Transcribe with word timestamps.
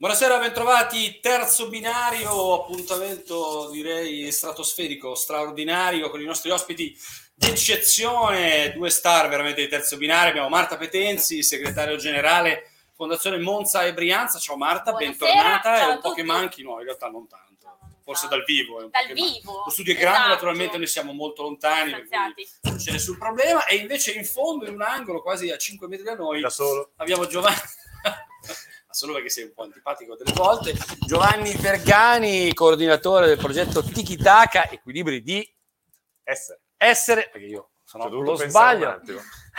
Buonasera, 0.00 0.38
bentrovati. 0.38 1.20
Terzo 1.20 1.68
binario, 1.68 2.62
appuntamento 2.62 3.68
direi 3.70 4.32
stratosferico, 4.32 5.14
straordinario 5.14 6.08
con 6.08 6.22
i 6.22 6.24
nostri 6.24 6.48
ospiti 6.48 6.98
d'eccezione, 7.34 8.72
due 8.72 8.88
star 8.88 9.28
veramente 9.28 9.60
di 9.60 9.68
terzo 9.68 9.98
binario. 9.98 10.30
Abbiamo 10.30 10.48
Marta 10.48 10.78
Petenzi, 10.78 11.42
segretario 11.42 11.96
generale 11.96 12.70
Fondazione 12.94 13.36
Monza 13.40 13.84
e 13.84 13.92
Brianza. 13.92 14.38
Ciao 14.38 14.56
Marta, 14.56 14.92
Buonasera, 14.92 15.26
bentornata. 15.26 15.76
ciao 15.76 15.90
È 15.90 15.94
un 15.96 16.00
po' 16.00 16.14
che 16.14 16.22
manchi, 16.22 16.62
no, 16.62 16.78
in 16.78 16.84
realtà 16.84 17.08
non 17.08 17.28
tanto. 17.28 17.76
Forse 18.02 18.26
dal 18.26 18.42
vivo. 18.44 18.80
È 18.80 18.84
un 18.84 18.90
po' 18.90 18.98
Dal 19.06 19.12
vivo. 19.12 19.62
Lo 19.66 19.70
studio 19.70 19.92
è 19.92 19.96
grande, 19.98 20.18
esatto. 20.18 20.32
naturalmente 20.32 20.78
noi 20.78 20.86
siamo 20.86 21.12
molto 21.12 21.42
lontani, 21.42 21.92
non 22.62 22.76
c'è 22.78 22.92
nessun 22.92 23.18
problema. 23.18 23.66
E 23.66 23.74
invece 23.76 24.12
in 24.12 24.24
fondo, 24.24 24.66
in 24.66 24.72
un 24.72 24.82
angolo, 24.82 25.20
quasi 25.20 25.50
a 25.50 25.58
5 25.58 25.86
metri 25.88 26.06
da 26.06 26.14
noi, 26.14 26.40
da 26.40 26.48
solo. 26.48 26.92
abbiamo 26.96 27.26
Giovanni. 27.26 27.58
Ma 28.90 28.96
solo 28.96 29.12
perché 29.12 29.28
sei 29.28 29.44
un 29.44 29.52
po' 29.54 29.62
antipatico 29.62 30.16
delle 30.16 30.32
volte. 30.32 30.74
Giovanni 31.06 31.54
Vergani, 31.54 32.52
coordinatore 32.52 33.28
del 33.28 33.38
progetto 33.38 33.84
Tiki 33.84 34.16
Taka, 34.16 34.68
equilibri 34.68 35.22
di 35.22 35.48
Essere. 36.24 36.62
essere, 36.76 37.28
perché 37.30 37.46
io 37.46 37.69
sono 37.90 38.08
lo 38.08 38.36
sbaglio. 38.36 39.00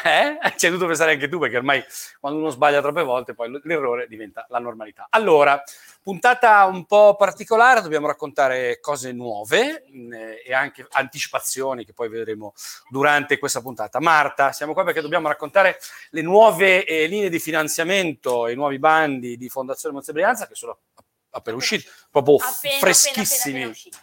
Eh? 0.03 0.39
Ci 0.55 0.65
hai 0.65 0.71
dovuto 0.71 0.87
pensare 0.87 1.11
anche 1.11 1.27
tu, 1.29 1.37
perché 1.37 1.57
ormai 1.57 1.83
quando 2.19 2.39
uno 2.39 2.49
sbaglia 2.49 2.81
troppe 2.81 3.03
volte, 3.03 3.35
poi 3.35 3.59
l'errore 3.61 4.07
diventa 4.07 4.47
la 4.49 4.57
normalità. 4.57 5.05
Allora, 5.11 5.61
puntata 6.01 6.65
un 6.65 6.85
po' 6.85 7.15
particolare, 7.15 7.81
dobbiamo 7.81 8.07
raccontare 8.07 8.79
cose 8.79 9.11
nuove 9.11 9.83
mh, 9.85 10.13
e 10.43 10.53
anche 10.53 10.87
anticipazioni 10.89 11.85
che 11.85 11.93
poi 11.93 12.09
vedremo 12.09 12.53
durante 12.89 13.37
questa 13.37 13.61
puntata. 13.61 13.99
Marta, 13.99 14.53
siamo 14.53 14.73
qua 14.73 14.83
perché 14.85 15.01
dobbiamo 15.01 15.27
raccontare 15.27 15.77
le 16.11 16.21
nuove 16.23 16.83
eh, 16.83 17.05
linee 17.05 17.29
di 17.29 17.39
finanziamento, 17.39 18.47
i 18.47 18.55
nuovi 18.55 18.79
bandi 18.79 19.37
di 19.37 19.49
Fondazione 19.49 19.93
Monza 19.93 20.13
Brianza 20.13 20.47
che 20.47 20.55
sono 20.55 20.79
appena 21.31 21.57
usciti, 21.57 21.85
proprio 22.09 22.37
Appena, 22.37 22.55
appena, 22.55 22.79
freschissimi. 22.79 23.55
appena 23.57 23.71
usciti. 23.71 23.97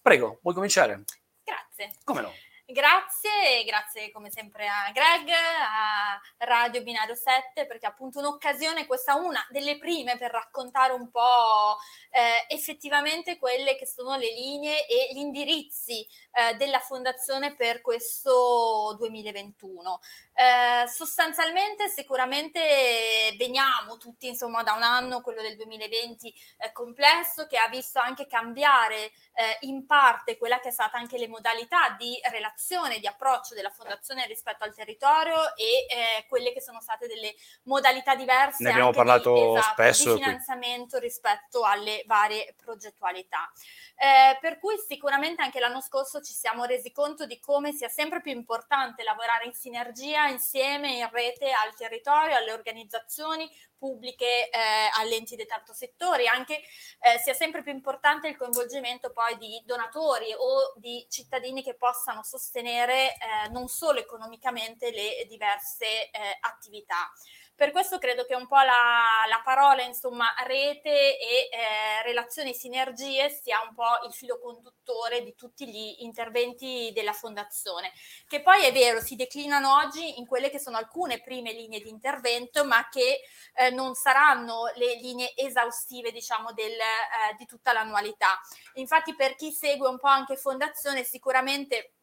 Prego, 0.00 0.38
vuoi 0.40 0.54
cominciare? 0.54 1.02
Grazie. 1.44 1.92
Come 2.04 2.20
no? 2.22 2.32
Grazie, 2.66 3.62
grazie 3.66 4.10
come 4.10 4.30
sempre 4.30 4.66
a 4.66 4.90
Greg, 4.90 5.28
a 5.28 6.18
Radio 6.46 6.82
Binario 6.82 7.14
7, 7.14 7.66
perché 7.66 7.84
appunto 7.84 8.20
un'occasione, 8.20 8.86
questa 8.86 9.16
una 9.16 9.46
delle 9.50 9.76
prime 9.76 10.16
per 10.16 10.30
raccontare 10.30 10.94
un 10.94 11.10
po' 11.10 11.76
eh, 12.10 12.46
effettivamente 12.48 13.36
quelle 13.36 13.76
che 13.76 13.86
sono 13.86 14.16
le 14.16 14.32
linee 14.32 14.86
e 14.86 15.12
gli 15.12 15.18
indirizzi 15.18 16.06
eh, 16.32 16.54
della 16.54 16.78
Fondazione 16.78 17.54
per 17.54 17.82
questo 17.82 18.94
2021. 18.96 20.00
Eh, 20.32 20.88
sostanzialmente 20.88 21.88
sicuramente 21.88 23.34
veniamo 23.36 23.98
tutti 23.98 24.26
insomma 24.26 24.62
da 24.62 24.72
un 24.72 24.82
anno, 24.82 25.20
quello 25.20 25.42
del 25.42 25.56
2020 25.56 26.34
eh, 26.58 26.72
complesso, 26.72 27.46
che 27.46 27.58
ha 27.58 27.68
visto 27.68 27.98
anche 27.98 28.26
cambiare 28.26 29.12
eh, 29.34 29.58
in 29.60 29.84
parte 29.86 30.38
quella 30.38 30.60
che 30.60 30.68
è 30.68 30.72
stata 30.72 30.96
anche 30.96 31.18
le 31.18 31.28
modalità 31.28 31.94
di 31.98 32.18
relazione, 32.30 32.52
di 32.98 33.06
approccio 33.06 33.54
della 33.54 33.70
fondazione 33.70 34.26
rispetto 34.26 34.64
al 34.64 34.74
territorio 34.74 35.54
e 35.56 35.86
eh, 35.88 36.26
quelle 36.28 36.52
che 36.52 36.60
sono 36.60 36.80
state 36.80 37.06
delle 37.06 37.34
modalità 37.64 38.14
diverse 38.14 38.62
Ne 38.62 38.70
abbiamo 38.70 38.92
parlato 38.92 39.34
di, 39.34 39.58
esatto, 39.58 39.72
spesso 39.72 40.14
di 40.14 40.20
qui. 40.20 40.22
finanziamento 40.22 40.98
rispetto 40.98 41.62
alle 41.64 42.04
varie 42.06 42.54
progettualità. 42.56 43.50
Eh, 43.96 44.38
per 44.40 44.58
cui 44.58 44.76
sicuramente 44.78 45.42
anche 45.42 45.60
l'anno 45.60 45.80
scorso 45.80 46.20
ci 46.20 46.32
siamo 46.32 46.64
resi 46.64 46.90
conto 46.92 47.26
di 47.26 47.38
come 47.38 47.72
sia 47.72 47.88
sempre 47.88 48.20
più 48.20 48.32
importante 48.32 49.02
lavorare 49.02 49.46
in 49.46 49.52
sinergia, 49.52 50.26
insieme, 50.26 50.92
in 50.92 51.08
rete 51.10 51.50
al 51.50 51.74
territorio, 51.74 52.36
alle 52.36 52.52
organizzazioni 52.52 53.50
pubbliche, 53.84 54.48
eh, 54.48 54.88
alle 54.98 55.16
enti 55.16 55.36
del 55.36 55.46
terzo 55.46 55.74
settore, 55.74 56.26
anche 56.26 56.54
eh, 56.54 57.18
sia 57.22 57.34
sempre 57.34 57.62
più 57.62 57.72
importante 57.72 58.28
il 58.28 58.36
coinvolgimento 58.36 59.12
poi 59.12 59.36
di 59.36 59.62
donatori 59.66 60.32
o 60.34 60.72
di 60.76 61.06
cittadini 61.10 61.62
che 61.62 61.74
possano 61.74 62.22
sostenere 62.22 62.43
eh, 62.52 63.48
non 63.50 63.68
solo 63.68 63.98
economicamente 63.98 64.90
le 64.90 65.24
diverse 65.26 66.10
eh, 66.10 66.38
attività. 66.40 67.10
Per 67.56 67.70
questo 67.70 67.98
credo 67.98 68.24
che 68.24 68.34
un 68.34 68.48
po' 68.48 68.56
la, 68.56 69.24
la 69.28 69.40
parola, 69.44 69.82
insomma, 69.82 70.34
rete 70.44 71.16
e 71.16 71.48
eh, 71.52 72.02
relazioni 72.02 72.50
e 72.50 72.54
sinergie 72.54 73.30
sia 73.30 73.60
un 73.60 73.72
po' 73.72 74.04
il 74.04 74.12
filo 74.12 74.40
conduttore 74.40 75.22
di 75.22 75.36
tutti 75.36 75.68
gli 75.68 76.02
interventi 76.02 76.90
della 76.92 77.12
Fondazione, 77.12 77.92
che 78.26 78.42
poi 78.42 78.64
è 78.64 78.72
vero, 78.72 79.00
si 79.00 79.14
declinano 79.14 79.72
oggi 79.76 80.18
in 80.18 80.26
quelle 80.26 80.50
che 80.50 80.58
sono 80.58 80.78
alcune 80.78 81.20
prime 81.20 81.52
linee 81.52 81.80
di 81.80 81.90
intervento, 81.90 82.64
ma 82.64 82.88
che 82.88 83.20
eh, 83.54 83.70
non 83.70 83.94
saranno 83.94 84.72
le 84.74 84.96
linee 84.96 85.36
esaustive, 85.36 86.10
diciamo, 86.10 86.52
del, 86.54 86.72
eh, 86.72 87.36
di 87.38 87.46
tutta 87.46 87.72
l'annualità. 87.72 88.40
Infatti, 88.74 89.14
per 89.14 89.36
chi 89.36 89.52
segue 89.52 89.86
un 89.86 90.00
po' 90.00 90.08
anche 90.08 90.36
Fondazione, 90.36 91.04
sicuramente 91.04 91.93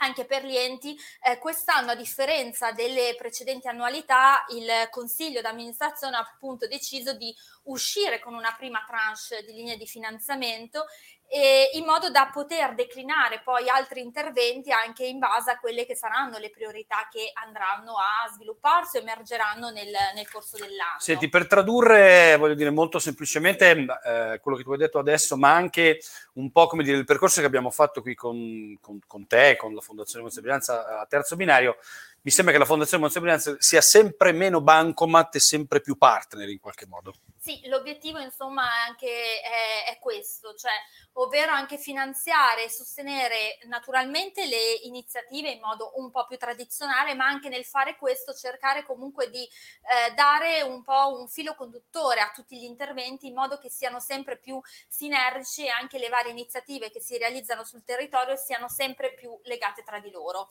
anche 0.00 0.24
per 0.24 0.44
gli 0.44 0.56
enti, 0.56 0.96
eh, 1.22 1.38
quest'anno 1.38 1.92
a 1.92 1.94
differenza 1.94 2.72
delle 2.72 3.14
precedenti 3.16 3.68
annualità 3.68 4.44
il 4.50 4.88
consiglio 4.90 5.40
d'amministrazione 5.40 6.16
ha 6.16 6.20
appunto 6.20 6.66
deciso 6.66 7.14
di 7.14 7.34
uscire 7.64 8.18
con 8.18 8.34
una 8.34 8.54
prima 8.56 8.84
tranche 8.86 9.44
di 9.44 9.52
linee 9.52 9.76
di 9.76 9.86
finanziamento 9.86 10.86
e 11.30 11.70
in 11.74 11.84
modo 11.84 12.10
da 12.10 12.30
poter 12.32 12.74
declinare 12.74 13.42
poi 13.44 13.68
altri 13.68 14.00
interventi 14.00 14.72
anche 14.72 15.04
in 15.04 15.18
base 15.18 15.50
a 15.50 15.58
quelle 15.58 15.84
che 15.84 15.94
saranno 15.94 16.38
le 16.38 16.48
priorità 16.48 17.06
che 17.10 17.30
andranno 17.34 17.96
a 17.96 18.30
svilupparsi 18.32 18.96
o 18.96 19.00
emergeranno 19.00 19.68
nel, 19.68 19.92
nel 20.14 20.30
corso 20.30 20.56
dell'anno. 20.56 20.98
Senti, 20.98 21.28
per 21.28 21.46
tradurre, 21.46 22.36
voglio 22.38 22.54
dire 22.54 22.70
molto 22.70 22.98
semplicemente 22.98 23.70
eh, 24.04 24.40
quello 24.40 24.56
che 24.56 24.64
tu 24.64 24.72
hai 24.72 24.78
detto 24.78 24.98
adesso, 24.98 25.36
ma 25.36 25.54
anche 25.54 26.00
un 26.34 26.50
po' 26.50 26.66
come 26.66 26.82
dire 26.82 26.96
il 26.96 27.04
percorso 27.04 27.40
che 27.40 27.46
abbiamo 27.46 27.70
fatto 27.70 28.00
qui 28.00 28.14
con, 28.14 28.78
con, 28.80 28.98
con 29.06 29.26
te, 29.26 29.56
con 29.56 29.74
la 29.74 29.82
Fondazione 29.82 30.22
Monza 30.22 30.38
e 30.38 30.42
Brianza 30.42 31.00
a 31.00 31.06
terzo 31.06 31.36
binario, 31.36 31.76
mi 32.22 32.30
sembra 32.30 32.52
che 32.52 32.60
la 32.60 32.66
Fondazione 32.66 33.02
Monza 33.02 33.18
e 33.18 33.22
Brianza 33.22 33.56
sia 33.58 33.80
sempre 33.80 34.32
meno 34.32 34.60
bancomat 34.60 35.34
e 35.34 35.40
sempre 35.40 35.80
più 35.80 35.96
partner 35.96 36.48
in 36.48 36.58
qualche 36.58 36.86
modo. 36.86 37.14
Sì, 37.48 37.66
l'obiettivo 37.68 38.18
insomma 38.18 38.62
è 38.62 38.88
anche 38.88 39.40
è, 39.40 39.90
è 39.90 39.98
questo, 39.98 40.52
cioè 40.52 40.72
ovvero 41.14 41.50
anche 41.50 41.78
finanziare 41.78 42.64
e 42.64 42.68
sostenere 42.68 43.58
naturalmente 43.68 44.44
le 44.44 44.80
iniziative 44.82 45.48
in 45.48 45.60
modo 45.60 45.92
un 45.94 46.10
po' 46.10 46.26
più 46.26 46.36
tradizionale, 46.36 47.14
ma 47.14 47.24
anche 47.24 47.48
nel 47.48 47.64
fare 47.64 47.96
questo 47.96 48.34
cercare 48.34 48.84
comunque 48.84 49.30
di 49.30 49.40
eh, 49.40 50.12
dare 50.12 50.60
un 50.60 50.82
po' 50.82 51.16
un 51.18 51.26
filo 51.26 51.54
conduttore 51.54 52.20
a 52.20 52.30
tutti 52.34 52.58
gli 52.58 52.64
interventi 52.64 53.28
in 53.28 53.34
modo 53.34 53.56
che 53.56 53.70
siano 53.70 53.98
sempre 53.98 54.36
più 54.36 54.60
sinergici 54.86 55.64
e 55.64 55.70
anche 55.70 55.96
le 55.96 56.10
varie 56.10 56.32
iniziative 56.32 56.90
che 56.90 57.00
si 57.00 57.16
realizzano 57.16 57.64
sul 57.64 57.82
territorio 57.82 58.36
siano 58.36 58.68
sempre 58.68 59.14
più 59.14 59.40
legate 59.44 59.82
tra 59.84 60.00
di 60.00 60.10
loro. 60.10 60.48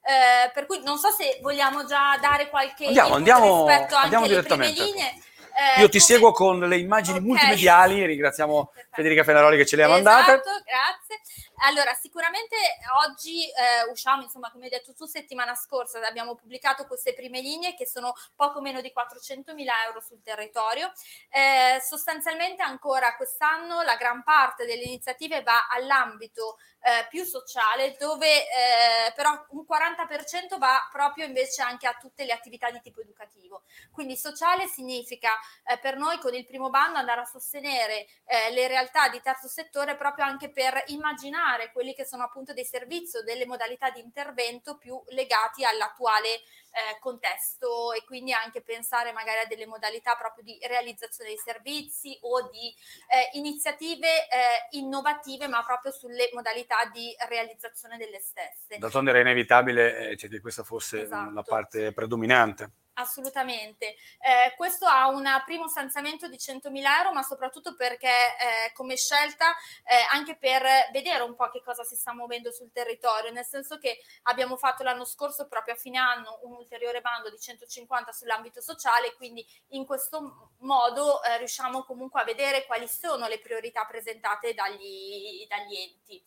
Eh, 0.00 0.52
per 0.52 0.66
cui 0.66 0.80
non 0.84 0.96
so 0.96 1.10
se 1.10 1.40
vogliamo 1.42 1.84
già 1.86 2.16
dare 2.20 2.48
qualche 2.50 2.86
Andiamo, 2.86 3.14
andiamo- 3.14 3.66
rispetto 3.66 3.96
anche 3.96 4.14
alle 4.14 4.42
prime 4.44 4.70
linee. 4.70 5.20
Eh, 5.76 5.80
Io 5.80 5.88
ti 5.88 6.00
seguo 6.00 6.32
con 6.32 6.58
le 6.60 6.78
immagini 6.78 7.18
Ok. 7.18 7.24
multimediali, 7.24 8.04
ringraziamo. 8.06 8.72
Federica 8.92 9.24
Fenaroli 9.24 9.56
che 9.56 9.66
ce 9.66 9.76
le 9.76 9.82
ha 9.84 9.86
Esatto, 9.96 10.02
mandate. 10.04 10.42
grazie. 10.64 11.20
Allora, 11.60 11.94
sicuramente 11.94 12.54
oggi 13.06 13.44
eh, 13.48 13.90
usciamo, 13.90 14.22
insomma, 14.22 14.50
come 14.50 14.64
hai 14.64 14.70
detto 14.70 14.92
tu, 14.92 15.06
settimana 15.06 15.54
scorsa 15.54 16.04
abbiamo 16.06 16.34
pubblicato 16.34 16.86
queste 16.86 17.14
prime 17.14 17.40
linee 17.40 17.74
che 17.74 17.86
sono 17.86 18.12
poco 18.34 18.60
meno 18.60 18.82
di 18.82 18.92
400 18.92 19.54
mila 19.54 19.72
euro 19.86 20.00
sul 20.00 20.22
territorio. 20.22 20.92
Eh, 21.30 21.80
sostanzialmente 21.80 22.62
ancora 22.62 23.16
quest'anno 23.16 23.80
la 23.82 23.96
gran 23.96 24.22
parte 24.22 24.66
delle 24.66 24.82
iniziative 24.82 25.42
va 25.42 25.66
all'ambito 25.68 26.58
eh, 26.82 27.06
più 27.08 27.24
sociale, 27.24 27.96
dove 27.98 28.42
eh, 28.42 29.12
però 29.14 29.46
un 29.50 29.64
40% 29.66 30.58
va 30.58 30.86
proprio 30.92 31.24
invece 31.24 31.62
anche 31.62 31.86
a 31.86 31.96
tutte 31.98 32.24
le 32.24 32.32
attività 32.32 32.70
di 32.70 32.80
tipo 32.82 33.00
educativo. 33.00 33.62
Quindi 33.90 34.16
sociale 34.16 34.66
significa 34.66 35.30
eh, 35.64 35.78
per 35.78 35.96
noi 35.96 36.18
con 36.18 36.34
il 36.34 36.44
primo 36.44 36.68
bando 36.68 36.98
andare 36.98 37.22
a 37.22 37.24
sostenere 37.24 38.06
eh, 38.26 38.50
le 38.52 38.68
realtà 38.68 39.08
di 39.08 39.20
terzo 39.22 39.48
settore 39.48 39.96
proprio 39.96 40.26
anche 40.26 40.50
per 40.50 40.82
immaginare 40.88 41.44
quelli 41.72 41.94
che 41.94 42.04
sono 42.04 42.24
appunto 42.24 42.52
dei 42.52 42.64
servizi 42.64 43.18
o 43.18 43.22
delle 43.22 43.46
modalità 43.46 43.90
di 43.90 44.00
intervento 44.00 44.76
più 44.76 45.00
legati 45.08 45.64
all'attuale 45.64 46.28
eh, 46.28 46.98
contesto 47.00 47.92
e 47.92 48.04
quindi 48.04 48.32
anche 48.32 48.62
pensare 48.62 49.12
magari 49.12 49.40
a 49.40 49.46
delle 49.46 49.66
modalità 49.66 50.14
proprio 50.14 50.44
di 50.44 50.58
realizzazione 50.66 51.30
dei 51.30 51.38
servizi 51.38 52.18
o 52.22 52.48
di 52.48 52.74
eh, 53.08 53.38
iniziative 53.38 54.28
eh, 54.28 54.76
innovative 54.78 55.48
ma 55.48 55.62
proprio 55.62 55.92
sulle 55.92 56.30
modalità 56.32 56.84
di 56.92 57.14
realizzazione 57.28 57.96
delle 57.96 58.20
stesse. 58.20 58.78
D'altronde 58.78 59.10
era 59.10 59.20
inevitabile 59.20 60.10
eh, 60.10 60.16
cioè, 60.16 60.28
che 60.28 60.40
questa 60.40 60.64
fosse 60.64 61.02
Esatto. 61.02 61.32
la 61.32 61.42
parte 61.42 61.92
predominante. 61.92 62.70
Assolutamente. 62.98 63.94
Eh, 64.20 64.54
questo 64.56 64.86
ha 64.86 65.08
un 65.08 65.28
primo 65.44 65.68
stanziamento 65.68 66.28
di 66.28 66.38
100.000 66.38 66.96
euro, 66.96 67.12
ma 67.12 67.22
soprattutto 67.22 67.74
perché 67.74 68.08
eh, 68.08 68.72
come 68.72 68.96
scelta 68.96 69.54
eh, 69.84 69.96
anche 70.12 70.36
per 70.36 70.62
vedere 70.92 71.22
un 71.22 71.34
po' 71.34 71.50
che 71.50 71.62
cosa 71.62 71.84
si 71.84 71.94
sta 71.94 72.14
muovendo 72.14 72.50
sul 72.50 72.72
territorio, 72.72 73.32
nel 73.32 73.44
senso 73.44 73.76
che 73.76 73.98
abbiamo 74.22 74.56
fatto 74.56 74.82
l'anno 74.82 75.04
scorso 75.04 75.46
proprio 75.46 75.74
a 75.74 75.76
fine 75.76 75.98
anno 75.98 76.38
un 76.44 76.54
ulteriore 76.54 77.02
bando 77.02 77.28
di 77.28 77.38
150 77.38 78.12
sull'ambito 78.12 78.62
sociale, 78.62 79.14
quindi 79.14 79.46
in 79.70 79.84
questo 79.84 80.52
modo 80.60 81.22
eh, 81.22 81.36
riusciamo 81.36 81.84
comunque 81.84 82.22
a 82.22 82.24
vedere 82.24 82.64
quali 82.64 82.88
sono 82.88 83.28
le 83.28 83.40
priorità 83.40 83.84
presentate 83.84 84.54
dagli, 84.54 85.46
dagli 85.46 85.76
enti. 85.76 86.22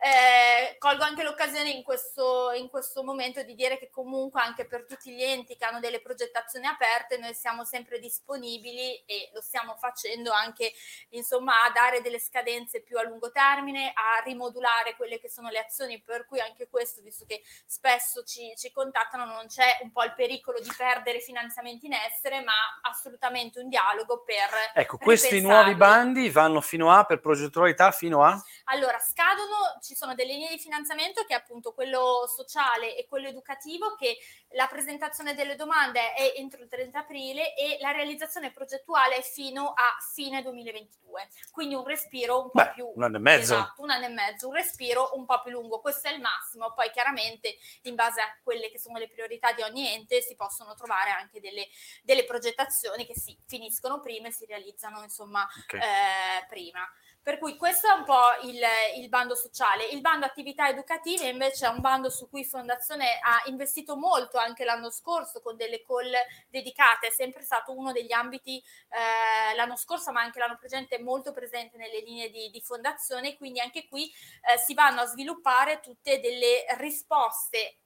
Eh, 0.00 0.76
colgo 0.78 1.02
anche 1.02 1.24
l'occasione 1.24 1.70
in 1.70 1.82
questo, 1.82 2.52
in 2.52 2.68
questo 2.68 3.02
momento 3.02 3.42
di 3.42 3.56
dire 3.56 3.78
che 3.78 3.90
comunque 3.90 4.40
anche 4.40 4.64
per 4.64 4.84
tutti 4.84 5.10
gli 5.10 5.22
enti 5.22 5.56
che 5.56 5.64
hanno 5.64 5.80
delle 5.80 6.00
progettazioni 6.00 6.66
aperte 6.66 7.18
noi 7.18 7.34
siamo 7.34 7.64
sempre 7.64 7.98
disponibili 7.98 9.02
e 9.06 9.30
lo 9.34 9.40
stiamo 9.40 9.74
facendo 9.74 10.30
anche 10.30 10.72
insomma 11.10 11.64
a 11.64 11.70
dare 11.70 12.00
delle 12.00 12.20
scadenze 12.20 12.80
più 12.80 12.96
a 12.96 13.02
lungo 13.02 13.32
termine, 13.32 13.90
a 13.92 14.22
rimodulare 14.22 14.94
quelle 14.94 15.18
che 15.18 15.28
sono 15.28 15.48
le 15.48 15.58
azioni, 15.58 16.00
per 16.00 16.26
cui 16.26 16.38
anche 16.38 16.68
questo, 16.68 17.02
visto 17.02 17.24
che 17.26 17.42
spesso 17.66 18.22
ci, 18.22 18.54
ci 18.56 18.70
contattano, 18.70 19.24
non 19.24 19.48
c'è 19.48 19.80
un 19.82 19.90
po' 19.90 20.04
il 20.04 20.14
pericolo 20.14 20.60
di 20.60 20.72
perdere 20.76 21.18
finanziamenti 21.18 21.86
in 21.86 21.94
essere, 21.94 22.40
ma 22.42 22.52
assolutamente 22.82 23.58
un 23.58 23.68
dialogo 23.68 24.22
per... 24.22 24.48
Ecco, 24.74 24.96
questi 24.96 25.40
nuovi 25.40 25.74
bandi 25.74 26.30
vanno 26.30 26.60
fino 26.60 26.92
a, 26.92 27.04
per 27.04 27.18
progettualità, 27.18 27.90
fino 27.90 28.22
a? 28.22 28.40
Allora, 28.66 29.00
scadono 29.00 29.76
ci 29.88 29.94
sono 29.94 30.14
delle 30.14 30.34
linee 30.34 30.50
di 30.50 30.58
finanziamento 30.58 31.24
che 31.24 31.32
è 31.32 31.36
appunto 31.36 31.72
quello 31.72 32.26
sociale 32.28 32.94
e 32.94 33.06
quello 33.08 33.28
educativo 33.28 33.94
che 33.96 34.18
la 34.50 34.66
presentazione 34.66 35.34
delle 35.34 35.56
domande 35.56 36.12
è 36.12 36.34
entro 36.36 36.62
il 36.62 36.68
30 36.68 36.98
aprile 36.98 37.54
e 37.54 37.78
la 37.80 37.90
realizzazione 37.90 38.50
progettuale 38.50 39.16
è 39.16 39.22
fino 39.22 39.72
a 39.74 39.96
fine 40.12 40.42
2022. 40.42 41.26
Quindi 41.50 41.74
un 41.74 41.86
respiro 41.86 42.42
un 42.42 42.50
po' 42.50 42.62
Beh, 42.62 42.72
più 42.74 42.92
un 42.94 43.02
anno 43.02 43.16
e 43.16 43.20
mezzo. 43.20 43.54
Esatto, 43.54 43.82
un 43.82 43.90
anno 43.90 44.04
e 44.04 44.10
mezzo, 44.10 44.48
un 44.48 44.54
respiro 44.54 45.12
un 45.14 45.24
po' 45.24 45.40
più 45.40 45.52
lungo. 45.52 45.80
Questo 45.80 46.08
è 46.08 46.12
il 46.12 46.20
massimo. 46.20 46.74
Poi 46.74 46.90
chiaramente 46.90 47.56
in 47.82 47.94
base 47.94 48.20
a 48.20 48.38
quelle 48.42 48.70
che 48.70 48.78
sono 48.78 48.98
le 48.98 49.08
priorità 49.08 49.52
di 49.52 49.62
ogni 49.62 49.90
ente 49.90 50.20
si 50.20 50.36
possono 50.36 50.74
trovare 50.74 51.10
anche 51.10 51.40
delle, 51.40 51.66
delle 52.02 52.26
progettazioni 52.26 53.06
che 53.06 53.18
si 53.18 53.34
finiscono 53.46 54.00
prima 54.00 54.28
e 54.28 54.32
si 54.32 54.44
realizzano 54.44 55.02
insomma 55.02 55.48
okay. 55.64 55.80
eh, 55.80 56.46
prima. 56.46 56.86
Per 57.22 57.38
cui 57.38 57.56
questo 57.56 57.88
è 57.88 57.92
un 57.92 58.04
po' 58.04 58.48
il, 58.48 58.60
il, 58.96 59.08
bando 59.08 59.34
sociale. 59.34 59.84
Il 59.88 60.00
bando 60.00 60.24
attività 60.24 60.68
educative 60.68 61.28
invece 61.28 61.66
è 61.66 61.68
un 61.68 61.80
bando 61.80 62.08
su 62.08 62.28
cui 62.28 62.44
Fondazione 62.44 63.18
ha 63.20 63.42
investito 63.46 63.96
molto 63.96 64.38
anche 64.38 64.64
l'anno 64.64 64.90
scorso 64.90 65.40
con 65.42 65.56
delle 65.56 65.84
call 65.84 66.10
dedicate, 66.48 67.08
è 67.08 67.10
sempre 67.10 67.42
stato 67.42 67.76
uno 67.76 67.92
degli 67.92 68.12
ambiti 68.12 68.58
eh, 68.58 69.54
l'anno 69.54 69.76
scorso 69.76 70.10
ma 70.10 70.22
anche 70.22 70.38
l'anno 70.38 70.56
precedente 70.56 70.98
molto 71.00 71.32
presente 71.32 71.76
nelle 71.76 72.00
linee 72.00 72.30
di, 72.30 72.48
di 72.50 72.60
Fondazione, 72.62 73.36
quindi 73.36 73.60
anche 73.60 73.86
qui 73.86 74.10
eh, 74.50 74.56
si 74.56 74.72
vanno 74.72 75.02
a 75.02 75.06
sviluppare 75.06 75.80
tutte 75.80 76.20
delle 76.20 76.64
risposte 76.78 77.80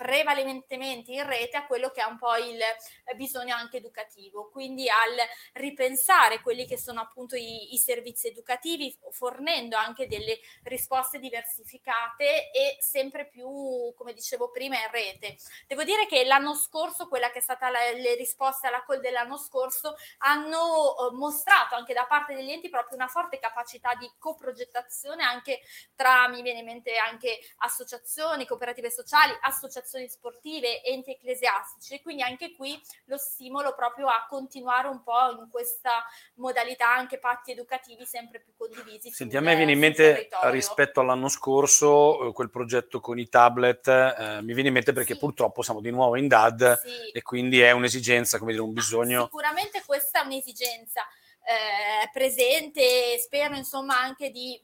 prevalentemente 0.00 1.12
in 1.12 1.26
rete 1.26 1.58
a 1.58 1.66
quello 1.66 1.90
che 1.90 2.00
è 2.00 2.04
un 2.04 2.16
po' 2.16 2.34
il 2.36 2.58
eh, 2.58 3.14
bisogno 3.16 3.54
anche 3.54 3.76
educativo, 3.76 4.48
quindi 4.48 4.88
al 4.88 5.14
ripensare 5.52 6.40
quelli 6.40 6.64
che 6.64 6.78
sono 6.78 7.02
appunto 7.02 7.36
i, 7.36 7.74
i 7.74 7.76
servizi 7.76 8.28
educativi, 8.28 8.96
fornendo 9.10 9.76
anche 9.76 10.06
delle 10.06 10.40
risposte 10.62 11.18
diversificate 11.18 12.50
e 12.50 12.78
sempre 12.80 13.28
più, 13.28 13.92
come 13.94 14.14
dicevo 14.14 14.50
prima, 14.50 14.76
in 14.76 14.90
rete. 14.90 15.36
Devo 15.66 15.84
dire 15.84 16.06
che 16.06 16.24
l'anno 16.24 16.54
scorso, 16.54 17.06
quella 17.06 17.30
che 17.30 17.40
è 17.40 17.42
stata 17.42 17.68
la, 17.68 17.90
le 17.92 18.14
risposte 18.14 18.68
alla 18.68 18.82
call 18.82 19.00
dell'anno 19.02 19.36
scorso, 19.36 19.96
hanno 20.20 20.96
eh, 20.96 21.14
mostrato 21.14 21.74
anche 21.74 21.92
da 21.92 22.06
parte 22.06 22.34
degli 22.34 22.50
enti 22.50 22.70
proprio 22.70 22.96
una 22.96 23.08
forte 23.08 23.38
capacità 23.38 23.92
di 23.96 24.10
coprogettazione 24.18 25.24
anche 25.24 25.60
tra, 25.94 26.26
mi 26.28 26.40
viene 26.40 26.60
in 26.60 26.64
mente 26.64 26.96
anche 26.96 27.38
associazioni, 27.58 28.46
cooperative 28.46 28.90
sociali, 28.90 29.36
associazioni 29.42 29.88
associazioni 29.90 30.08
sportive, 30.08 30.82
enti 30.84 31.10
ecclesiastici, 31.10 32.00
quindi 32.00 32.22
anche 32.22 32.54
qui 32.54 32.80
lo 33.06 33.16
stimolo 33.16 33.74
proprio 33.74 34.06
a 34.06 34.26
continuare 34.28 34.88
un 34.88 35.02
po' 35.02 35.40
in 35.40 35.48
questa 35.50 36.04
modalità 36.34 36.94
anche 36.94 37.18
patti 37.18 37.50
educativi 37.50 38.06
sempre 38.06 38.40
più 38.40 38.52
condivisi. 38.56 39.10
Senti, 39.10 39.36
a 39.36 39.40
me 39.40 39.56
viene 39.56 39.72
in 39.72 39.78
mente 39.78 40.28
rispetto 40.44 41.00
all'anno 41.00 41.28
scorso 41.28 42.28
eh, 42.28 42.32
quel 42.32 42.50
progetto 42.50 43.00
con 43.00 43.18
i 43.18 43.28
tablet, 43.28 43.88
eh, 43.88 44.42
mi 44.42 44.52
viene 44.52 44.68
in 44.68 44.74
mente 44.74 44.92
perché 44.92 45.14
sì. 45.14 45.18
purtroppo 45.18 45.62
siamo 45.62 45.80
di 45.80 45.90
nuovo 45.90 46.16
in 46.16 46.28
DAD 46.28 46.80
sì. 46.80 47.10
e 47.12 47.22
quindi 47.22 47.60
è 47.60 47.72
un'esigenza, 47.72 48.38
come 48.38 48.52
dire, 48.52 48.62
un 48.62 48.72
bisogno. 48.72 49.24
Sicuramente 49.24 49.82
questa 49.84 50.22
è 50.22 50.26
un'esigenza. 50.26 51.02
Eh, 51.42 52.08
presente, 52.12 53.18
spero 53.18 53.56
insomma 53.56 53.98
anche 53.98 54.30
di 54.30 54.60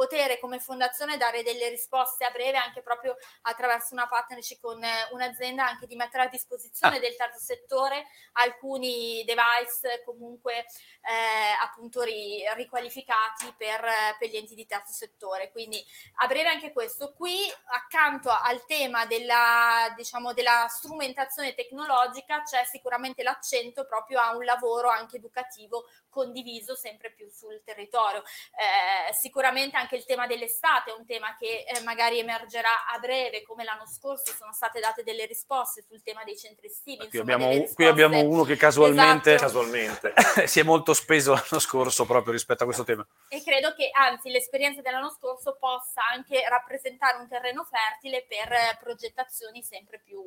potere 0.00 0.38
come 0.38 0.60
fondazione 0.60 1.18
dare 1.18 1.42
delle 1.42 1.68
risposte 1.68 2.24
a 2.24 2.30
breve 2.30 2.56
anche 2.56 2.80
proprio 2.80 3.16
attraverso 3.42 3.92
una 3.92 4.08
partnership 4.08 4.58
con 4.58 4.82
eh, 4.82 5.08
un'azienda 5.10 5.66
anche 5.66 5.86
di 5.86 5.94
mettere 5.94 6.22
a 6.22 6.28
disposizione 6.28 6.96
ah. 6.96 7.00
del 7.00 7.16
terzo 7.16 7.38
settore 7.38 8.06
alcuni 8.32 9.22
device 9.26 10.02
comunque 10.06 10.64
eh, 11.02 11.52
appunto 11.62 12.00
ri, 12.00 12.42
riqualificati 12.54 13.52
per, 13.58 13.84
per, 14.18 14.28
gli 14.30 14.36
enti 14.36 14.54
di 14.54 14.64
terzo 14.64 14.92
settore. 14.92 15.50
Quindi 15.50 15.84
a 16.16 16.26
breve 16.26 16.48
anche 16.48 16.72
questo. 16.72 17.12
Qui 17.12 17.36
accanto 17.66 18.30
al 18.30 18.64
tema 18.64 19.04
della 19.04 19.92
diciamo 19.96 20.32
della 20.32 20.66
strumentazione 20.68 21.54
tecnologica 21.54 22.42
c'è 22.42 22.64
sicuramente 22.64 23.22
l'accento 23.22 23.84
proprio 23.84 24.20
a 24.20 24.34
un 24.34 24.44
lavoro 24.44 24.88
anche 24.88 25.16
educativo 25.16 25.88
condiviso 26.08 26.74
sempre 26.74 27.12
più 27.12 27.28
sul 27.30 27.60
territorio. 27.64 28.22
Eh, 28.22 29.12
sicuramente 29.12 29.76
anche 29.76 29.89
anche 29.90 29.96
il 29.96 30.04
tema 30.04 30.26
dell'estate 30.28 30.90
è 30.90 30.94
un 30.96 31.04
tema 31.04 31.34
che 31.36 31.64
eh, 31.66 31.80
magari 31.82 32.20
emergerà 32.20 32.86
a 32.86 32.98
breve, 32.98 33.42
come 33.42 33.64
l'anno 33.64 33.86
scorso 33.86 34.32
sono 34.32 34.52
state 34.52 34.78
date 34.78 35.02
delle 35.02 35.26
risposte 35.26 35.82
sul 35.82 36.02
tema 36.02 36.22
dei 36.22 36.36
centri 36.36 36.68
estivi. 36.68 37.08
Qui, 37.08 37.18
abbiamo, 37.18 37.64
qui 37.74 37.86
abbiamo, 37.86 38.22
uno 38.22 38.44
che 38.44 38.56
casualmente, 38.56 39.34
esatto. 39.34 39.52
casualmente 39.52 40.14
si 40.46 40.60
è 40.60 40.62
molto 40.62 40.94
speso 40.94 41.32
l'anno 41.32 41.58
scorso 41.58 42.06
proprio 42.06 42.32
rispetto 42.32 42.62
a 42.62 42.66
questo 42.66 42.84
tema. 42.84 43.04
E 43.28 43.42
credo 43.42 43.74
che 43.74 43.90
anzi 43.92 44.30
l'esperienza 44.30 44.80
dell'anno 44.80 45.10
scorso 45.10 45.56
possa 45.58 46.02
anche 46.12 46.46
rappresentare 46.48 47.18
un 47.18 47.28
terreno 47.28 47.64
fertile 47.64 48.24
per 48.28 48.78
progettazioni 48.78 49.62
sempre 49.62 49.98
più, 49.98 50.22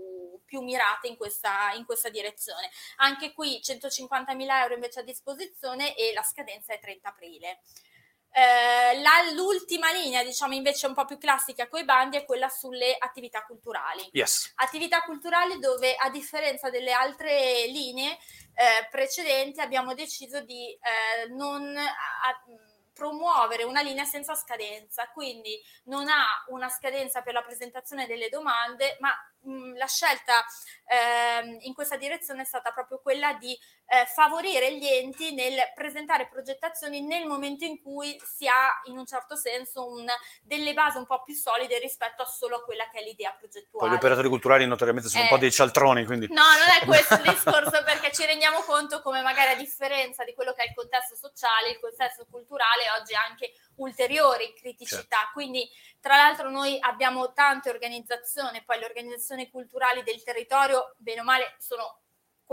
più 0.46 0.62
mirate 0.62 1.08
in 1.08 1.16
questa, 1.16 1.72
in 1.76 1.86
questa 1.86 2.10
direzione. 2.10 2.70
Anche 2.98 3.32
qui 3.34 3.62
150.000 3.64 4.62
euro 4.62 4.74
invece 4.74 5.00
a 5.00 5.04
disposizione 5.04 5.96
e 5.96 6.12
la 6.14 6.24
scadenza 6.24 6.74
è 6.74 6.80
30 6.80 7.08
aprile. 7.08 7.60
Eh, 8.36 9.00
la, 9.00 9.32
l'ultima 9.34 9.92
linea, 9.92 10.24
diciamo 10.24 10.56
invece 10.56 10.88
un 10.88 10.96
po' 10.96 11.06
più 11.06 11.20
classica 11.20 11.68
coi 11.68 11.86
bandi, 11.86 12.18
è 12.18 12.26
quella 12.26 12.50
sulle 12.50 12.96
attività 12.98 13.46
culturali. 13.46 14.10
Yes. 14.12 14.54
Attività 14.56 15.02
culturali 15.04 15.60
dove, 15.60 15.96
a 15.96 16.10
differenza 16.10 16.72
delle 16.72 16.92
altre 16.92 17.68
linee 17.68 18.12
eh, 18.56 18.88
precedenti, 18.90 19.62
abbiamo 19.62 19.94
deciso 19.94 20.42
di 20.42 20.68
eh, 20.72 21.28
non 21.30 21.78
a, 21.78 22.44
promuovere 22.94 23.64
una 23.64 23.82
linea 23.82 24.06
senza 24.06 24.36
scadenza, 24.36 25.10
quindi 25.12 25.60
non 25.86 26.08
ha 26.08 26.26
una 26.48 26.70
scadenza 26.70 27.22
per 27.22 27.34
la 27.34 27.42
presentazione 27.42 28.06
delle 28.06 28.30
domande, 28.30 28.98
ma 29.00 29.12
mh, 29.42 29.76
la 29.78 29.88
scelta 29.88 30.46
eh, 30.86 31.58
in 31.62 31.74
questa 31.74 31.98
direzione 31.98 32.44
è 32.44 32.46
stata 32.46 32.72
proprio 32.72 33.00
quella 33.00 33.34
di 33.34 33.58
eh, 33.94 34.08
favorire 34.08 34.76
gli 34.76 34.88
enti 34.88 35.36
nel 35.36 35.72
presentare 35.76 36.28
progettazioni 36.28 37.02
nel 37.02 37.28
momento 37.28 37.64
in 37.64 37.80
cui 37.80 38.20
si 38.26 38.48
ha 38.48 38.82
in 38.86 38.98
un 38.98 39.06
certo 39.06 39.36
senso 39.36 39.88
un, 39.88 40.08
delle 40.42 40.74
basi 40.74 40.98
un 40.98 41.06
po' 41.06 41.22
più 41.22 41.36
solide 41.36 41.78
rispetto 41.78 42.24
a 42.24 42.26
solo 42.26 42.56
a 42.56 42.64
quella 42.64 42.90
che 42.90 43.00
è 43.00 43.04
l'idea 43.04 43.36
progettuale. 43.38 43.86
Poi 43.86 43.90
gli 43.90 43.94
operatori 43.94 44.30
culturali 44.30 44.66
notoriamente 44.66 45.10
sono 45.10 45.22
eh, 45.22 45.26
un 45.26 45.32
po' 45.32 45.38
dei 45.38 45.52
cialtroni, 45.52 46.06
quindi... 46.06 46.28
No, 46.30 46.42
non 46.42 46.70
è 46.82 46.86
questo 46.86 47.14
il 47.14 47.22
discorso 47.30 47.84
perché 47.84 48.12
ci 48.12 48.26
rendiamo 48.26 48.62
conto 48.62 49.00
come 49.04 49.22
magari 49.22 49.52
a 49.52 49.56
differenza 49.56 50.24
di 50.24 50.34
quello 50.34 50.54
che 50.54 50.64
è 50.64 50.68
il 50.70 50.74
contesto 50.74 51.16
sociale, 51.16 51.70
il 51.70 51.80
contesto 51.80 52.26
culturale 52.32 52.90
oggi 53.00 53.14
ha 53.14 53.24
anche 53.24 53.54
ulteriori 53.76 54.56
criticità. 54.56 55.18
Certo. 55.18 55.32
Quindi, 55.34 55.70
tra 56.00 56.16
l'altro, 56.16 56.50
noi 56.50 56.78
abbiamo 56.80 57.32
tante 57.34 57.70
organizzazioni, 57.70 58.64
poi 58.64 58.80
le 58.80 58.86
organizzazioni 58.86 59.52
culturali 59.52 60.02
del 60.02 60.24
territorio, 60.24 60.96
bene 60.98 61.22
o 61.22 61.24
male, 61.24 61.56
sono 61.60 62.02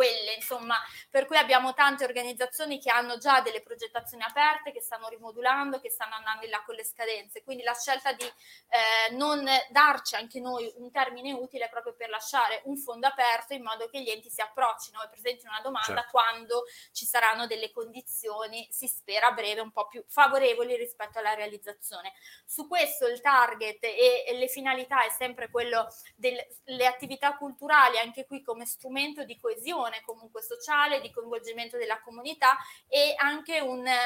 quelle, 0.01 0.33
insomma, 0.33 0.81
per 1.11 1.27
cui 1.27 1.37
abbiamo 1.37 1.75
tante 1.75 2.05
organizzazioni 2.05 2.81
che 2.81 2.91
hanno 2.91 3.19
già 3.19 3.43
delle 3.43 3.61
progettazioni 3.61 4.23
aperte, 4.23 4.73
che 4.73 4.81
stanno 4.81 5.09
rimodulando, 5.09 5.79
che 5.79 5.91
stanno 5.91 6.15
andando 6.15 6.47
in 6.47 6.51
là 6.51 6.63
con 6.65 6.75
le 6.75 6.87
scadenze. 6.87 7.43
Quindi 7.43 7.63
la 7.63 7.75
scelta 7.75 8.15
di 8.15 8.25
eh, 8.25 9.15
non 9.15 9.47
darci 9.69 10.15
anche 10.15 10.41
noi 10.41 10.73
un 10.77 10.91
termine 10.91 11.35
utile 11.35 11.69
proprio 11.69 11.93
per 11.95 12.09
lasciare 12.09 12.63
un 12.65 12.79
fondo 12.79 13.09
aperto 13.09 13.53
in 13.53 13.63
modo 13.63 13.91
che 13.91 14.01
gli 14.01 14.09
enti 14.09 14.31
si 14.31 14.41
approccino 14.41 15.03
e 15.03 15.09
presentino 15.11 15.51
una 15.51 15.61
domanda 15.61 16.01
certo. 16.01 16.11
quando 16.11 16.65
ci 16.93 17.05
saranno 17.05 17.47
delle 17.47 17.71
condizioni, 17.71 18.67
si 18.71 18.89
spera 18.89 19.27
a 19.27 19.33
breve, 19.33 19.61
un 19.61 19.71
po' 19.71 19.87
più 19.87 20.03
favorevoli 20.09 20.77
rispetto 20.77 21.19
alla 21.19 21.35
realizzazione. 21.35 22.15
Su 22.47 22.67
questo 22.67 23.07
il 23.07 23.21
target 23.21 23.85
e, 23.85 24.25
e 24.27 24.33
le 24.33 24.49
finalità 24.49 25.05
è 25.05 25.11
sempre 25.11 25.51
quello 25.51 25.89
delle 26.17 26.87
attività 26.87 27.37
culturali, 27.37 27.99
anche 27.99 28.25
qui 28.25 28.41
come 28.43 28.65
strumento 28.65 29.25
di 29.25 29.39
coesione 29.39 29.89
coesione 29.91 30.03
comunque 30.05 30.43
sociale, 30.43 31.01
di 31.01 31.11
coinvolgimento 31.11 31.77
della 31.77 32.01
comunità 32.01 32.57
e 32.87 33.15
anche 33.17 33.61
un, 33.61 33.87
eh, 33.87 33.99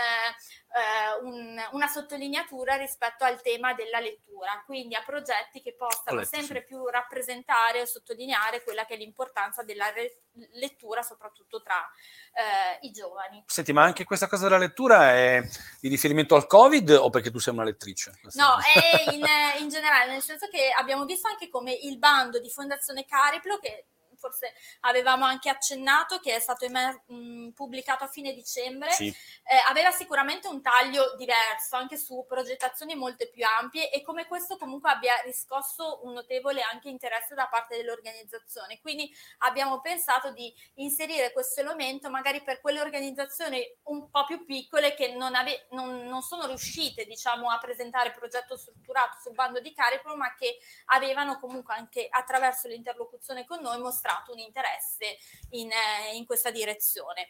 un, 1.23 1.61
una 1.73 1.87
sottolineatura 1.87 2.77
rispetto 2.77 3.25
al 3.25 3.41
tema 3.43 3.75
della 3.75 4.01
lettura, 4.01 4.63
quindi 4.65 4.95
a 4.95 5.03
progetti 5.05 5.61
che 5.61 5.75
possano 5.75 6.21
letto, 6.21 6.37
sempre 6.37 6.61
sì. 6.61 6.67
più 6.67 6.87
rappresentare 6.87 7.83
o 7.83 7.87
sottolineare 7.87 8.63
quella 8.63 8.87
che 8.87 8.95
è 8.95 8.97
l'importanza 8.97 9.63
della 9.63 9.91
re- 9.91 10.23
lettura, 10.55 11.03
soprattutto 11.03 11.63
tra 11.63 11.89
eh, 12.33 12.87
i 12.87 12.91
giovani. 12.91 13.45
Senti, 13.47 13.73
ma 13.73 13.83
anche 13.83 14.05
questa 14.05 14.27
cosa 14.27 14.45
della 14.45 14.59
lettura 14.59 15.13
è 15.13 15.43
di 15.81 15.89
riferimento 15.89 16.35
al 16.35 16.47
Covid 16.47 16.91
o 16.91 17.11
perché 17.11 17.31
tu 17.31 17.39
sei 17.39 17.53
una 17.53 17.65
lettrice? 17.65 18.19
No, 18.35 18.57
è 18.59 19.13
in, 19.13 19.25
in 19.59 19.69
generale, 19.69 20.11
nel 20.13 20.23
senso 20.23 20.49
che 20.49 20.71
abbiamo 20.77 21.05
visto 21.05 21.29
anche 21.29 21.49
come 21.49 21.73
il 21.73 21.99
bando 21.99 22.41
di 22.41 22.51
Fondazione 22.51 23.05
Cariplo, 23.05 23.59
che 23.59 23.87
forse 24.25 24.53
avevamo 24.81 25.25
anche 25.27 25.51
accennato, 25.51 26.19
che 26.21 26.35
è 26.35 26.41
stato 26.41 26.65
emer- 26.65 27.03
mh, 27.07 27.44
pubblicato 27.53 28.05
a 28.05 28.09
fine 28.09 28.33
dicembre, 28.33 28.91
sì. 28.93 29.09
eh, 29.09 29.57
aveva 29.69 29.91
sicuramente 29.91 30.49
un 30.49 30.63
taglio 30.63 31.15
diverso, 31.17 31.77
anche 31.77 31.97
su 31.97 32.25
progettazioni 32.27 32.95
molto 32.95 33.29
più 33.31 33.45
ampie 33.45 33.91
e 33.91 34.03
come 34.03 34.27
questo 34.27 34.57
comunque 34.57 34.91
abbia 34.91 35.15
riscosso 35.25 36.01
un 36.05 36.13
notevole 36.13 36.63
anche 36.63 36.89
interesse 36.89 37.35
da 37.35 37.49
parte 37.49 37.77
dell'organizzazione. 37.77 38.81
Quindi 38.81 39.13
abbiamo 39.39 39.81
pensato 39.81 40.31
di 40.33 40.53
inserire 40.75 41.33
questo 41.33 41.61
elemento 41.61 42.11
magari 42.11 42.43
per 42.43 42.61
quelle 42.61 42.81
organizzazioni 42.81 43.63
un 43.85 44.11
po' 44.11 44.25
più 44.25 44.45
piccole 44.45 44.95
che 44.95 45.15
non, 45.15 45.35
ave- 45.35 45.67
non, 45.71 46.07
non 46.07 46.23
sono 46.23 46.47
riuscite 46.47 47.05
diciamo, 47.05 47.51
a 47.51 47.59
presentare 47.59 48.13
progetto 48.13 48.57
strutturato 48.57 49.19
sul 49.21 49.35
bando 49.35 49.61
di 49.61 49.73
carico, 49.73 50.17
ma 50.17 50.35
che 50.35 50.59
avevano 50.87 51.39
comunque 51.39 51.75
anche 51.75 52.07
attraverso 52.09 52.69
l'interlocuzione 52.69 53.45
con 53.45 53.61
noi 53.61 53.79
mostrato 53.79 54.33
un 54.33 54.39
interesse 54.39 55.19
in, 55.51 55.71
eh, 55.71 56.15
in 56.15 56.25
questa 56.27 56.51
direzione. 56.51 57.29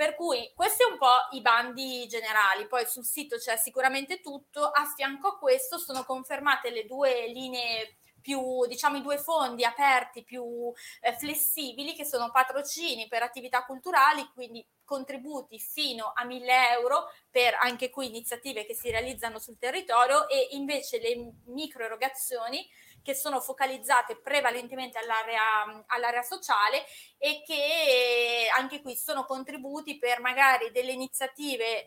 Per 0.00 0.14
cui 0.14 0.50
questi 0.54 0.82
un 0.82 0.96
po' 0.96 1.28
i 1.32 1.42
bandi 1.42 2.06
generali, 2.08 2.66
poi 2.66 2.86
sul 2.86 3.04
sito 3.04 3.36
c'è 3.36 3.58
sicuramente 3.58 4.22
tutto, 4.22 4.64
a 4.64 4.86
fianco 4.96 5.28
a 5.28 5.38
questo 5.38 5.76
sono 5.76 6.04
confermate 6.04 6.70
le 6.70 6.86
due 6.86 7.26
linee 7.26 7.98
più, 8.18 8.64
diciamo, 8.66 8.96
i 8.96 9.02
due 9.02 9.18
fondi 9.18 9.62
aperti 9.62 10.24
più 10.24 10.72
eh, 11.02 11.12
flessibili 11.18 11.92
che 11.92 12.06
sono 12.06 12.30
patrocini 12.30 13.08
per 13.08 13.22
attività 13.22 13.66
culturali, 13.66 14.26
quindi 14.32 14.66
contributi 14.84 15.58
fino 15.58 16.12
a 16.14 16.24
1000 16.24 16.70
euro 16.70 17.12
per 17.30 17.54
anche 17.60 17.90
qui 17.90 18.06
iniziative 18.06 18.64
che 18.64 18.74
si 18.74 18.90
realizzano 18.90 19.38
sul 19.38 19.58
territorio 19.58 20.28
e 20.28 20.48
invece 20.52 20.98
le 20.98 21.32
micro 21.48 21.84
erogazioni 21.84 22.66
che 23.02 23.14
sono 23.14 23.40
focalizzate 23.40 24.20
prevalentemente 24.20 24.98
all'area, 24.98 25.84
all'area 25.86 26.22
sociale 26.22 26.84
e 27.18 27.42
che 27.44 28.48
anche 28.56 28.80
qui 28.82 28.96
sono 28.96 29.24
contributi 29.24 29.98
per 29.98 30.20
magari 30.20 30.70
delle 30.70 30.92
iniziative 30.92 31.86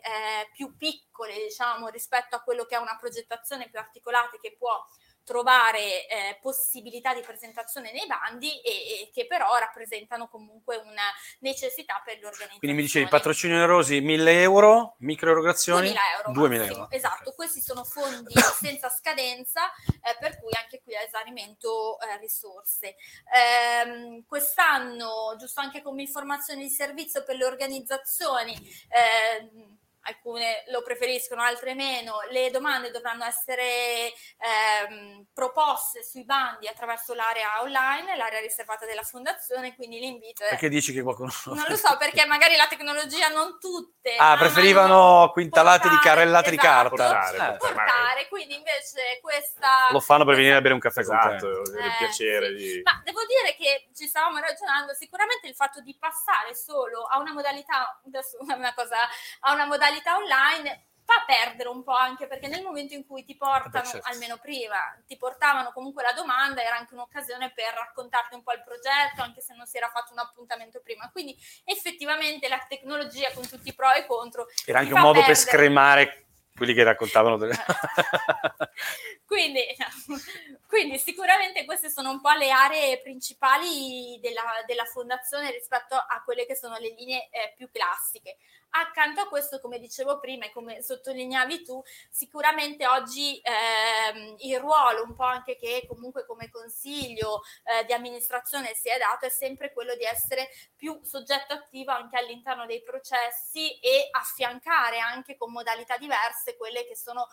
più 0.52 0.76
piccole, 0.76 1.34
diciamo, 1.34 1.88
rispetto 1.88 2.36
a 2.36 2.42
quello 2.42 2.64
che 2.64 2.76
è 2.76 2.78
una 2.78 2.96
progettazione 2.98 3.68
più 3.68 3.78
articolata 3.78 4.36
che 4.40 4.56
può 4.58 4.84
trovare 5.24 6.06
eh, 6.06 6.38
possibilità 6.40 7.14
di 7.14 7.22
presentazione 7.22 7.92
nei 7.92 8.06
bandi 8.06 8.60
e, 8.60 8.70
e, 8.70 9.10
che 9.12 9.26
però 9.26 9.56
rappresentano 9.56 10.28
comunque 10.28 10.76
una 10.76 11.10
necessità 11.40 12.00
per 12.04 12.14
l'organizzazione. 12.14 12.58
Quindi 12.58 12.76
mi 12.76 12.82
dicevi 12.82 13.08
patrocinio 13.08 13.56
onerosi 13.56 14.00
1000 14.00 14.40
euro, 14.42 14.96
micro 14.98 15.30
erogazioni 15.30 15.92
2000 15.92 16.00
euro. 16.16 16.32
2000 16.32 16.66
euro. 16.66 16.90
Esatto, 16.90 17.22
okay. 17.22 17.34
questi 17.34 17.60
sono 17.60 17.84
fondi 17.84 18.34
senza 18.60 18.90
scadenza 18.90 19.72
eh, 19.86 20.16
per 20.20 20.38
cui 20.38 20.52
anche 20.62 20.82
qui 20.82 20.92
è 20.92 21.04
esaurimento 21.06 21.98
eh, 22.00 22.18
risorse. 22.18 22.96
Ehm, 23.34 24.24
quest'anno, 24.26 25.34
giusto 25.38 25.60
anche 25.60 25.82
come 25.82 26.02
informazione 26.02 26.62
di 26.62 26.70
servizio 26.70 27.24
per 27.24 27.36
le 27.36 27.44
organizzazioni, 27.46 28.54
ehm, 28.88 29.78
alcune 30.04 30.64
lo 30.68 30.82
preferiscono, 30.82 31.42
altre 31.42 31.74
meno, 31.74 32.20
le 32.30 32.50
domande 32.50 32.90
dovranno 32.90 33.24
essere 33.24 34.12
ehm, 34.38 35.26
proposte 35.32 36.02
sui 36.04 36.24
bandi 36.24 36.68
attraverso 36.68 37.14
l'area 37.14 37.62
online, 37.62 38.16
l'area 38.16 38.40
riservata 38.40 38.86
della 38.86 39.02
fondazione, 39.02 39.74
quindi 39.74 39.98
l'invito 39.98 40.44
è... 40.44 40.50
Perché 40.50 40.68
dici 40.68 40.92
che 40.92 41.02
qualcuno... 41.02 41.32
Non 41.46 41.64
lo 41.68 41.76
so, 41.76 41.96
perché 41.96 42.26
magari 42.26 42.56
la 42.56 42.66
tecnologia 42.66 43.28
non 43.28 43.58
tutte... 43.58 44.16
Ah, 44.16 44.36
preferivano 44.36 45.30
quintalate 45.32 45.88
portare, 45.88 45.96
di 45.96 46.08
carrellate 46.08 46.50
esatto, 46.50 46.60
di 46.60 46.66
carta. 46.66 46.88
Portare, 46.88 47.54
eh. 47.54 47.56
portare, 47.56 48.28
quindi 48.28 48.54
invece 48.56 49.18
questa... 49.22 49.88
Lo 49.90 50.00
fanno 50.00 50.24
per 50.24 50.36
venire 50.36 50.56
a 50.56 50.60
bere 50.60 50.74
un 50.74 50.80
caffè 50.80 51.00
esatto, 51.00 51.46
con 51.48 51.64
te. 51.64 51.70
il 51.70 51.78
eh, 51.78 51.94
piacere 51.98 52.58
sì. 52.58 52.64
di... 52.64 52.82
Ma 52.82 53.00
devo 53.04 53.20
dire 53.24 53.54
che 53.56 53.88
ci 53.94 54.06
stavamo 54.06 54.38
ragionando, 54.38 54.92
sicuramente 54.92 55.48
il 55.48 55.54
fatto 55.54 55.80
di 55.80 55.96
passare 55.98 56.54
solo 56.54 57.04
a 57.04 57.18
una 57.18 57.32
modalità, 57.32 58.00
adesso 58.06 58.36
una 58.40 58.74
cosa, 58.74 58.96
a 59.40 59.52
una 59.52 59.64
modalità 59.64 59.92
modalità 59.94 60.16
online 60.16 60.82
fa 61.04 61.22
perdere 61.26 61.68
un 61.68 61.84
po' 61.84 61.94
anche 61.94 62.26
perché 62.26 62.48
nel 62.48 62.62
momento 62.62 62.94
in 62.94 63.06
cui 63.06 63.24
ti 63.24 63.36
portano, 63.36 63.84
certo. 63.84 64.08
almeno 64.10 64.38
prima, 64.38 64.78
ti 65.06 65.18
portavano 65.18 65.70
comunque 65.72 66.02
la 66.02 66.12
domanda, 66.12 66.64
era 66.64 66.76
anche 66.76 66.94
un'occasione 66.94 67.52
per 67.54 67.74
raccontarti 67.74 68.34
un 68.34 68.42
po' 68.42 68.52
il 68.52 68.62
progetto, 68.64 69.20
anche 69.20 69.42
se 69.42 69.54
non 69.54 69.66
si 69.66 69.76
era 69.76 69.90
fatto 69.90 70.12
un 70.12 70.20
appuntamento 70.20 70.80
prima. 70.82 71.10
Quindi 71.10 71.36
effettivamente 71.64 72.48
la 72.48 72.64
tecnologia 72.66 73.30
con 73.32 73.46
tutti 73.46 73.68
i 73.68 73.74
pro 73.74 73.92
e 73.92 74.00
i 74.00 74.06
contro. 74.06 74.46
Era 74.64 74.78
anche 74.78 74.94
un 74.94 75.00
modo 75.00 75.20
perdere. 75.20 75.34
per 75.34 75.42
scremare 75.42 76.24
quelli 76.56 76.72
che 76.72 76.84
raccontavano 76.84 77.36
delle... 77.36 77.54
quindi, 79.26 79.60
quindi, 80.68 80.98
sicuramente 80.98 81.64
queste 81.64 81.90
sono 81.90 82.10
un 82.10 82.20
po' 82.20 82.30
le 82.30 82.50
aree 82.50 83.00
principali 83.00 84.18
della, 84.22 84.62
della 84.64 84.84
fondazione 84.84 85.50
rispetto 85.50 85.96
a 85.96 86.22
quelle 86.24 86.46
che 86.46 86.54
sono 86.54 86.78
le 86.78 86.94
linee 86.96 87.28
eh, 87.30 87.52
più 87.56 87.68
classiche. 87.70 88.36
Accanto 88.76 89.20
a 89.20 89.28
questo, 89.28 89.60
come 89.60 89.78
dicevo 89.78 90.18
prima 90.18 90.46
e 90.46 90.50
come 90.50 90.82
sottolineavi 90.82 91.62
tu, 91.62 91.80
sicuramente 92.10 92.84
oggi 92.88 93.40
ehm, 93.40 94.34
il 94.38 94.58
ruolo 94.58 95.04
un 95.04 95.14
po' 95.14 95.22
anche 95.22 95.54
che 95.54 95.84
comunque 95.86 96.26
come 96.26 96.50
consiglio 96.50 97.42
eh, 97.62 97.84
di 97.84 97.92
amministrazione 97.92 98.74
si 98.74 98.88
è 98.88 98.98
dato 98.98 99.26
è 99.26 99.28
sempre 99.28 99.72
quello 99.72 99.94
di 99.94 100.02
essere 100.02 100.48
più 100.74 100.98
soggetto 101.04 101.52
attivo 101.54 101.92
anche 101.92 102.18
all'interno 102.18 102.66
dei 102.66 102.82
processi 102.82 103.78
e 103.78 104.08
affiancare 104.10 104.98
anche 104.98 105.36
con 105.36 105.52
modalità 105.52 105.96
diverse 105.96 106.56
quelle 106.56 106.84
che 106.84 106.96
sono 106.96 107.28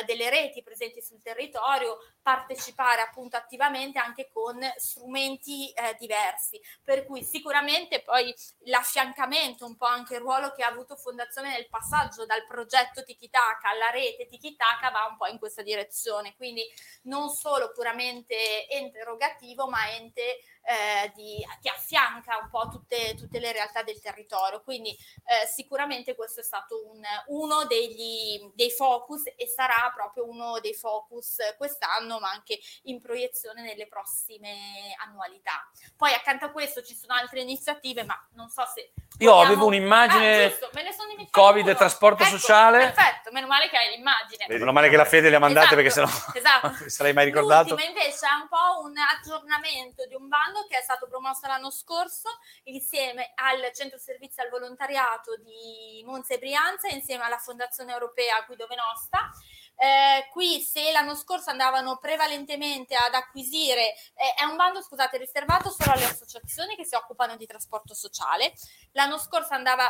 eh, 0.00 0.04
delle 0.06 0.28
reti 0.28 0.60
presenti 0.64 1.00
sul 1.00 1.22
territorio, 1.22 1.98
partecipare 2.20 3.00
appunto 3.00 3.36
attivamente 3.36 4.00
anche 4.00 4.28
con 4.32 4.58
strumenti 4.76 5.70
eh, 5.70 5.94
diversi. 6.00 6.60
Per 6.82 7.06
cui 7.06 7.22
sicuramente 7.22 8.02
poi 8.02 8.34
l'affiancamento, 8.64 9.64
un 9.64 9.76
po' 9.76 9.86
anche 9.86 10.14
il 10.14 10.20
ruolo 10.20 10.50
che 10.50 10.64
ha 10.64 10.66
avuto 10.66 10.78
avuto 10.80 10.96
fondazione 10.96 11.50
nel 11.50 11.68
passaggio 11.68 12.24
dal 12.24 12.46
progetto 12.46 13.02
Tikitaka 13.02 13.68
alla 13.68 13.90
rete 13.90 14.26
Tikitaka 14.26 14.90
va 14.90 15.06
un 15.08 15.16
po' 15.16 15.26
in 15.26 15.38
questa 15.38 15.62
direzione, 15.62 16.34
quindi 16.36 16.62
non 17.02 17.28
solo 17.28 17.70
puramente 17.72 18.68
ente 18.68 18.98
erogativo, 18.98 19.68
ma 19.68 19.90
ente 19.90 20.40
eh, 20.70 21.10
di, 21.16 21.44
che 21.60 21.68
affianca 21.68 22.38
un 22.40 22.48
po' 22.48 22.68
tutte, 22.70 23.16
tutte, 23.16 23.40
le 23.40 23.50
realtà 23.50 23.82
del 23.82 24.00
territorio. 24.00 24.62
Quindi 24.62 24.90
eh, 24.90 25.46
sicuramente 25.46 26.14
questo 26.14 26.40
è 26.40 26.44
stato 26.44 26.86
un, 26.86 27.02
uno 27.26 27.64
degli, 27.64 28.52
dei 28.54 28.70
focus 28.70 29.24
e 29.34 29.48
sarà 29.48 29.90
proprio 29.92 30.28
uno 30.28 30.60
dei 30.60 30.74
focus 30.74 31.38
quest'anno, 31.56 32.20
ma 32.20 32.30
anche 32.30 32.58
in 32.84 33.00
proiezione 33.00 33.62
nelle 33.62 33.88
prossime 33.88 34.94
annualità. 35.04 35.68
Poi 35.96 36.12
accanto 36.12 36.44
a 36.44 36.50
questo 36.50 36.82
ci 36.82 36.94
sono 36.94 37.14
altre 37.14 37.40
iniziative, 37.40 38.04
ma 38.04 38.16
non 38.34 38.48
so 38.48 38.64
se... 38.72 38.92
Io 39.18 39.32
vogliamo... 39.32 39.46
avevo 39.46 39.66
un'immagine... 39.66 40.44
Ah, 40.44 40.48
giusto, 40.48 40.70
me 40.72 40.82
ne 40.84 40.92
sono 40.92 41.10
Covid 41.30 41.68
e 41.68 41.74
trasporto 41.74 42.22
ecco, 42.22 42.38
sociale. 42.38 42.78
Perfetto, 42.78 43.30
meno 43.32 43.46
male 43.46 43.68
che 43.68 43.76
hai 43.76 43.96
l'immagine. 43.96 44.46
Meno 44.48 44.72
male 44.72 44.88
che 44.88 44.96
la 44.96 45.04
fede 45.04 45.30
le 45.30 45.36
ha 45.36 45.38
mandate 45.38 45.66
Esatto, 45.66 45.76
perché 45.76 45.90
sennò 45.90 46.08
esatto. 46.34 46.68
non 46.80 46.90
sarei 46.90 47.12
mai 47.12 47.24
ricordato. 47.26 47.70
L'ultima 47.70 47.88
invece 47.88 48.26
è 48.26 48.34
un 48.40 48.48
po' 48.48 48.80
un 48.84 48.94
aggiornamento 48.98 50.06
di 50.06 50.14
un 50.14 50.28
bando 50.28 50.59
che 50.68 50.78
è 50.78 50.82
stato 50.82 51.06
promosso 51.06 51.46
l'anno 51.46 51.70
scorso 51.70 52.28
insieme 52.64 53.32
al 53.34 53.70
Centro 53.72 53.98
Servizi 53.98 54.40
al 54.40 54.48
Volontariato 54.50 55.36
di 55.36 56.02
Monza 56.04 56.34
e 56.34 56.38
Brianza 56.38 56.88
insieme 56.88 57.24
alla 57.24 57.38
Fondazione 57.38 57.92
Europea 57.92 58.42
Guido 58.46 58.66
Venosta. 58.66 59.30
Eh, 59.76 60.28
qui 60.30 60.60
se 60.60 60.92
l'anno 60.92 61.14
scorso 61.14 61.48
andavano 61.48 61.96
prevalentemente 61.96 62.94
ad 62.94 63.14
acquisire, 63.14 63.94
eh, 64.14 64.34
è 64.36 64.44
un 64.44 64.56
bando 64.56 64.82
scusate 64.82 65.16
riservato 65.16 65.70
solo 65.70 65.92
alle 65.92 66.04
associazioni 66.04 66.76
che 66.76 66.84
si 66.84 66.94
occupano 66.94 67.36
di 67.36 67.46
trasporto 67.46 67.94
sociale, 67.94 68.52
l'anno 68.92 69.16
scorso 69.16 69.54
andava 69.54 69.88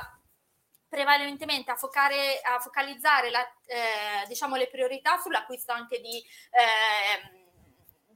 prevalentemente 0.91 1.71
a, 1.71 1.77
focare, 1.77 2.41
a 2.41 2.59
focalizzare 2.59 3.31
la, 3.31 3.41
eh, 3.67 4.27
diciamo 4.27 4.57
le 4.57 4.69
priorità 4.69 5.19
sull'acquisto 5.19 5.73
anche 5.73 6.01
di 6.01 6.19
eh, 6.19 7.40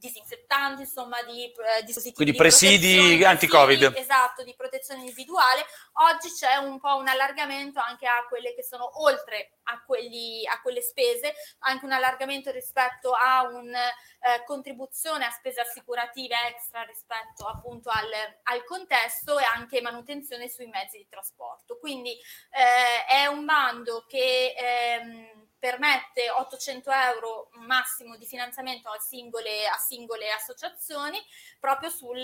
disinfettanti, 0.04 0.82
insomma, 0.82 1.22
di 1.22 1.44
eh, 1.44 1.82
dispositivi 1.84 2.14
Quindi 2.14 2.32
di 2.32 2.38
presidi 2.38 3.24
anti-Covid. 3.24 3.78
presidi, 3.78 4.00
Esatto, 4.00 4.42
di 4.42 4.54
protezione 4.54 5.00
individuale. 5.00 5.64
Oggi 6.12 6.28
c'è 6.30 6.56
un 6.56 6.78
po' 6.78 6.96
un 6.96 7.08
allargamento 7.08 7.80
anche 7.80 8.06
a 8.06 8.26
quelle 8.28 8.54
che 8.54 8.62
sono 8.62 9.02
oltre 9.02 9.58
a, 9.64 9.82
quelli, 9.84 10.46
a 10.46 10.60
quelle 10.60 10.82
spese, 10.82 11.34
anche 11.60 11.84
un 11.84 11.92
allargamento 11.92 12.50
rispetto 12.50 13.12
a 13.12 13.48
una 13.48 13.88
eh, 13.88 14.44
contribuzione 14.44 15.24
a 15.24 15.30
spese 15.30 15.60
assicurative 15.60 16.34
extra 16.48 16.82
rispetto 16.82 17.46
appunto 17.46 17.88
al, 17.88 18.10
al, 18.42 18.64
contesto 18.64 19.38
e 19.38 19.44
anche 19.44 19.80
manutenzione 19.80 20.48
sui 20.48 20.66
mezzi 20.66 20.98
di 20.98 21.06
trasporto. 21.08 21.78
Quindi 21.78 22.10
eh, 22.10 23.04
è 23.06 23.26
un 23.26 23.44
bando 23.44 24.04
che 24.06 24.54
ehm, 24.56 25.48
permette 25.64 26.28
800 26.28 26.90
euro 26.90 27.48
massimo 27.52 28.18
di 28.18 28.26
finanziamento 28.26 28.90
a 28.90 28.98
singole, 28.98 29.66
a 29.66 29.78
singole 29.78 30.30
associazioni 30.30 31.18
proprio 31.58 31.88
sul, 31.88 32.22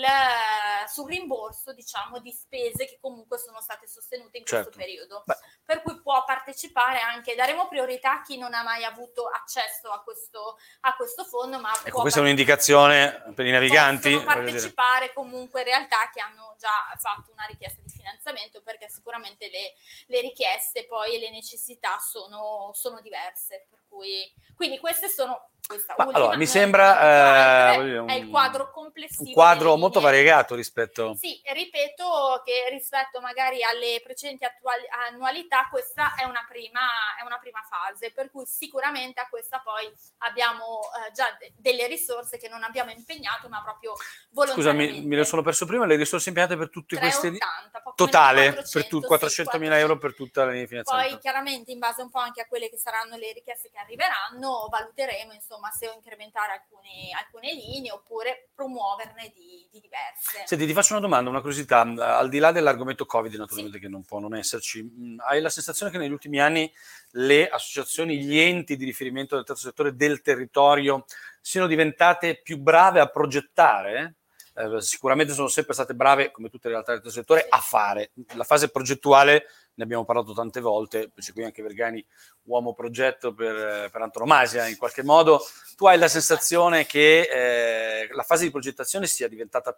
sul, 0.87 1.09
rimborso 1.09 1.73
diciamo 1.73 2.19
di 2.19 2.31
spese 2.31 2.85
che 2.85 2.99
comunque 3.01 3.39
sono 3.39 3.59
state 3.59 3.87
sostenute 3.87 4.37
in 4.37 4.45
certo. 4.45 4.69
questo 4.69 4.79
periodo 4.79 5.23
Beh. 5.25 5.37
per 5.65 5.81
cui 5.81 5.99
può 6.03 6.23
partecipare 6.23 6.99
anche 6.99 7.33
daremo 7.33 7.67
priorità 7.67 8.19
a 8.19 8.21
chi 8.21 8.37
non 8.37 8.53
ha 8.53 8.61
mai 8.61 8.83
avuto 8.83 9.25
accesso 9.25 9.89
a 9.89 10.03
questo, 10.03 10.59
a 10.81 10.95
questo 10.95 11.23
fondo 11.23 11.57
ma 11.57 11.71
ecco 11.83 12.01
questa 12.01 12.19
è 12.19 12.21
un'indicazione 12.21 13.23
per 13.33 13.47
i 13.47 13.51
naviganti 13.51 14.11
possono 14.11 14.35
partecipare 14.35 15.13
comunque 15.13 15.63
realtà 15.63 16.11
che 16.13 16.21
hanno 16.21 16.55
già 16.59 16.95
fatto 16.99 17.31
una 17.31 17.45
richiesta 17.45 17.81
di 17.81 17.89
finanziamento 17.89 18.61
perché 18.61 18.87
sicuramente 18.87 19.49
le, 19.49 19.73
le 20.05 20.21
richieste 20.21 20.85
poi 20.85 21.15
e 21.15 21.19
le 21.19 21.31
necessità 21.31 21.97
sono, 21.97 22.69
sono 22.75 23.01
diverse 23.01 23.29
per 23.71 23.80
cui 23.91 24.33
quindi 24.55 24.79
queste 24.79 25.09
sono 25.09 25.49
questa 25.71 25.93
Ma, 25.97 26.03
ultima, 26.05 26.23
allora, 26.23 26.37
mi 26.37 26.47
sembra 26.47 27.75
eh, 27.75 27.97
un, 27.99 28.09
è 28.09 28.13
il 28.15 28.29
quadro 28.29 28.71
complessivo 28.71 29.23
un 29.29 29.33
quadro 29.33 29.77
molto 29.77 29.99
linee. 29.99 30.11
variegato 30.13 30.55
rispetto 30.55 31.15
Sì, 31.15 31.39
ripeto 31.45 32.41
che 32.43 32.69
rispetto 32.69 33.21
magari 33.21 33.63
alle 33.63 34.01
precedenti 34.03 34.43
attuali- 34.43 34.85
annualità 35.07 35.67
questa 35.69 36.15
è 36.15 36.25
una, 36.25 36.45
prima, 36.47 36.81
è 37.19 37.23
una 37.25 37.37
prima 37.39 37.61
fase, 37.69 38.11
per 38.11 38.29
cui 38.31 38.45
sicuramente 38.45 39.21
a 39.21 39.27
questa 39.29 39.61
poi 39.63 39.89
abbiamo 40.19 40.81
eh, 41.07 41.11
già 41.13 41.35
de- 41.39 41.53
delle 41.55 41.87
risorse 41.87 42.37
che 42.37 42.49
non 42.49 42.63
abbiamo 42.63 42.91
impegnato 42.91 43.47
ma 43.47 43.61
proprio 43.63 43.93
volontariamente. 44.31 44.99
mi, 44.99 45.05
me 45.07 45.15
le 45.15 45.23
sono 45.25 45.41
perso 45.41 45.65
prima 45.65 45.85
le 45.85 45.95
risorse 45.95 46.29
impiegate 46.29 46.57
per 46.57 46.69
tutte 46.69 46.97
queste 46.97 47.29
380, 47.29 47.81
poco 47.81 47.95
totale 47.95 48.49
meno 48.49 48.61
di 48.61 48.69
per 48.73 48.87
tu- 48.87 49.01
400, 49.01 49.57
400.000 49.57 49.77
euro 49.77 49.97
per 49.97 50.13
tutta 50.15 50.43
la 50.43 50.51
linea 50.51 50.65
di 50.65 50.81
Poi 50.83 51.17
chiaramente 51.19 51.71
in 51.71 51.79
base 51.79 52.01
un 52.01 52.09
po' 52.09 52.19
anche 52.19 52.41
a 52.41 52.45
quelle 52.45 52.69
che 52.69 52.77
saranno 52.77 53.15
le 53.15 53.31
richieste 53.31 53.69
che 53.69 53.77
arriveranno, 53.81 54.67
valuteremo 54.69 55.33
insomma 55.33 55.69
se 55.71 55.91
incrementare 55.93 56.53
alcune, 56.53 57.11
alcune 57.17 57.53
linee 57.53 57.91
oppure 57.91 58.49
promuoverne 58.53 59.31
di, 59.33 59.67
di 59.71 59.79
diverse. 59.79 60.43
Senti, 60.45 60.65
ti 60.65 60.73
faccio 60.73 60.93
una 60.93 61.01
domanda, 61.01 61.29
una 61.29 61.41
curiosità, 61.41 61.81
al 61.81 62.29
di 62.29 62.39
là 62.39 62.51
dell'argomento 62.51 63.05
Covid 63.05 63.33
naturalmente 63.35 63.79
che 63.79 63.87
non 63.87 64.03
può 64.03 64.19
non 64.19 64.35
esserci, 64.35 64.83
mh, 64.83 65.21
hai 65.25 65.41
la 65.41 65.49
sensazione 65.49 65.91
che 65.91 65.97
negli 65.97 66.11
ultimi 66.11 66.39
anni 66.39 66.71
le 67.11 67.49
associazioni, 67.49 68.23
gli 68.23 68.37
enti 68.37 68.75
di 68.75 68.85
riferimento 68.85 69.35
del 69.35 69.45
terzo 69.45 69.67
settore 69.67 69.95
del 69.95 70.21
territorio 70.21 71.05
siano 71.41 71.67
diventate 71.67 72.39
più 72.41 72.57
brave 72.57 72.99
a 72.99 73.07
progettare? 73.07 74.15
Eh, 74.53 74.81
sicuramente 74.81 75.33
sono 75.33 75.47
sempre 75.47 75.73
state 75.73 75.93
brave, 75.93 76.31
come 76.31 76.49
tutte 76.49 76.67
le 76.67 76.73
realtà 76.73 76.97
del 76.97 77.11
settore, 77.11 77.45
a 77.47 77.59
fare. 77.59 78.11
La 78.33 78.43
fase 78.43 78.69
progettuale, 78.69 79.45
ne 79.75 79.83
abbiamo 79.83 80.03
parlato 80.03 80.33
tante 80.33 80.59
volte, 80.59 81.11
c'è 81.15 81.31
qui 81.31 81.43
anche 81.43 81.61
Vergani, 81.61 82.05
uomo 82.43 82.73
progetto 82.73 83.33
per, 83.33 83.89
per 83.89 84.01
antonomasia 84.01 84.67
in 84.67 84.77
qualche 84.77 85.03
modo. 85.03 85.41
Tu 85.75 85.85
hai 85.87 85.97
la 85.97 86.09
sensazione 86.09 86.85
che 86.85 87.21
eh, 87.21 88.09
la 88.11 88.23
fase 88.23 88.43
di 88.43 88.51
progettazione 88.51 89.07
sia 89.07 89.27
diventata 89.27 89.77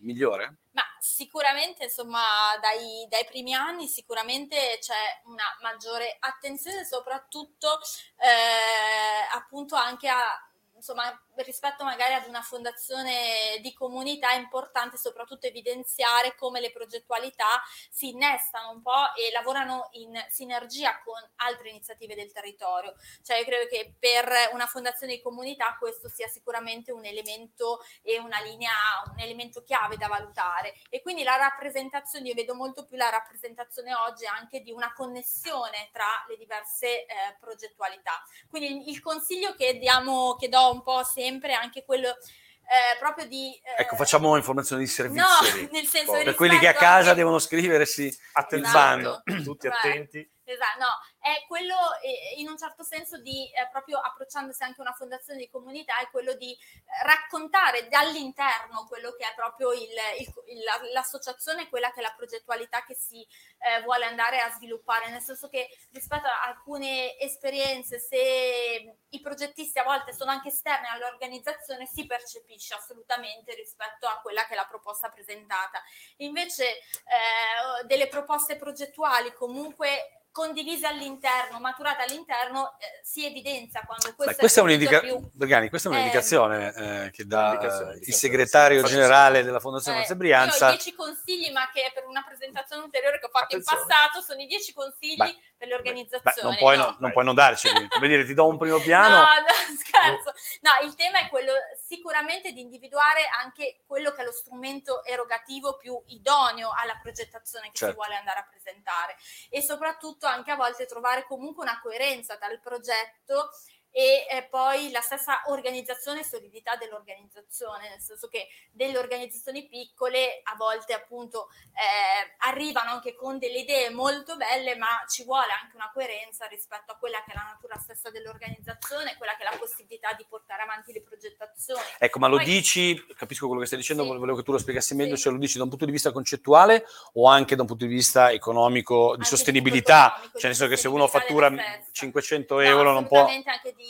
migliore? 0.00 0.56
Ma 0.72 0.82
sicuramente, 0.98 1.84
insomma, 1.84 2.20
dai, 2.60 3.06
dai, 3.08 3.24
primi 3.24 3.54
anni 3.54 3.86
sicuramente 3.86 4.78
c'è 4.80 5.22
una 5.24 5.44
maggiore 5.62 6.16
attenzione, 6.18 6.84
soprattutto 6.84 7.78
eh, 8.18 9.36
appunto 9.36 9.76
anche 9.76 10.08
a 10.08 10.46
insomma, 10.76 11.20
rispetto 11.44 11.84
magari 11.84 12.14
ad 12.14 12.26
una 12.26 12.42
fondazione 12.42 13.58
di 13.60 13.72
comunità 13.72 14.30
è 14.30 14.38
importante 14.38 14.96
soprattutto 14.96 15.46
evidenziare 15.46 16.34
come 16.36 16.60
le 16.60 16.70
progettualità 16.70 17.62
si 17.90 18.10
innestano 18.10 18.70
un 18.70 18.82
po' 18.82 19.14
e 19.14 19.30
lavorano 19.32 19.88
in 19.92 20.12
sinergia 20.28 21.00
con 21.02 21.20
altre 21.36 21.70
iniziative 21.70 22.14
del 22.14 22.32
territorio. 22.32 22.94
Cioè 23.22 23.38
io 23.38 23.44
credo 23.44 23.66
che 23.68 23.94
per 23.98 24.50
una 24.52 24.66
fondazione 24.66 25.14
di 25.14 25.22
comunità 25.22 25.76
questo 25.78 26.08
sia 26.08 26.28
sicuramente 26.28 26.92
un 26.92 27.04
elemento 27.04 27.80
e 28.02 28.18
una 28.18 28.40
linea, 28.40 28.72
un 29.10 29.20
elemento 29.20 29.62
chiave 29.62 29.96
da 29.96 30.06
valutare. 30.08 30.74
E 30.88 31.02
quindi 31.02 31.22
la 31.22 31.36
rappresentazione, 31.36 32.28
io 32.28 32.34
vedo 32.34 32.54
molto 32.54 32.84
più 32.84 32.96
la 32.96 33.10
rappresentazione 33.10 33.94
oggi 33.94 34.26
anche 34.26 34.60
di 34.60 34.72
una 34.72 34.92
connessione 34.92 35.90
tra 35.92 36.24
le 36.28 36.36
diverse 36.36 37.04
eh, 37.04 37.36
progettualità. 37.38 38.22
Quindi 38.48 38.90
il 38.90 39.00
consiglio 39.00 39.54
che 39.54 39.78
diamo, 39.78 40.36
che 40.36 40.48
do 40.48 40.70
un 40.70 40.82
po' 40.82 41.02
sempre 41.02 41.25
anche 41.54 41.84
quello 41.84 42.08
eh, 42.08 42.98
proprio 42.98 43.26
di... 43.26 43.52
Eh, 43.54 43.82
ecco, 43.82 43.96
facciamo 43.96 44.36
informazioni 44.36 44.82
di 44.82 44.88
servizio. 44.88 45.24
No, 45.24 45.56
lì. 45.56 45.68
nel 45.72 45.86
senso 45.86 46.12
per 46.12 46.34
quelli 46.34 46.58
che 46.58 46.68
a 46.68 46.74
casa 46.74 47.10
anche... 47.10 47.14
devono 47.14 47.38
scriversi 47.38 48.14
Attenzione, 48.32 48.72
bando. 48.72 49.22
tutti 49.44 49.68
attenti. 49.68 50.28
Esatto, 50.48 50.78
no, 50.78 51.00
è 51.18 51.44
quello 51.48 51.74
eh, 52.00 52.34
in 52.36 52.48
un 52.48 52.56
certo 52.56 52.84
senso 52.84 53.18
di 53.18 53.50
eh, 53.50 53.68
proprio 53.68 53.98
approcciandosi 53.98 54.62
anche 54.62 54.80
a 54.80 54.84
una 54.84 54.92
fondazione 54.92 55.40
di 55.40 55.50
comunità, 55.50 55.98
è 55.98 56.08
quello 56.08 56.34
di 56.34 56.52
eh, 56.52 57.04
raccontare 57.04 57.88
dall'interno 57.88 58.86
quello 58.86 59.10
che 59.16 59.24
è 59.24 59.34
proprio 59.34 59.72
il, 59.72 59.90
il, 60.20 60.32
il, 60.46 60.92
l'associazione, 60.92 61.68
quella 61.68 61.90
che 61.90 61.98
è 61.98 62.02
la 62.02 62.14
progettualità 62.16 62.84
che 62.84 62.94
si 62.94 63.26
eh, 63.58 63.82
vuole 63.82 64.04
andare 64.04 64.38
a 64.38 64.52
sviluppare, 64.52 65.10
nel 65.10 65.20
senso 65.20 65.48
che 65.48 65.68
rispetto 65.90 66.28
a 66.28 66.44
alcune 66.44 67.18
esperienze, 67.18 67.98
se 67.98 68.98
i 69.08 69.20
progettisti 69.20 69.80
a 69.80 69.82
volte 69.82 70.12
sono 70.12 70.30
anche 70.30 70.50
esterni 70.50 70.86
all'organizzazione, 70.86 71.86
si 71.86 72.06
percepisce 72.06 72.74
assolutamente 72.74 73.52
rispetto 73.54 74.06
a 74.06 74.20
quella 74.20 74.46
che 74.46 74.52
è 74.52 74.56
la 74.56 74.66
proposta 74.66 75.08
presentata. 75.08 75.82
Invece 76.18 76.68
eh, 76.68 77.84
delle 77.86 78.06
proposte 78.06 78.54
progettuali 78.54 79.32
comunque 79.32 80.20
condivise 80.36 80.86
all'interno, 80.86 81.58
maturate 81.60 82.02
all'interno, 82.02 82.76
eh, 82.78 83.00
si 83.02 83.24
evidenzia 83.24 83.80
quando 83.86 84.12
questo 84.14 84.34
Beh, 84.34 84.36
questa, 84.36 84.60
è 84.60 84.62
un'indica- 84.62 85.00
più... 85.00 85.18
Bergani, 85.32 85.70
questa 85.70 85.88
è 85.88 85.92
Eh, 85.92 85.94
un'indicazione 85.94 86.74
eh, 87.06 87.10
che 87.10 87.24
dà 87.24 87.52
eh, 87.52 87.54
il 87.54 87.60
indicazione. 87.62 88.12
segretario 88.12 88.82
generale 88.82 89.42
della 89.42 89.60
Fondazione 89.60 90.00
Eh, 90.02 90.04
io 90.06 90.12
ho 90.12 90.16
Brianza. 90.16 90.66
i 90.68 90.70
dieci 90.72 90.94
consigli, 90.94 91.50
ma 91.52 91.70
che 91.72 91.90
per 91.94 92.04
una 92.04 92.22
presentazione 92.22 92.82
ulteriore 92.82 93.18
che 93.18 93.24
ho 93.24 93.30
fatto 93.30 93.44
Attenzione. 93.56 93.80
in 93.80 93.86
passato 93.88 94.20
sono 94.20 94.40
i 94.42 94.46
dieci 94.46 94.74
consigli 94.74 95.16
Beh, 95.16 95.36
per 95.56 95.68
le 95.68 95.80
Beh, 95.80 96.32
non, 96.42 96.56
puoi, 96.56 96.76
no. 96.76 96.84
no- 96.84 96.96
non 97.00 97.12
puoi 97.12 97.24
non 97.24 97.34
darceli. 97.34 97.88
Come 97.88 98.08
dire, 98.08 98.24
ti 98.24 98.34
do 98.34 98.46
un 98.46 98.58
primo 98.58 98.78
piano. 98.78 99.16
No, 99.16 99.22
no, 99.22 99.76
scherzo. 99.78 100.32
No, 100.60 100.70
il 100.86 100.94
tema 100.94 101.20
è 101.20 101.28
quello 101.28 101.52
sicuramente 101.86 102.52
di 102.52 102.60
individuare 102.60 103.26
anche 103.42 103.80
quello 103.86 104.12
che 104.12 104.22
è 104.22 104.24
lo 104.24 104.32
strumento 104.32 105.02
erogativo 105.04 105.76
più 105.76 106.00
idoneo 106.08 106.70
alla 106.76 106.98
progettazione 107.00 107.66
che 107.68 107.76
Certo. 107.76 107.94
si 107.94 108.00
vuole 108.00 108.16
andare 108.18 108.40
a 108.40 108.46
presentare 108.48 109.16
e 109.48 109.62
soprattutto 109.62 110.26
anche 110.26 110.50
a 110.50 110.56
volte 110.56 110.86
trovare 110.86 111.24
comunque 111.24 111.64
una 111.64 111.80
coerenza 111.80 112.36
tra 112.36 112.50
il 112.50 112.60
progetto 112.60 113.50
e 113.96 114.26
eh, 114.28 114.42
poi 114.50 114.90
la 114.90 115.00
stessa 115.00 115.40
organizzazione 115.46 116.20
e 116.20 116.24
solidità 116.24 116.76
dell'organizzazione, 116.76 117.88
nel 117.88 118.00
senso 118.00 118.28
che 118.28 118.46
delle 118.70 118.98
organizzazioni 118.98 119.66
piccole 119.68 120.42
a 120.42 120.54
volte 120.54 120.92
appunto 120.92 121.48
eh, 121.72 122.36
arrivano 122.46 122.90
anche 122.90 123.14
con 123.14 123.38
delle 123.38 123.60
idee 123.60 123.88
molto 123.88 124.36
belle, 124.36 124.76
ma 124.76 125.02
ci 125.08 125.24
vuole 125.24 125.50
anche 125.62 125.76
una 125.76 125.90
coerenza 125.94 126.44
rispetto 126.44 126.92
a 126.92 126.96
quella 126.96 127.24
che 127.24 127.32
è 127.32 127.36
la 127.36 127.48
natura 127.54 127.78
stessa 127.78 128.10
dell'organizzazione, 128.10 129.16
quella 129.16 129.34
che 129.34 129.46
è 129.46 129.50
la 129.50 129.56
possibilità 129.56 130.12
di 130.12 130.26
portare 130.28 130.60
avanti 130.60 130.92
le 130.92 131.00
progettazioni. 131.00 131.80
Ecco, 131.98 132.18
ma 132.18 132.26
lo 132.26 132.36
poi, 132.36 132.44
dici, 132.44 133.02
capisco 133.16 133.46
quello 133.46 133.62
che 133.62 133.66
stai 133.66 133.78
dicendo, 133.78 134.02
sì. 134.02 134.08
volevo 134.10 134.36
che 134.36 134.42
tu 134.42 134.52
lo 134.52 134.58
spiegassi 134.58 134.94
meglio, 134.94 135.16
sì. 135.16 135.22
cioè 135.22 135.32
lo 135.32 135.38
dici 135.38 135.56
da 135.56 135.62
un 135.64 135.70
punto 135.70 135.86
di 135.86 135.92
vista 135.92 136.12
concettuale 136.12 136.84
o 137.14 137.26
anche 137.28 137.56
da 137.56 137.62
un 137.62 137.68
punto 137.68 137.86
di 137.86 137.94
vista 137.94 138.30
economico, 138.30 139.12
di 139.12 139.22
anche 139.22 139.24
sostenibilità, 139.24 140.08
economico, 140.08 140.38
cioè 140.38 140.48
nel 140.50 140.54
senso 140.54 140.68
che 140.68 140.76
se 140.76 140.88
uno 140.88 141.06
fattura 141.06 141.50
500 141.92 142.60
euro 142.60 142.82
no, 142.82 142.92
non 142.92 143.06
può... 143.06 143.24
anche 143.24 143.72
di 143.74 143.85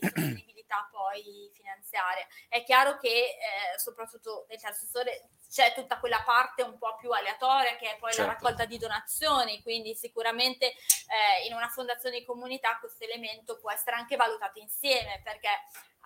sostenibilità 0.00 0.88
poi 0.90 1.50
finanziaria. 1.52 2.26
È 2.56 2.64
chiaro 2.64 2.96
che 2.96 3.08
eh, 3.08 3.78
soprattutto 3.78 4.46
nel 4.48 4.58
terzo 4.58 4.86
settore 4.86 5.28
c'è 5.50 5.74
tutta 5.74 5.98
quella 5.98 6.22
parte 6.24 6.62
un 6.62 6.78
po' 6.78 6.96
più 6.96 7.10
aleatoria 7.10 7.76
che 7.76 7.92
è 7.92 7.98
poi 7.98 8.12
certo. 8.12 8.26
la 8.26 8.32
raccolta 8.32 8.64
di 8.64 8.78
donazioni, 8.78 9.62
quindi 9.62 9.94
sicuramente 9.94 10.68
eh, 10.68 11.46
in 11.46 11.52
una 11.52 11.68
fondazione 11.68 12.18
di 12.18 12.24
comunità 12.24 12.78
questo 12.78 13.04
elemento 13.04 13.58
può 13.58 13.70
essere 13.70 13.96
anche 13.96 14.16
valutato 14.16 14.58
insieme 14.58 15.20
perché 15.22 15.50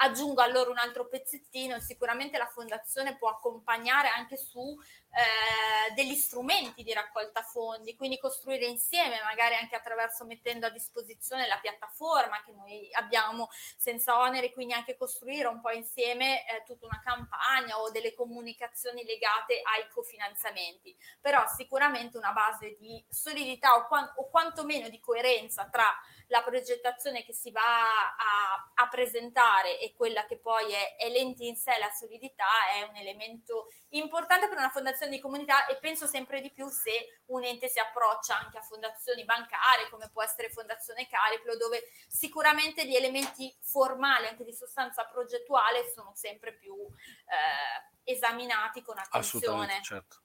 aggiungo 0.02 0.40
allora 0.40 0.70
un 0.70 0.78
altro 0.78 1.08
pezzettino, 1.08 1.78
sicuramente 1.78 2.38
la 2.38 2.46
fondazione 2.46 3.16
può 3.16 3.28
accompagnare 3.28 4.08
anche 4.08 4.36
su 4.36 4.76
eh, 5.10 5.92
degli 5.94 6.14
strumenti 6.14 6.82
di 6.82 6.92
raccolta 6.92 7.42
fondi, 7.42 7.96
quindi 7.96 8.18
costruire 8.18 8.64
insieme, 8.64 9.20
magari 9.22 9.56
anche 9.56 9.76
attraverso 9.76 10.24
mettendo 10.24 10.66
a 10.66 10.70
disposizione 10.70 11.46
la 11.46 11.58
piattaforma 11.58 12.42
che 12.44 12.52
noi 12.52 12.88
abbiamo 12.92 13.48
senza 13.76 14.18
oneri, 14.18 14.52
quindi 14.52 14.72
anche 14.72 14.96
costruire 14.96 15.48
un 15.48 15.60
po' 15.60 15.70
insieme 15.70 16.39
eh, 16.46 16.62
tutta 16.64 16.86
una 16.86 17.00
campagna 17.02 17.78
o 17.78 17.90
delle 17.90 18.14
comunicazioni 18.14 19.04
legate 19.04 19.60
ai 19.62 19.88
cofinanziamenti, 19.88 20.96
però 21.20 21.46
sicuramente 21.46 22.16
una 22.16 22.32
base 22.32 22.76
di 22.78 23.04
solidità 23.08 23.76
o, 23.76 23.86
qua- 23.86 24.12
o 24.16 24.28
quantomeno 24.28 24.88
di 24.88 25.00
coerenza 25.00 25.68
tra 25.68 25.86
la 26.30 26.42
progettazione 26.42 27.24
che 27.24 27.32
si 27.32 27.50
va 27.50 27.60
a, 27.60 28.72
a 28.74 28.88
presentare 28.88 29.80
e 29.80 29.92
quella 29.94 30.24
che 30.26 30.38
poi 30.38 30.72
è, 30.72 30.96
è 30.96 31.08
l'ente 31.08 31.44
in 31.44 31.56
sé, 31.56 31.72
la 31.78 31.90
solidità, 31.90 32.46
è 32.72 32.82
un 32.82 32.96
elemento 32.96 33.68
importante 33.90 34.48
per 34.48 34.56
una 34.56 34.70
fondazione 34.70 35.10
di 35.10 35.20
comunità 35.20 35.66
e 35.66 35.76
penso 35.78 36.06
sempre 36.06 36.40
di 36.40 36.52
più 36.52 36.68
se 36.68 37.22
un 37.26 37.44
ente 37.44 37.68
si 37.68 37.80
approccia 37.80 38.38
anche 38.38 38.58
a 38.58 38.62
fondazioni 38.62 39.24
bancarie 39.24 39.88
come 39.90 40.08
può 40.12 40.22
essere 40.22 40.50
Fondazione 40.50 41.08
Cariplo 41.08 41.56
dove 41.56 41.82
sicuramente 42.08 42.86
gli 42.86 42.94
elementi 42.94 43.52
formali 43.60 44.26
anche 44.26 44.44
di 44.44 44.52
sostanza 44.52 45.04
progettuale 45.04 45.90
sono 45.92 46.12
sempre 46.14 46.54
più 46.54 46.74
eh, 46.76 48.12
esaminati 48.12 48.82
con 48.82 48.98
attenzione. 48.98 49.80
Certo. 49.82 50.18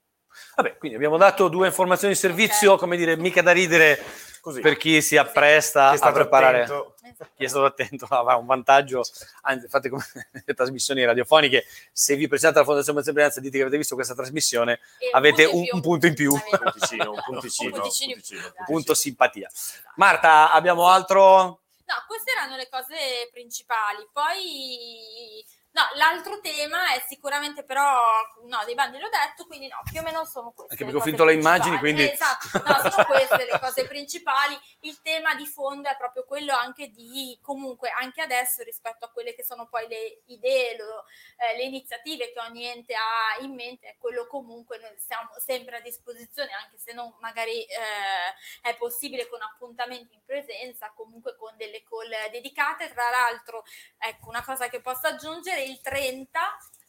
Vabbè, 0.56 0.78
quindi 0.78 0.98
abbiamo 0.98 1.18
dato 1.18 1.48
due 1.48 1.68
informazioni 1.68 2.14
di 2.14 2.20
servizio, 2.20 2.74
okay. 2.74 2.80
come 2.80 2.98
dire, 2.98 3.16
mica 3.16 3.42
da 3.42 3.52
ridere 3.52 4.04
Così. 4.46 4.62
per 4.62 4.78
chi 4.78 5.02
si 5.02 5.18
appresta 5.18 5.96
chi 5.96 6.04
a 6.04 6.12
preparare. 6.12 6.66
Attento. 6.66 6.94
Chi 7.36 7.46
è 7.46 7.48
stato 7.48 7.66
attento 7.66 8.06
avrà 8.10 8.36
un 8.36 8.46
vantaggio. 8.46 9.02
Anzi, 9.42 9.68
fate 9.68 9.90
come 9.90 10.06
le 10.46 10.54
trasmissioni 10.54 11.04
radiofoniche. 11.04 11.66
Se 11.92 12.16
vi 12.16 12.28
presentate 12.28 12.60
alla 12.60 12.68
Fondazione 12.68 13.00
Montebrianza 13.00 13.40
dite 13.40 13.58
che 13.58 13.64
avete 13.64 13.78
visto 13.78 13.96
questa 13.96 14.14
trasmissione, 14.14 14.80
e 15.00 15.10
avete 15.14 15.46
un, 15.46 15.66
un, 15.72 15.82
punto 15.82 16.06
in 16.06 16.14
più. 16.14 16.32
Un 16.32 16.40
punticino, 16.40 17.12
un 17.12 17.22
punticino, 17.26 17.70
un 17.70 17.82
punticino, 17.82 18.06
un 18.06 18.12
punticino, 18.12 18.42
un 18.46 18.66
punto 18.66 18.94
simpatia. 18.94 19.50
Marta, 19.96 20.52
abbiamo 20.52 20.90
altro? 20.90 21.62
No, 21.88 22.04
queste 22.06 22.30
erano 22.30 22.56
le 22.56 22.70
cose 22.70 23.30
principali. 23.32 24.08
Poi 24.14 25.44
l'altro 25.96 26.40
tema 26.40 26.94
è 26.94 27.04
sicuramente 27.08 27.64
però, 27.64 28.00
no, 28.46 28.64
dei 28.66 28.76
bandi 28.76 29.00
l'ho 29.00 29.10
detto, 29.10 29.46
quindi 29.46 29.68
no, 29.68 29.82
più 29.90 30.00
o 30.00 30.04
meno 30.04 30.26
sono 30.26 30.52
queste. 30.52 30.74
Anche 30.74 30.84
perché 30.84 31.00
ho 31.00 31.04
finito 31.04 31.26
le 31.26 31.34
immagini, 31.34 31.78
quindi... 31.78 32.04
Eh, 32.04 32.14
esatto, 32.14 32.48
no, 32.54 32.90
sono 32.90 33.06
queste 33.08 33.46
le 33.46 33.60
cose 33.60 33.88
principali. 33.88 34.58
Il 34.82 35.02
tema 35.02 35.36
di 35.36 35.46
fondo 35.46 35.90
è 35.90 35.96
proprio 35.98 36.26
quello 36.26 36.54
anche 36.54 36.90
di, 36.90 37.38
comunque, 37.42 37.90
anche 37.90 38.22
adesso 38.22 38.64
rispetto 38.64 39.06
a 39.06 39.12
quelle 39.12 39.34
che 39.34 39.44
sono 39.44 39.68
poi 39.68 39.88
le 39.88 40.22
idee, 40.28 40.78
lo, 40.78 41.06
eh, 41.38 41.58
le 41.58 41.64
iniziative 41.64 42.32
che 42.32 42.40
ogni 42.40 42.66
ente 42.66 42.94
ha 42.94 43.42
in 43.44 43.54
mente, 43.54 43.88
è 43.88 43.96
quello 43.98 44.28
comunque 44.28 44.78
noi 44.80 44.94
siamo 44.98 45.30
sempre 45.38 45.78
a 45.78 45.82
disposizione, 45.82 46.52
anche 46.52 46.78
se 46.78 46.94
non 46.94 47.14
magari 47.20 47.64
eh, 47.64 47.80
è 48.62 48.76
possibile 48.76 49.28
con 49.28 49.42
appuntamenti 49.42 50.16
in 50.16 50.24
presenza, 50.26 50.92
comunque 50.96 51.36
con 51.36 51.56
delle 51.58 51.84
call 51.84 52.32
dedicate. 52.32 52.92
Tra 52.92 53.10
l'altro, 53.10 53.64
ecco, 53.98 54.30
una 54.30 54.44
cosa 54.44 54.68
che 54.68 54.82
posso 54.82 55.08
aggiungere, 55.08 55.64
il 55.64 55.82
30 55.86 56.40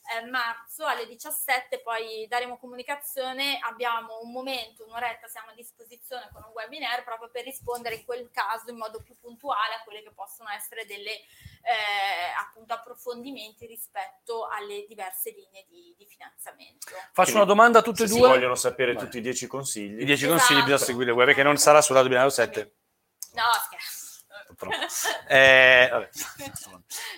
eh, 0.07 0.25
marzo 0.31 0.87
alle 0.87 1.07
17 1.07 1.81
poi 1.81 2.27
daremo 2.29 2.57
comunicazione, 2.59 3.59
abbiamo 3.61 4.21
un 4.23 4.31
momento, 4.31 4.85
un'oretta, 4.87 5.27
siamo 5.27 5.51
a 5.51 5.55
disposizione 5.55 6.31
con 6.33 6.43
un 6.47 6.53
webinar 6.55 7.05
proprio 7.05 7.29
per 7.31 7.45
rispondere 7.45 7.97
in 7.97 8.05
quel 8.05 8.31
caso 8.31 8.71
in 8.71 8.77
modo 8.77 9.03
più 9.03 9.17
puntuale 9.21 9.75
a 9.75 9.83
quelle 9.85 10.03
che 10.03 10.13
possono 10.15 10.49
essere 10.51 10.87
delle 10.87 11.11
eh, 11.11 12.33
appunto 12.39 12.73
approfondimenti 12.73 13.67
rispetto 13.67 14.47
alle 14.47 14.87
diverse 14.87 15.31
linee 15.31 15.67
di, 15.69 15.95
di 15.99 16.07
finanziamento. 16.07 16.95
Faccio 17.13 17.35
una 17.35 17.45
domanda 17.45 17.81
a 17.81 17.83
tutte 17.83 18.05
e 18.05 18.07
due. 18.07 18.21
Se 18.21 18.27
vogliono 18.27 18.55
sapere 18.55 18.95
Beh. 18.95 19.01
tutti 19.01 19.19
i 19.19 19.23
10 19.23 19.47
consigli. 19.47 20.01
I 20.01 20.05
10 20.05 20.13
esatto. 20.13 20.31
consigli 20.31 20.59
bisogna 20.61 20.79
seguire 20.79 21.11
il 21.11 21.17
web 21.17 21.27
perché 21.27 21.43
non 21.43 21.57
sarà 21.57 21.83
sulla 21.83 22.03
binario 22.03 22.31
7. 22.31 22.75
No, 23.33 23.43
scherzo. 23.67 23.96
Eh, 25.29 26.09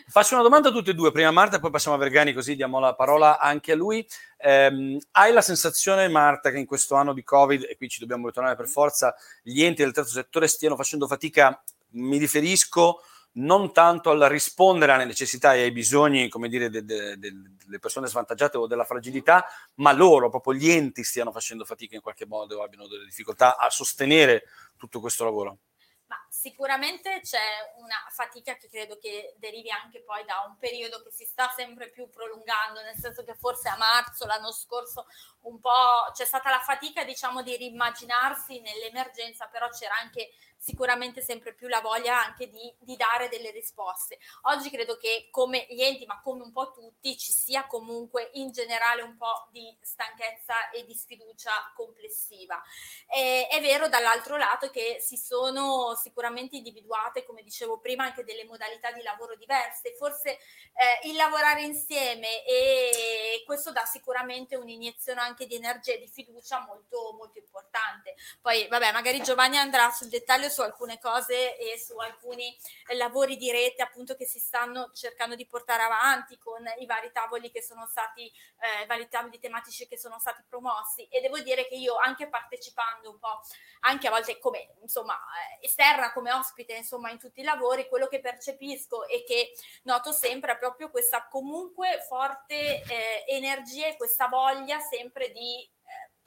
Faccio 0.08 0.34
una 0.34 0.42
domanda 0.42 0.70
a 0.70 0.72
tutte 0.72 0.90
e 0.92 0.94
due, 0.94 1.12
prima 1.12 1.30
Marta 1.30 1.56
e 1.56 1.60
poi 1.60 1.70
passiamo 1.70 1.96
a 1.96 2.00
Vergani 2.00 2.32
così 2.32 2.56
diamo 2.56 2.80
la 2.80 2.94
parola 2.94 3.38
anche 3.38 3.72
a 3.72 3.76
lui. 3.76 4.06
Eh, 4.36 4.98
hai 5.12 5.32
la 5.32 5.42
sensazione 5.42 6.08
Marta 6.08 6.50
che 6.50 6.58
in 6.58 6.66
questo 6.66 6.94
anno 6.94 7.12
di 7.12 7.22
Covid, 7.22 7.66
e 7.68 7.76
qui 7.76 7.88
ci 7.88 8.00
dobbiamo 8.00 8.26
ritornare 8.26 8.56
per 8.56 8.66
forza, 8.66 9.14
gli 9.42 9.62
enti 9.62 9.82
del 9.82 9.92
terzo 9.92 10.12
settore 10.12 10.48
stiano 10.48 10.76
facendo 10.76 11.06
fatica, 11.06 11.62
mi 11.90 12.16
riferisco 12.18 13.02
non 13.38 13.72
tanto 13.72 14.10
al 14.10 14.20
rispondere 14.22 14.92
alle 14.92 15.04
necessità 15.04 15.54
e 15.54 15.62
ai 15.62 15.70
bisogni, 15.70 16.28
come 16.28 16.48
dire, 16.48 16.70
de, 16.70 16.84
de, 16.84 17.18
de, 17.18 17.32
delle 17.64 17.78
persone 17.78 18.08
svantaggiate 18.08 18.56
o 18.56 18.66
della 18.66 18.84
fragilità, 18.84 19.46
ma 19.76 19.92
loro, 19.92 20.28
proprio 20.28 20.54
gli 20.54 20.68
enti, 20.70 21.04
stiano 21.04 21.30
facendo 21.30 21.64
fatica 21.64 21.94
in 21.94 22.00
qualche 22.00 22.26
modo 22.26 22.58
o 22.58 22.62
abbiano 22.62 22.88
delle 22.88 23.04
difficoltà 23.04 23.56
a 23.56 23.70
sostenere 23.70 24.44
tutto 24.76 24.98
questo 25.00 25.24
lavoro. 25.24 25.58
Sicuramente 26.48 27.20
c'è 27.20 27.74
una 27.76 28.06
fatica 28.08 28.56
che 28.56 28.70
credo 28.70 28.96
che 28.96 29.34
derivi 29.36 29.70
anche 29.70 30.00
poi 30.00 30.24
da 30.24 30.46
un 30.48 30.56
periodo 30.56 31.02
che 31.02 31.10
si 31.10 31.26
sta 31.26 31.52
sempre 31.54 31.90
più 31.90 32.08
prolungando, 32.08 32.80
nel 32.80 32.96
senso 32.96 33.22
che 33.22 33.34
forse 33.34 33.68
a 33.68 33.76
marzo 33.76 34.24
l'anno 34.24 34.50
scorso 34.50 35.06
un 35.42 35.60
po' 35.60 36.10
c'è 36.14 36.24
stata 36.24 36.48
la 36.48 36.60
fatica, 36.60 37.04
diciamo, 37.04 37.42
di 37.42 37.54
rimmaginarsi 37.54 38.60
nell'emergenza, 38.60 39.46
però 39.48 39.68
c'era 39.68 39.94
anche 39.98 40.30
sicuramente 40.58 41.22
sempre 41.22 41.54
più 41.54 41.68
la 41.68 41.80
voglia 41.80 42.22
anche 42.22 42.48
di, 42.48 42.74
di, 42.80 42.96
dare 42.96 43.28
delle 43.28 43.50
risposte. 43.52 44.18
Oggi 44.42 44.70
credo 44.70 44.96
che 44.96 45.28
come 45.30 45.66
gli 45.70 45.80
enti, 45.80 46.04
ma 46.04 46.20
come 46.20 46.42
un 46.42 46.52
po' 46.52 46.72
tutti, 46.72 47.16
ci 47.16 47.30
sia 47.30 47.66
comunque 47.66 48.30
in 48.34 48.50
generale 48.50 49.02
un 49.02 49.16
po' 49.16 49.46
di 49.52 49.76
stanchezza 49.80 50.70
e 50.70 50.84
di 50.84 50.94
sfiducia 50.94 51.52
complessiva. 51.74 52.60
E, 53.06 53.46
è 53.46 53.60
vero 53.60 53.88
dall'altro 53.88 54.36
lato 54.36 54.70
che 54.70 54.96
si 55.00 55.16
sono 55.16 55.94
sicuramente 55.94 56.37
individuate, 56.38 57.24
come 57.24 57.42
dicevo 57.42 57.78
prima, 57.78 58.04
anche 58.04 58.24
delle 58.24 58.44
modalità 58.44 58.92
di 58.92 59.02
lavoro 59.02 59.36
diverse. 59.36 59.94
Forse 59.94 60.30
eh, 60.30 61.08
il 61.08 61.16
lavorare 61.16 61.62
insieme 61.62 62.44
e 62.44 63.42
questo 63.44 63.72
dà 63.72 63.84
sicuramente 63.84 64.56
un'iniezione 64.56 65.20
anche 65.20 65.46
di 65.46 65.54
energia 65.54 65.92
e 65.92 65.98
di 65.98 66.08
fiducia 66.08 66.64
molto, 66.66 67.14
molto 67.16 67.38
importante. 67.38 68.14
Poi, 68.40 68.66
vabbè, 68.68 68.92
magari 68.92 69.20
Giovanni 69.22 69.56
andrà 69.56 69.90
sul 69.90 70.08
dettaglio 70.08 70.48
su 70.48 70.60
alcune 70.60 70.98
cose 70.98 71.56
e 71.56 71.78
su 71.78 71.96
alcuni 71.98 72.56
lavori 72.96 73.36
di 73.36 73.50
rete 73.50 73.82
appunto 73.82 74.14
che 74.16 74.26
si 74.26 74.38
stanno 74.38 74.90
cercando 74.92 75.34
di 75.34 75.46
portare 75.46 75.82
avanti 75.82 76.38
con 76.38 76.64
i 76.78 76.86
vari 76.86 77.10
tavoli 77.12 77.50
che 77.50 77.62
sono 77.62 77.86
stati, 77.86 78.26
eh, 78.26 78.86
vari 78.86 79.08
tavoli 79.08 79.38
tematici 79.38 79.86
che 79.86 79.98
sono 79.98 80.18
stati 80.18 80.42
promossi 80.48 81.06
e 81.08 81.20
devo 81.20 81.38
dire 81.40 81.66
che 81.66 81.74
io 81.74 81.96
anche 81.96 82.28
partecipando 82.28 83.10
un 83.10 83.18
po', 83.18 83.40
anche 83.80 84.06
a 84.06 84.10
volte 84.10 84.38
come 84.38 84.74
insomma 84.82 85.14
eh, 85.14 85.66
esterna, 85.66 86.12
come 86.18 86.32
ospite 86.32 86.74
insomma 86.74 87.10
in 87.12 87.18
tutti 87.18 87.40
i 87.40 87.44
lavori, 87.44 87.86
quello 87.88 88.08
che 88.08 88.18
percepisco 88.20 89.06
e 89.06 89.22
che 89.24 89.52
noto 89.84 90.10
sempre 90.10 90.52
è 90.52 90.58
proprio 90.58 90.90
questa 90.90 91.28
comunque 91.28 92.04
forte 92.08 92.82
eh, 92.82 93.24
energia 93.28 93.86
e 93.86 93.96
questa 93.96 94.26
voglia 94.26 94.80
sempre 94.80 95.30
di 95.30 95.70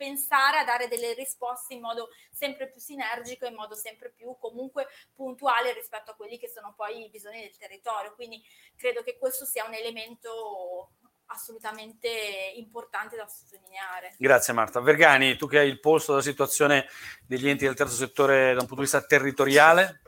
pensare 0.01 0.57
a 0.57 0.63
dare 0.63 0.87
delle 0.87 1.13
risposte 1.13 1.75
in 1.75 1.81
modo 1.81 2.09
sempre 2.31 2.67
più 2.71 2.79
sinergico, 2.79 3.45
in 3.45 3.53
modo 3.53 3.75
sempre 3.75 4.09
più 4.11 4.35
comunque 4.39 4.87
puntuale 5.13 5.73
rispetto 5.73 6.09
a 6.09 6.15
quelli 6.15 6.39
che 6.39 6.47
sono 6.47 6.73
poi 6.75 7.03
i 7.03 7.09
bisogni 7.09 7.41
del 7.41 7.55
territorio. 7.55 8.15
Quindi 8.15 8.41
credo 8.75 9.03
che 9.03 9.19
questo 9.19 9.45
sia 9.45 9.63
un 9.63 9.75
elemento 9.75 10.93
assolutamente 11.31 12.09
importante 12.55 13.15
da 13.15 13.27
sottolineare. 13.27 14.13
Grazie 14.17 14.53
Marta. 14.53 14.79
Vergani, 14.81 15.35
tu 15.37 15.47
che 15.47 15.59
hai 15.59 15.69
il 15.69 15.79
polso 15.79 16.11
della 16.11 16.23
situazione 16.23 16.87
degli 17.25 17.47
enti 17.47 17.65
del 17.65 17.75
terzo 17.75 17.95
settore 17.95 18.53
da 18.53 18.61
un 18.61 18.67
punto 18.67 18.75
di 18.75 18.81
vista 18.81 19.01
territoriale? 19.01 20.01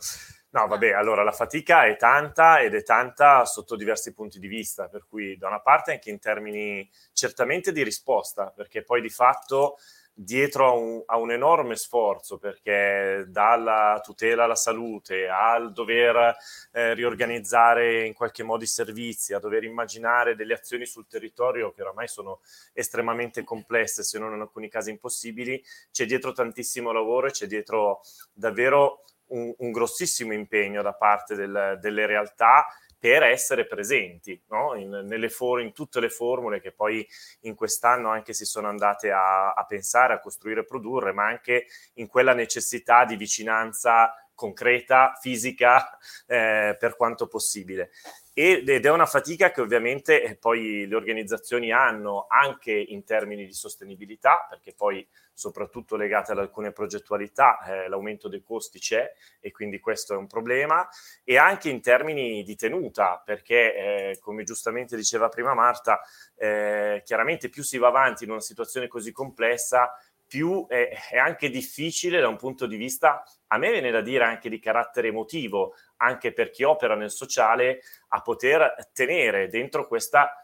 No, 0.53 0.67
vabbè, 0.67 0.91
allora 0.91 1.23
la 1.23 1.31
fatica 1.31 1.85
è 1.87 1.97
tanta 1.97 2.59
ed 2.59 2.75
è 2.75 2.83
tanta 2.83 3.43
sotto 3.43 3.75
diversi 3.75 4.13
punti 4.13 4.37
di 4.37 4.47
vista, 4.47 4.87
per 4.87 5.07
cui 5.09 5.35
da 5.35 5.47
una 5.47 5.61
parte 5.61 5.93
anche 5.93 6.11
in 6.11 6.19
termini 6.19 6.87
certamente 7.11 7.71
di 7.71 7.83
risposta, 7.83 8.53
perché 8.55 8.83
poi 8.83 9.01
di 9.01 9.09
fatto 9.09 9.77
dietro 10.15 10.67
a 10.67 10.71
un, 10.71 11.03
a 11.05 11.17
un, 11.17 11.31
enorme 11.31 11.75
sforzo 11.75 12.37
perché 12.37 13.25
dalla 13.27 13.99
tutela 14.03 14.43
alla 14.43 14.55
salute 14.55 15.27
al 15.27 15.71
dover 15.73 16.35
eh, 16.71 16.93
riorganizzare 16.93 18.05
in 18.05 18.13
qualche 18.13 18.43
modo 18.43 18.63
i 18.63 18.67
servizi, 18.67 19.33
a 19.33 19.39
dover 19.39 19.63
immaginare 19.63 20.35
delle 20.35 20.53
azioni 20.53 20.85
sul 20.85 21.07
territorio 21.07 21.71
che 21.71 21.81
oramai 21.81 22.07
sono 22.07 22.41
estremamente 22.73 23.43
complesse, 23.43 24.03
se 24.03 24.19
non 24.19 24.33
in 24.33 24.41
alcuni 24.41 24.69
casi 24.69 24.91
impossibili, 24.91 25.61
c'è 25.91 26.05
dietro 26.05 26.31
tantissimo 26.31 26.91
lavoro 26.91 27.27
e 27.27 27.31
c'è 27.31 27.47
dietro 27.47 28.01
davvero 28.31 29.03
un, 29.27 29.53
un 29.57 29.71
grossissimo 29.71 30.33
impegno 30.33 30.81
da 30.81 30.93
parte 30.93 31.35
del, 31.35 31.77
delle 31.81 32.05
realtà 32.05 32.67
per 33.03 33.23
essere 33.23 33.67
presenti 33.67 34.41
no? 34.47 34.75
in, 34.75 35.27
for- 35.29 35.59
in, 35.59 35.73
tutte 35.73 35.99
le 35.99 36.07
formule 36.07 36.61
che 36.61 36.71
poi 36.71 37.05
in 37.41 37.53
quest'anno 37.53 38.07
anche 38.07 38.31
si 38.31 38.45
sono 38.45 38.69
andate 38.69 39.11
a, 39.11 39.51
a 39.51 39.65
pensare, 39.65 40.13
a 40.13 40.21
costruire 40.21 40.61
e 40.61 40.65
produrre, 40.65 41.11
ma 41.11 41.25
anche 41.25 41.65
in 41.95 42.07
quella 42.07 42.33
necessità 42.33 43.03
di 43.03 43.17
vicinanza 43.17 44.13
concreta, 44.33 45.17
fisica, 45.19 45.97
eh, 46.27 46.77
per 46.79 46.95
quanto 46.95 47.27
possibile 47.27 47.91
ed 48.35 48.67
è 48.67 48.89
una 48.89 49.05
fatica 49.05 49.51
che 49.51 49.61
ovviamente 49.61 50.23
eh, 50.23 50.35
poi 50.35 50.87
le 50.87 50.95
organizzazioni 50.95 51.71
hanno 51.71 52.25
anche 52.27 52.71
in 52.71 53.03
termini 53.03 53.45
di 53.45 53.53
sostenibilità, 53.53 54.47
perché 54.49 54.73
poi 54.73 55.07
soprattutto 55.31 55.95
legate 55.95 56.31
ad 56.31 56.39
alcune 56.39 56.71
progettualità 56.71 57.59
eh, 57.59 57.87
l'aumento 57.87 58.27
dei 58.27 58.41
costi 58.41 58.79
c'è 58.79 59.11
e 59.39 59.51
quindi 59.51 59.79
questo 59.79 60.13
è 60.13 60.17
un 60.17 60.27
problema, 60.27 60.87
e 61.23 61.37
anche 61.37 61.69
in 61.69 61.81
termini 61.81 62.43
di 62.43 62.55
tenuta, 62.55 63.21
perché 63.23 63.75
eh, 63.75 64.19
come 64.19 64.43
giustamente 64.43 64.95
diceva 64.95 65.29
prima 65.29 65.53
Marta, 65.53 66.01
eh, 66.35 67.03
chiaramente 67.05 67.49
più 67.49 67.61
si 67.61 67.77
va 67.77 67.89
avanti 67.89 68.23
in 68.23 68.31
una 68.31 68.41
situazione 68.41 68.87
così 68.87 69.11
complessa, 69.11 69.91
più 70.33 70.65
è, 70.65 70.89
è, 71.11 71.17
anche 71.19 71.51
difficile 71.51 72.19
da 72.19 72.27
un 72.27 72.37
punto 72.37 72.65
di 72.65 72.75
vista, 72.75 73.23
a 73.49 73.57
me 73.59 73.69
viene 73.69 73.91
da 73.91 74.01
dire 74.01 74.23
anche 74.23 74.49
di 74.49 74.57
carattere 74.57 75.09
emotivo, 75.09 75.75
anche 75.97 76.33
per 76.33 76.49
chi 76.49 76.63
opera 76.63 76.95
nel 76.95 77.11
sociale, 77.11 77.81
a 78.07 78.21
poter 78.21 78.73
tenere 78.93 79.47
dentro 79.47 79.85
questa, 79.85 80.35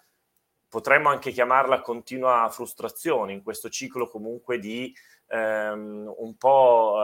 potremmo 0.67 1.09
anche 1.09 1.31
chiamarla 1.31 1.81
continua 1.81 2.47
frustrazione, 2.51 3.33
in 3.33 3.41
questo 3.41 3.69
ciclo 3.69 4.07
comunque 4.07 4.59
di 4.59 4.95
ehm, 5.29 6.13
un 6.17 6.35
po', 6.37 6.97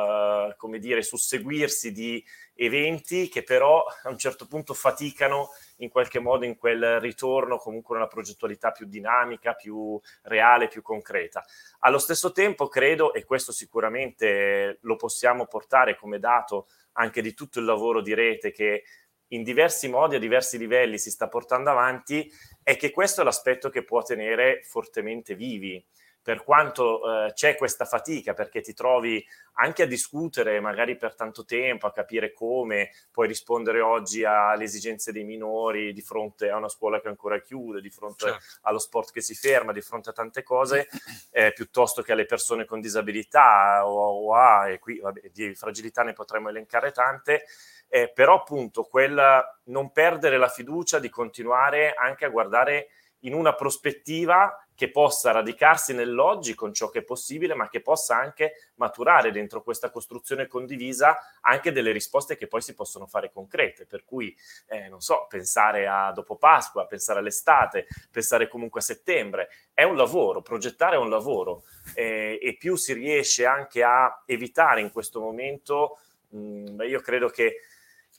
eh, 0.49 0.55
come 0.57 0.79
dire, 0.79 1.01
susseguirsi 1.01 1.91
di 1.91 2.23
eventi 2.55 3.27
che 3.27 3.43
però 3.43 3.83
a 4.03 4.09
un 4.09 4.17
certo 4.17 4.47
punto 4.47 4.73
faticano 4.73 5.49
in 5.77 5.89
qualche 5.89 6.19
modo 6.19 6.45
in 6.45 6.57
quel 6.57 6.99
ritorno 6.99 7.57
comunque 7.57 7.95
una 7.95 8.07
progettualità 8.07 8.71
più 8.71 8.85
dinamica, 8.85 9.53
più 9.53 9.99
reale, 10.23 10.67
più 10.67 10.81
concreta. 10.81 11.43
Allo 11.79 11.99
stesso 11.99 12.31
tempo 12.31 12.67
credo, 12.67 13.13
e 13.13 13.23
questo 13.23 13.51
sicuramente 13.51 14.79
lo 14.81 14.95
possiamo 14.95 15.45
portare 15.45 15.95
come 15.95 16.19
dato 16.19 16.67
anche 16.93 17.21
di 17.21 17.33
tutto 17.33 17.59
il 17.59 17.65
lavoro 17.65 18.01
di 18.01 18.13
rete 18.13 18.51
che 18.51 18.83
in 19.29 19.43
diversi 19.43 19.89
modi, 19.89 20.15
a 20.15 20.19
diversi 20.19 20.57
livelli 20.57 20.97
si 20.97 21.09
sta 21.09 21.27
portando 21.27 21.71
avanti, 21.71 22.31
è 22.63 22.77
che 22.77 22.91
questo 22.91 23.21
è 23.21 23.23
l'aspetto 23.23 23.69
che 23.69 23.83
può 23.83 24.01
tenere 24.03 24.61
fortemente 24.63 25.35
vivi 25.35 25.83
per 26.25 26.43
quanto 26.43 27.27
eh, 27.27 27.33
c'è 27.33 27.55
questa 27.55 27.85
fatica, 27.85 28.33
perché 28.33 28.61
ti 28.61 28.73
trovi 28.73 29.23
anche 29.57 29.83
a 29.83 29.85
discutere 29.85 30.59
magari 30.59 30.97
per 30.97 31.13
tanto 31.13 31.45
tempo, 31.45 31.85
a 31.85 31.91
capire 31.91 32.33
come 32.33 32.89
puoi 33.11 33.27
rispondere 33.27 33.79
oggi 33.79 34.23
alle 34.23 34.63
esigenze 34.63 35.11
dei 35.11 35.23
minori 35.23 35.93
di 35.93 36.01
fronte 36.01 36.49
a 36.49 36.57
una 36.57 36.67
scuola 36.67 36.99
che 36.99 37.09
ancora 37.09 37.39
chiude, 37.39 37.79
di 37.79 37.91
fronte 37.91 38.25
certo. 38.25 38.43
allo 38.61 38.79
sport 38.79 39.11
che 39.11 39.21
si 39.21 39.35
ferma, 39.35 39.71
di 39.71 39.81
fronte 39.81 40.09
a 40.09 40.13
tante 40.13 40.41
cose, 40.41 40.87
eh, 41.29 41.53
piuttosto 41.53 42.01
che 42.01 42.13
alle 42.13 42.25
persone 42.25 42.65
con 42.65 42.81
disabilità 42.81 43.87
o, 43.87 44.25
o 44.25 44.33
a, 44.33 44.67
e 44.67 44.79
qui 44.79 44.97
vabbè, 44.97 45.29
di 45.31 45.53
fragilità 45.53 46.01
ne 46.01 46.13
potremmo 46.13 46.49
elencare 46.49 46.91
tante, 46.91 47.43
eh, 47.87 48.11
però 48.11 48.39
appunto 48.39 48.85
quel 48.85 49.43
non 49.65 49.91
perdere 49.91 50.39
la 50.39 50.49
fiducia 50.49 50.97
di 50.97 51.09
continuare 51.09 51.93
anche 51.93 52.25
a 52.25 52.29
guardare 52.29 52.87
in 53.19 53.33
una 53.33 53.55
prospettiva 53.55 54.65
che 54.75 54.91
possa 54.91 55.31
radicarsi 55.31 55.93
nell'oggi 55.93 56.53
con 56.53 56.73
ciò 56.73 56.89
che 56.89 56.99
è 56.99 57.03
possibile, 57.03 57.55
ma 57.55 57.69
che 57.69 57.81
possa 57.81 58.17
anche 58.17 58.71
maturare 58.75 59.31
dentro 59.31 59.63
questa 59.63 59.89
costruzione 59.89 60.47
condivisa 60.47 61.17
anche 61.39 61.71
delle 61.71 61.91
risposte 61.91 62.35
che 62.35 62.47
poi 62.47 62.61
si 62.61 62.73
possono 62.73 63.07
fare 63.07 63.31
concrete. 63.31 63.85
Per 63.85 64.03
cui, 64.03 64.35
eh, 64.67 64.89
non 64.89 64.99
so, 64.99 65.25
pensare 65.29 65.87
a 65.87 66.11
dopo 66.11 66.35
Pasqua, 66.35 66.85
pensare 66.85 67.19
all'estate, 67.19 67.87
pensare 68.11 68.49
comunque 68.49 68.81
a 68.81 68.83
settembre, 68.83 69.47
è 69.73 69.83
un 69.83 69.95
lavoro, 69.95 70.41
progettare 70.41 70.95
è 70.95 70.99
un 70.99 71.09
lavoro 71.09 71.63
eh, 71.93 72.37
e 72.41 72.57
più 72.57 72.75
si 72.75 72.93
riesce 72.93 73.45
anche 73.45 73.81
a 73.81 74.23
evitare 74.25 74.81
in 74.81 74.91
questo 74.91 75.21
momento, 75.21 75.99
mh, 76.29 76.37
mm, 76.37 76.81
io 76.81 76.99
credo 76.99 77.29
che 77.29 77.61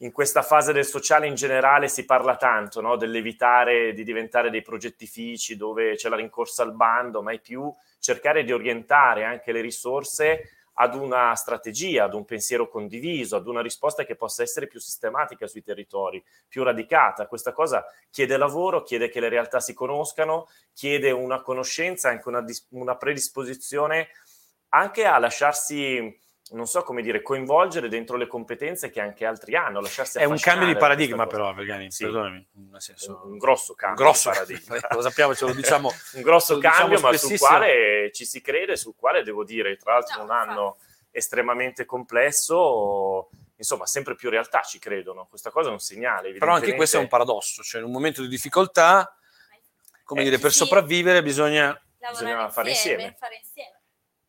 in 0.01 0.13
questa 0.13 0.43
fase 0.43 0.73
del 0.73 0.85
sociale 0.85 1.27
in 1.27 1.35
generale 1.35 1.89
si 1.89 2.05
parla 2.05 2.37
tanto 2.37 2.81
no? 2.81 2.97
dell'evitare 2.97 3.95
di 3.95 4.05
diventare 4.05 4.51
dei 4.51 4.63
progettifici 4.63 5.57
dove 5.57 5.97
c'è 5.97 6.09
la 6.09 6.17
rincorsa 6.17 6.63
al 6.63 6.75
bando, 6.75 7.23
ma 7.23 7.33
è 7.33 7.41
più 7.41 7.73
cercare 7.99 8.45
di 8.45 8.53
orientare 8.53 9.25
anche 9.25 9.53
le 9.53 9.61
risorse 9.61 10.51
ad 10.79 10.95
una 10.95 11.35
strategia, 11.35 12.05
ad 12.05 12.13
un 12.13 12.27
pensiero 12.27 12.69
condiviso, 12.69 13.37
ad 13.37 13.47
una 13.47 13.63
risposta 13.63 14.05
che 14.05 14.15
possa 14.15 14.43
essere 14.43 14.67
più 14.67 14.79
sistematica 14.79 15.47
sui 15.47 15.63
territori, 15.63 16.23
più 16.47 16.63
radicata. 16.63 17.27
Questa 17.27 17.53
cosa 17.53 17.85
chiede 18.11 18.37
lavoro, 18.37 18.83
chiede 18.83 19.09
che 19.09 19.21
le 19.21 19.31
realtà 19.31 19.61
si 19.61 19.73
conoscano, 19.73 20.49
chiede 20.75 21.11
una 21.11 21.41
conoscenza, 21.41 22.11
anche 22.11 22.29
una, 22.29 22.45
una 22.71 22.97
predisposizione 22.97 24.09
anche 24.71 25.07
a 25.07 25.19
lasciarsi 25.19 26.15
non 26.51 26.67
so 26.67 26.83
come 26.83 27.03
dire, 27.03 27.23
coinvolgere 27.23 27.89
dentro 27.89 28.17
le 28.17 28.29
competenze 28.29 28.91
che 28.91 29.01
anche 29.01 29.27
altri 29.27 29.57
hanno, 29.57 29.81
lasciarsi 29.81 30.19
È 30.19 30.25
un 30.25 30.39
cambio 30.39 30.69
di 30.69 30.77
paradigma 30.77 31.27
però, 31.27 31.53
Vergani, 31.53 31.91
sì. 31.91 32.05
perdonami. 32.05 32.47
Senso, 32.77 33.21
un, 33.25 33.33
un, 33.33 33.39
grosso 33.39 33.75
cambio 33.75 34.05
un 34.05 34.11
grosso, 34.11 34.31
di 34.31 34.37
paradigma. 34.37 34.79
lo 34.95 35.03
sappiamo, 35.03 35.35
ce 35.35 35.47
lo 35.47 35.53
diciamo. 35.53 35.91
un 36.15 36.23
grosso 36.23 36.59
cambio, 36.59 36.97
diciamo 36.97 37.11
ma 37.11 37.17
sul 37.17 37.39
quale 37.39 38.11
ci 38.13 38.25
si 38.25 38.41
crede, 38.41 38.77
sul 38.77 38.95
quale 38.97 39.25
devo 39.25 39.43
dire, 39.43 39.77
tra 39.77 39.95
l'altro 39.95 40.19
no, 40.19 40.25
un 40.25 40.31
anno 40.31 40.77
estremamente 41.11 41.85
complesso, 41.85 43.31
insomma, 43.57 43.87
sempre 43.87 44.15
più 44.15 44.31
realtà 44.31 44.61
ci 44.61 44.79
credono. 44.79 45.27
Questa 45.29 45.51
cosa 45.51 45.71
è 45.71 45.73
un 45.73 45.81
segnale. 45.81 46.33
Però 46.33 46.53
anche 46.53 46.75
questo 46.75 46.99
è 46.99 47.01
un 47.01 47.09
paradosso, 47.09 47.63
cioè 47.63 47.81
in 47.81 47.87
un 47.87 47.93
momento 47.93 48.23
di 48.23 48.29
difficoltà, 48.29 49.17
come 50.05 50.21
eh, 50.21 50.25
dire, 50.25 50.39
per 50.39 50.53
sì. 50.53 50.59
sopravvivere 50.59 51.23
bisogna, 51.23 51.77
bisogna 52.11 52.49
fare 52.51 52.69
insieme. 52.69 53.17
Fare 53.19 53.37
insieme. 53.37 53.81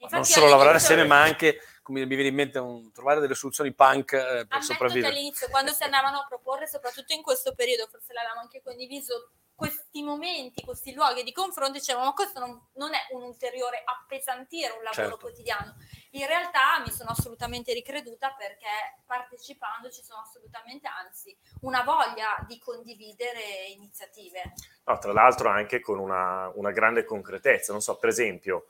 non 0.09 0.25
solo 0.25 0.47
lavorare 0.47 0.77
insieme, 0.77 1.05
ma 1.05 1.21
anche 1.21 1.59
mi 1.87 2.05
viene 2.05 2.27
in 2.27 2.35
mente, 2.35 2.59
un, 2.59 2.91
trovare 2.91 3.19
delle 3.19 3.35
soluzioni 3.35 3.73
punk 3.73 4.13
eh, 4.13 4.19
per 4.19 4.47
Ammetto 4.49 4.61
sopravvivere. 4.61 5.13
all'inizio, 5.13 5.47
quando 5.49 5.71
si 5.71 5.83
andavano 5.83 6.19
a 6.19 6.25
proporre, 6.27 6.67
soprattutto 6.67 7.13
in 7.13 7.21
questo 7.21 7.53
periodo, 7.53 7.87
forse 7.87 8.13
l'avevamo 8.13 8.41
anche 8.41 8.61
condiviso, 8.61 9.31
questi 9.57 10.03
momenti, 10.03 10.63
questi 10.63 10.93
luoghi 10.93 11.23
di 11.23 11.31
confronto, 11.31 11.79
dicevamo, 11.79 12.05
ma 12.05 12.13
questo 12.13 12.39
non, 12.39 12.61
non 12.75 12.93
è 12.93 13.07
un 13.13 13.23
ulteriore 13.23 13.81
appesantire 13.83 14.71
un 14.73 14.83
lavoro 14.83 14.93
certo. 14.93 15.17
quotidiano. 15.17 15.75
In 16.11 16.27
realtà 16.27 16.79
mi 16.85 16.91
sono 16.91 17.09
assolutamente 17.09 17.73
ricreduta 17.73 18.35
perché 18.37 19.01
partecipando 19.07 19.89
ci 19.89 20.03
sono 20.03 20.21
assolutamente, 20.21 20.87
anzi, 20.87 21.35
una 21.61 21.81
voglia 21.81 22.37
di 22.47 22.59
condividere 22.59 23.65
iniziative. 23.69 24.53
No, 24.85 24.97
tra 24.99 25.11
l'altro 25.11 25.49
anche 25.49 25.79
con 25.79 25.97
una, 25.97 26.51
una 26.53 26.71
grande 26.71 27.03
concretezza, 27.03 27.71
non 27.71 27.81
so, 27.81 27.97
per 27.97 28.09
esempio 28.09 28.67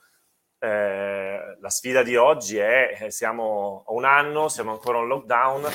eh, 0.58 1.56
la 1.60 1.70
sfida 1.70 2.02
di 2.02 2.16
oggi 2.16 2.58
è, 2.58 2.98
eh, 3.00 3.10
siamo 3.10 3.84
a 3.86 3.92
un 3.92 4.04
anno, 4.04 4.48
siamo 4.48 4.72
ancora 4.72 4.98
in 4.98 5.06
lockdown, 5.06 5.66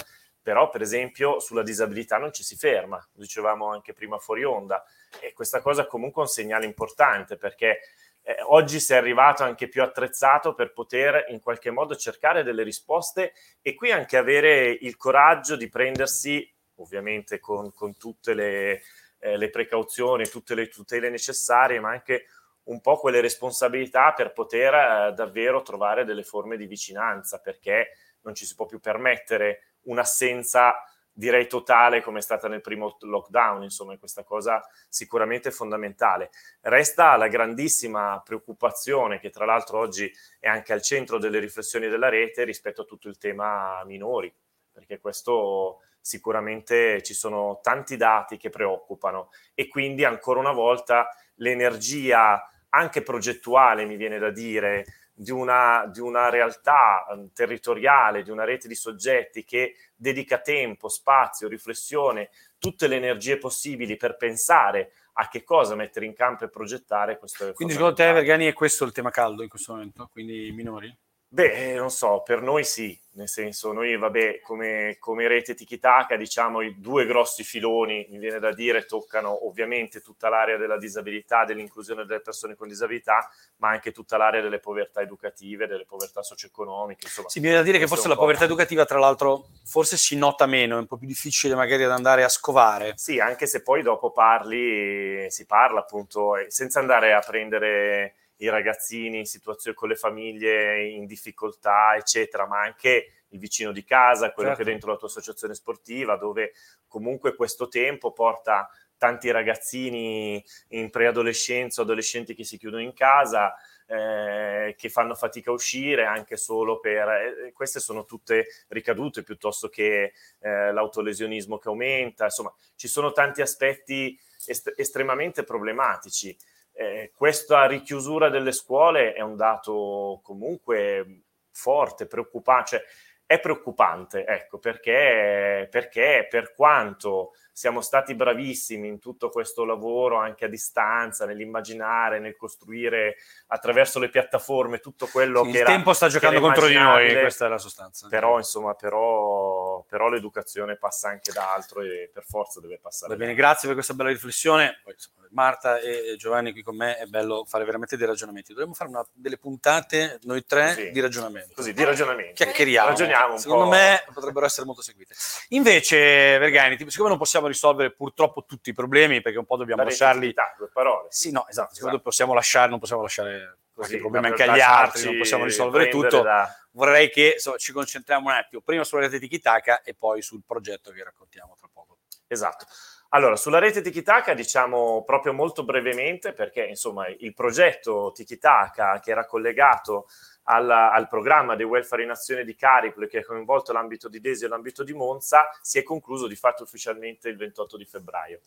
però 0.42 0.70
per 0.70 0.82
esempio 0.82 1.40
sulla 1.40 1.64
disabilità 1.64 2.18
non 2.18 2.34
ci 2.34 2.44
si 2.44 2.56
ferma, 2.58 2.98
lo 2.98 3.22
dicevamo 3.22 3.70
anche 3.70 3.94
prima 3.94 4.18
fuori 4.18 4.44
onda, 4.44 4.84
e 5.22 5.34
questa 5.34 5.62
cosa 5.62 5.84
è 5.84 5.88
comunque 5.88 6.22
un 6.22 6.28
segnale 6.28 6.66
importante 6.66 7.38
perché 7.38 7.80
eh, 8.24 8.38
oggi 8.48 8.80
si 8.80 8.94
è 8.94 8.98
arrivato 8.98 9.44
anche 9.44 9.68
più 9.68 9.82
attrezzato 9.82 10.54
per 10.54 10.74
poter 10.74 11.26
in 11.30 11.40
qualche 11.40 11.72
modo 11.72 11.96
cercare 11.96 12.44
delle 12.44 12.64
risposte 12.64 13.34
e 13.62 13.74
qui 13.76 13.92
anche 13.92 14.18
avere 14.18 14.70
il 14.70 14.96
coraggio 14.98 15.56
di 15.56 15.70
prendersi, 15.70 16.50
ovviamente 16.76 17.40
con, 17.40 17.74
con 17.74 17.96
tutte 17.98 18.34
le, 18.34 18.82
eh, 19.20 19.38
le 19.38 19.50
precauzioni, 19.50 20.28
tutte 20.28 20.56
le 20.56 20.68
tutele 20.68 21.10
necessarie, 21.10 21.80
ma 21.80 21.90
anche 21.90 22.26
un 22.66 22.82
po' 22.82 22.98
quelle 22.98 23.22
responsabilità 23.22 24.14
per 24.14 24.32
poter 24.32 24.74
eh, 24.74 25.14
davvero 25.14 25.62
trovare 25.62 26.06
delle 26.06 26.24
forme 26.24 26.58
di 26.58 26.66
vicinanza, 26.66 27.40
perché 27.40 27.98
non 28.22 28.36
ci 28.36 28.46
si 28.46 28.56
può 28.56 28.66
più 28.66 28.80
permettere 28.80 29.76
un'assenza 29.84 30.76
direi 31.14 31.48
totale 31.48 32.02
come 32.02 32.20
è 32.20 32.22
stata 32.22 32.48
nel 32.48 32.62
primo 32.62 32.98
lockdown, 33.00 33.64
insomma 33.64 33.96
questa 33.98 34.24
cosa 34.24 34.62
sicuramente 34.90 35.52
fondamentale. 35.52 36.32
Resta 36.62 37.16
la 37.16 37.28
grandissima 37.28 38.20
preoccupazione 38.26 39.20
che 39.20 39.30
tra 39.30 39.46
l'altro 39.46 39.78
oggi 39.78 40.12
è 40.40 40.48
anche 40.48 40.74
al 40.74 40.82
centro 40.82 41.20
delle 41.20 41.40
riflessioni 41.40 41.88
della 41.88 42.10
rete 42.10 42.44
rispetto 42.44 42.82
a 42.82 42.86
tutto 42.86 43.08
il 43.08 43.18
tema 43.18 43.84
minori, 43.86 44.34
perché 44.72 45.00
questo 45.00 45.82
sicuramente 46.02 47.02
ci 47.04 47.14
sono 47.14 47.60
tanti 47.62 47.96
dati 47.96 48.36
che 48.36 48.50
preoccupano 48.50 49.30
e 49.54 49.68
quindi 49.68 50.04
ancora 50.04 50.40
una 50.40 50.52
volta 50.52 51.08
l'energia 51.36 52.46
anche 52.76 53.04
progettuale, 53.04 53.86
mi 53.86 53.96
viene 53.96 54.18
da 54.18 54.32
dire, 54.32 54.86
di 55.14 55.32
una, 55.32 55.86
di 55.92 56.00
una 56.00 56.30
realtà 56.30 57.06
um, 57.10 57.32
territoriale, 57.32 58.24
di 58.24 58.32
una 58.32 58.46
rete 58.46 58.68
di 58.68 58.76
soggetti 58.76 59.44
che 59.44 59.76
dedica 59.96 60.40
tempo, 60.40 60.90
spazio, 60.90 61.48
riflessione, 61.48 62.30
tutte 62.58 62.88
le 62.88 62.96
energie 62.96 63.38
possibili 63.38 63.96
per 63.96 64.18
pensare 64.18 64.94
a 65.14 65.28
che 65.28 65.44
cosa 65.44 65.76
mettere 65.76 66.08
in 66.08 66.14
campo 66.14 66.46
e 66.46 66.50
progettare 66.50 67.20
questo. 67.20 67.54
Quindi 67.54 67.76
secondo 67.76 67.96
te, 67.96 68.12
Vergani, 68.12 68.48
è 68.48 68.54
questo 68.54 68.86
il 68.86 68.92
tema 68.92 69.12
caldo 69.12 69.44
in 69.44 69.50
questo 69.50 69.74
momento? 69.74 70.10
Quindi 70.12 70.48
i 70.48 70.52
minori? 70.52 70.96
Beh, 71.34 71.74
non 71.74 71.90
so, 71.90 72.22
per 72.24 72.44
noi 72.44 72.64
sì, 72.64 72.96
nel 73.14 73.28
senso, 73.28 73.72
noi, 73.72 73.98
vabbè, 73.98 74.40
come, 74.42 74.98
come 75.00 75.28
rete 75.28 75.56
Tikitaka, 75.56 76.16
diciamo, 76.16 76.62
i 76.62 76.80
due 76.80 77.08
grossi 77.08 77.44
filoni, 77.44 78.06
mi 78.12 78.20
viene 78.20 78.38
da 78.38 78.54
dire, 78.54 78.86
toccano 78.86 79.48
ovviamente 79.48 80.02
tutta 80.02 80.30
l'area 80.30 80.58
della 80.58 80.78
disabilità, 80.78 81.44
dell'inclusione 81.44 82.06
delle 82.06 82.20
persone 82.20 82.54
con 82.54 82.68
disabilità, 82.68 83.32
ma 83.58 83.70
anche 83.70 83.92
tutta 83.92 84.16
l'area 84.16 84.42
delle 84.42 84.60
povertà 84.60 85.02
educative, 85.02 85.66
delle 85.66 85.86
povertà 85.86 86.22
socio-economiche. 86.22 87.08
Insomma, 87.08 87.30
sì, 87.30 87.40
mi 87.40 87.48
viene 87.48 87.62
da 87.62 87.66
dire 87.66 87.80
che 87.80 87.88
forse 87.88 88.08
la 88.08 88.16
povertà 88.16 88.44
educativa, 88.44 88.86
tra 88.86 89.00
l'altro, 89.00 89.48
forse 89.66 89.98
si 89.98 90.16
nota 90.16 90.46
meno, 90.46 90.76
è 90.76 90.82
un 90.82 90.88
po' 90.88 90.98
più 90.98 91.08
difficile 91.08 91.56
magari 91.56 91.84
da 91.84 91.96
andare 91.96 92.24
a 92.24 92.30
scovare. 92.30 92.94
Sì, 92.96 93.20
anche 93.20 93.48
se 93.48 93.64
poi 93.64 93.82
dopo 93.82 94.12
parli, 94.12 95.26
si 95.32 95.48
parla 95.48 95.80
appunto, 95.80 96.36
senza 96.50 96.80
andare 96.80 97.12
a 97.12 97.22
prendere 97.22 98.18
i 98.38 98.50
ragazzini 98.50 99.20
in 99.20 99.26
situazione 99.26 99.76
con 99.76 99.90
le 99.90 99.96
famiglie 99.96 100.84
in 100.88 101.06
difficoltà, 101.06 101.96
eccetera, 101.96 102.48
ma 102.48 102.62
anche 102.62 103.24
il 103.30 103.40
vicino 103.40 103.72
di 103.72 103.84
casa, 103.84 104.32
quello 104.32 104.50
certo. 104.50 104.64
che 104.64 104.70
è 104.70 104.72
dentro 104.72 104.92
la 104.92 104.98
tua 104.98 105.08
associazione 105.08 105.54
sportiva, 105.54 106.16
dove 106.16 106.54
comunque 106.88 107.36
questo 107.36 107.68
tempo 107.68 108.12
porta 108.12 108.70
tanti 108.98 109.32
ragazzini 109.32 110.44
in 110.70 110.90
preadolescenza, 110.90 111.82
adolescenti 111.82 112.34
che 112.34 112.46
si 112.46 112.58
chiudono 112.58 112.82
in 112.82 112.94
casa, 112.94 113.54
eh, 113.86 114.76
che 114.78 114.90
fanno 114.90 115.14
fatica 115.14 115.52
a 115.52 115.54
uscire 115.54 116.06
anche 116.06 116.38
solo 116.38 116.80
per... 116.80 117.10
Eh, 117.10 117.52
queste 117.52 117.80
sono 117.80 118.06
tutte 118.06 118.48
ricadute 118.70 119.24
piuttosto 119.24 119.68
che 119.68 120.14
eh, 120.40 120.72
l'autolesionismo 120.72 121.58
che 121.58 121.68
aumenta, 121.68 122.26
insomma 122.26 122.54
ci 122.76 122.88
sono 122.88 123.12
tanti 123.12 123.42
aspetti 123.42 124.18
est- 124.46 124.74
estremamente 124.78 125.44
problematici 125.44 126.36
eh, 126.74 127.12
questa 127.16 127.66
richiusura 127.66 128.30
delle 128.30 128.52
scuole 128.52 129.14
è 129.14 129.22
un 129.22 129.36
dato 129.36 130.20
comunque 130.24 131.22
forte, 131.52 132.08
preoccupante, 132.08 132.70
cioè 132.70 132.84
è 133.26 133.40
preoccupante, 133.40 134.26
ecco, 134.26 134.60
perché, 134.60 135.68
perché 135.70 136.28
per 136.30 136.54
quanto 136.54 137.32
siamo 137.54 137.82
stati 137.82 138.16
bravissimi 138.16 138.88
in 138.88 139.00
tutto 139.00 139.30
questo 139.30 139.64
lavoro 139.64 140.18
anche 140.18 140.46
a 140.46 140.48
distanza, 140.48 141.26
nell'immaginare, 141.26 142.20
nel 142.20 142.36
costruire 142.36 143.18
attraverso 143.48 144.00
le 144.00 144.10
piattaforme 144.10 144.80
tutto 144.80 145.06
quello 145.06 145.44
sì, 145.44 145.52
che 145.52 145.58
il 145.58 145.58
era... 145.58 145.70
Il 145.70 145.76
tempo 145.76 145.94
sta 145.94 146.08
giocando 146.08 146.40
contro 146.40 146.68
di 146.68 146.74
noi, 146.74 147.14
questa 147.20 147.46
è 147.46 147.50
la 147.50 147.60
sostanza. 147.60 148.08
Però, 148.08 148.38
insomma, 148.38 148.74
però, 148.74 149.84
però, 149.88 150.10
l'educazione 150.10 150.78
passa 150.78 151.10
anche 151.10 151.32
da 151.32 151.54
altro 151.54 151.82
e 151.82 152.10
per 152.12 152.26
forza 152.26 152.60
deve 152.60 152.80
passare. 152.80 153.14
Va 153.14 153.20
bene, 153.20 153.36
grazie 153.36 153.68
per 153.68 153.76
questa 153.76 153.94
bella 153.94 154.10
riflessione. 154.10 154.82
Marta 155.30 155.80
e 155.80 156.16
Giovanni 156.18 156.52
qui 156.52 156.62
con 156.62 156.76
me, 156.76 156.98
è 156.98 157.06
bello 157.06 157.44
fare 157.46 157.66
veramente 157.66 157.98
dei 157.98 158.08
ragionamenti. 158.08 158.54
Dovremmo 158.54 158.74
fare 158.74 158.90
una, 158.90 159.06
delle 159.14 159.38
puntate, 159.38 160.20
noi 160.24 160.46
tre, 160.46 160.76
così, 160.76 160.92
di 160.92 161.00
ragionamento. 161.00 161.54
Così, 161.56 161.74
di 161.74 161.84
ragionamento. 161.84 162.34
Chiacchieriamo. 162.34 162.90
Ragioniamo 162.90 163.34
un 163.34 163.40
Secondo 163.40 163.64
po'. 163.64 163.70
me 163.70 164.04
potrebbero 164.14 164.46
essere 164.46 164.66
molto 164.66 164.82
seguite. 164.82 165.16
Invece, 165.50 166.38
Vergani, 166.38 166.78
siccome 166.88 167.10
non 167.10 167.18
possiamo 167.18 167.43
risolvere 167.48 167.92
purtroppo 167.92 168.46
tutti 168.46 168.70
i 168.70 168.74
problemi, 168.74 169.22
perché 169.22 169.38
un 169.38 169.46
po' 169.46 169.58
dobbiamo 169.58 169.84
La 169.84 169.90
lasciarli... 169.90 170.34
due 170.58 170.70
parole. 170.72 171.08
Sì, 171.10 171.32
no, 171.32 171.48
esatto. 171.48 171.74
Esatto. 171.74 172.00
possiamo 172.00 172.34
lasciare, 172.34 172.70
non 172.70 172.80
possiamo 172.80 173.02
lasciare 173.02 173.58
Così, 173.74 173.98
lasciarci 174.46 174.84
altri, 174.86 175.06
non 175.06 175.18
possiamo 175.18 175.44
risolvere 175.46 175.84
tutto. 175.90 176.22
da- 176.22 176.58
Vorrei 176.72 177.10
che 177.10 177.34
insomma, 177.34 177.58
ci 177.58 177.72
concentriamo 177.72 178.28
un 178.30 178.34
attimo 178.36 178.62
prima 178.62 178.84
sulla 178.84 179.02
rete 179.02 179.20
di 179.20 179.28
Kitaka 179.28 179.82
e 179.82 179.94
poi 179.94 180.22
sul 180.22 180.42
progetto 180.46 180.92
che 180.92 181.04
raccontiamo 181.04 181.56
tra 181.58 181.68
poco. 181.72 181.98
Esatto. 182.28 182.66
Allora, 183.10 183.36
sulla 183.36 183.60
rete 183.60 183.82
Tikitaka 183.82 184.34
diciamo 184.34 185.04
proprio 185.06 185.34
molto 185.34 185.64
brevemente 185.64 186.34
perché 186.34 186.64
insomma 186.64 187.08
il 187.08 187.32
progetto 187.36 188.12
Tikitaka 188.12 189.00
che 189.02 189.12
era 189.12 189.28
collegato 189.28 190.08
alla- 190.46 190.92
al 190.92 191.08
programma 191.08 191.56
dei 191.56 191.66
welfare 191.66 192.02
in 192.02 192.10
azione 192.10 192.44
di 192.44 192.56
Cariplo 192.56 193.06
che 193.06 193.20
ha 193.20 193.24
coinvolto 193.24 193.72
l'ambito 193.72 194.10
di 194.10 194.20
Desio 194.20 194.48
e 194.48 194.50
l'ambito 194.50 194.84
di 194.84 194.94
Monza 194.94 195.48
si 195.62 195.78
è 195.78 195.84
concluso 195.84 196.26
di 196.26 196.36
fatto 196.36 196.64
ufficialmente 196.64 197.30
il 197.30 197.38
28 197.38 197.78
di 197.78 197.86
febbraio. 197.86 198.40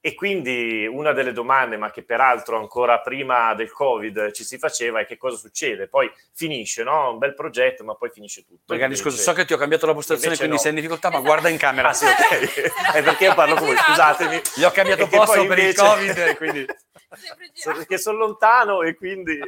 E 0.00 0.14
quindi 0.14 0.86
una 0.86 1.12
delle 1.12 1.32
domande, 1.32 1.76
ma 1.76 1.90
che 1.90 2.04
peraltro 2.04 2.56
ancora 2.56 3.00
prima 3.00 3.52
del 3.54 3.72
Covid 3.72 4.30
ci 4.30 4.44
si 4.44 4.56
faceva, 4.56 5.00
è 5.00 5.06
che 5.06 5.16
cosa 5.16 5.36
succede? 5.36 5.88
Poi 5.88 6.08
finisce, 6.32 6.84
no? 6.84 7.10
Un 7.10 7.18
bel 7.18 7.34
progetto, 7.34 7.82
ma 7.82 7.94
poi 7.96 8.08
finisce 8.10 8.44
tutto. 8.44 8.62
Vergani, 8.66 8.92
Invece- 8.94 9.10
scusa, 9.10 9.22
so 9.22 9.32
che 9.32 9.44
ti 9.44 9.54
ho 9.54 9.56
cambiato 9.56 9.86
la 9.86 9.94
postazione, 9.94 10.34
invece 10.34 10.46
quindi 10.48 10.56
no. 10.56 10.62
sei 10.62 10.70
in 10.70 10.76
difficoltà, 10.76 11.10
ma 11.10 11.20
guarda 11.20 11.48
in 11.48 11.56
camera. 11.58 11.88
Ah, 11.88 11.92
sì, 11.94 12.04
ok. 12.04 12.92
È 12.94 13.02
perché 13.02 13.24
io 13.24 13.34
parlo 13.34 13.56
con 13.56 13.66
voi, 13.66 13.76
scusatemi. 13.76 14.40
Gli 14.54 14.62
ho 14.62 14.70
cambiato 14.70 15.02
E 15.06 15.08
posto 15.08 15.34
poi 15.36 15.46
per 15.48 15.58
invece- 15.58 15.82
il 15.82 15.88
Covid, 15.88 16.18
e 16.18 16.36
quindi... 16.36 16.66
Perché 17.64 17.98
sono 17.98 18.18
lontano 18.18 18.82
e 18.82 18.94
quindi... 18.94 19.40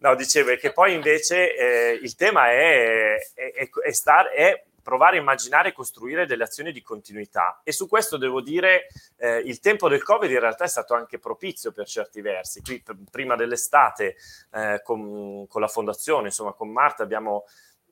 No, 0.00 0.14
dicevo, 0.14 0.50
è 0.50 0.58
che 0.58 0.72
poi 0.72 0.92
invece 0.94 1.56
eh, 1.56 1.98
il 2.02 2.14
tema 2.14 2.50
è, 2.50 3.14
è, 3.34 3.52
è, 3.54 3.68
è 3.86 3.92
star- 3.92 4.28
è 4.28 4.62
provare 4.88 5.18
a 5.18 5.20
immaginare 5.20 5.68
e 5.68 5.72
costruire 5.74 6.24
delle 6.24 6.44
azioni 6.44 6.72
di 6.72 6.80
continuità. 6.80 7.60
E 7.62 7.72
su 7.72 7.86
questo 7.86 8.16
devo 8.16 8.40
dire, 8.40 8.86
eh, 9.18 9.36
il 9.36 9.60
tempo 9.60 9.86
del 9.86 10.02
Covid 10.02 10.30
in 10.30 10.40
realtà 10.40 10.64
è 10.64 10.68
stato 10.68 10.94
anche 10.94 11.18
propizio 11.18 11.72
per 11.72 11.86
certi 11.86 12.22
versi. 12.22 12.62
Qui 12.62 12.80
p- 12.80 12.96
prima 13.10 13.36
dell'estate 13.36 14.16
eh, 14.50 14.80
con, 14.82 15.46
con 15.46 15.60
la 15.60 15.68
fondazione, 15.68 16.28
insomma 16.28 16.52
con 16.52 16.70
Marta 16.70 17.02
abbiamo, 17.02 17.44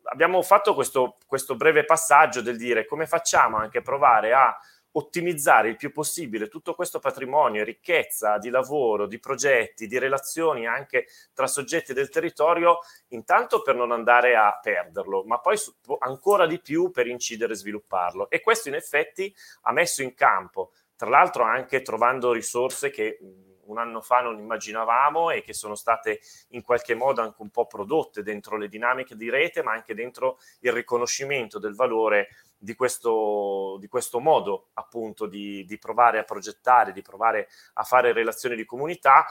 abbiamo 0.04 0.40
fatto 0.40 0.72
questo, 0.72 1.18
questo 1.26 1.54
breve 1.54 1.84
passaggio 1.84 2.40
del 2.40 2.56
dire 2.56 2.86
come 2.86 3.06
facciamo 3.06 3.58
anche 3.58 3.82
provare 3.82 4.32
a 4.32 4.58
ottimizzare 4.96 5.68
il 5.68 5.76
più 5.76 5.92
possibile 5.92 6.48
tutto 6.48 6.74
questo 6.74 6.98
patrimonio, 6.98 7.64
ricchezza 7.64 8.38
di 8.38 8.48
lavoro, 8.48 9.06
di 9.06 9.18
progetti, 9.18 9.86
di 9.86 9.98
relazioni 9.98 10.66
anche 10.66 11.06
tra 11.32 11.46
soggetti 11.46 11.92
del 11.92 12.08
territorio, 12.08 12.78
intanto 13.08 13.62
per 13.62 13.74
non 13.74 13.92
andare 13.92 14.36
a 14.36 14.58
perderlo, 14.60 15.24
ma 15.24 15.38
poi 15.38 15.56
ancora 15.98 16.46
di 16.46 16.60
più 16.60 16.90
per 16.90 17.06
incidere 17.06 17.52
e 17.52 17.56
svilupparlo. 17.56 18.30
E 18.30 18.40
questo 18.40 18.68
in 18.68 18.74
effetti 18.74 19.34
ha 19.62 19.72
messo 19.72 20.02
in 20.02 20.14
campo, 20.14 20.72
tra 20.96 21.10
l'altro 21.10 21.44
anche 21.44 21.82
trovando 21.82 22.32
risorse 22.32 22.90
che 22.90 23.18
un 23.66 23.78
anno 23.78 24.00
fa 24.00 24.20
non 24.20 24.38
immaginavamo 24.38 25.30
e 25.30 25.42
che 25.42 25.52
sono 25.52 25.74
state 25.74 26.20
in 26.50 26.62
qualche 26.62 26.94
modo 26.94 27.20
anche 27.20 27.42
un 27.42 27.50
po' 27.50 27.66
prodotte 27.66 28.22
dentro 28.22 28.56
le 28.56 28.68
dinamiche 28.68 29.16
di 29.16 29.28
rete, 29.28 29.62
ma 29.62 29.72
anche 29.72 29.94
dentro 29.94 30.38
il 30.60 30.72
riconoscimento 30.72 31.58
del 31.58 31.74
valore 31.74 32.28
di 32.66 32.74
questo, 32.74 33.76
di 33.78 33.86
questo 33.86 34.18
modo 34.18 34.70
appunto 34.74 35.26
di, 35.26 35.64
di 35.66 35.78
provare 35.78 36.18
a 36.18 36.24
progettare, 36.24 36.90
di 36.92 37.00
provare 37.00 37.48
a 37.74 37.84
fare 37.84 38.12
relazioni 38.12 38.56
di 38.56 38.64
comunità. 38.64 39.24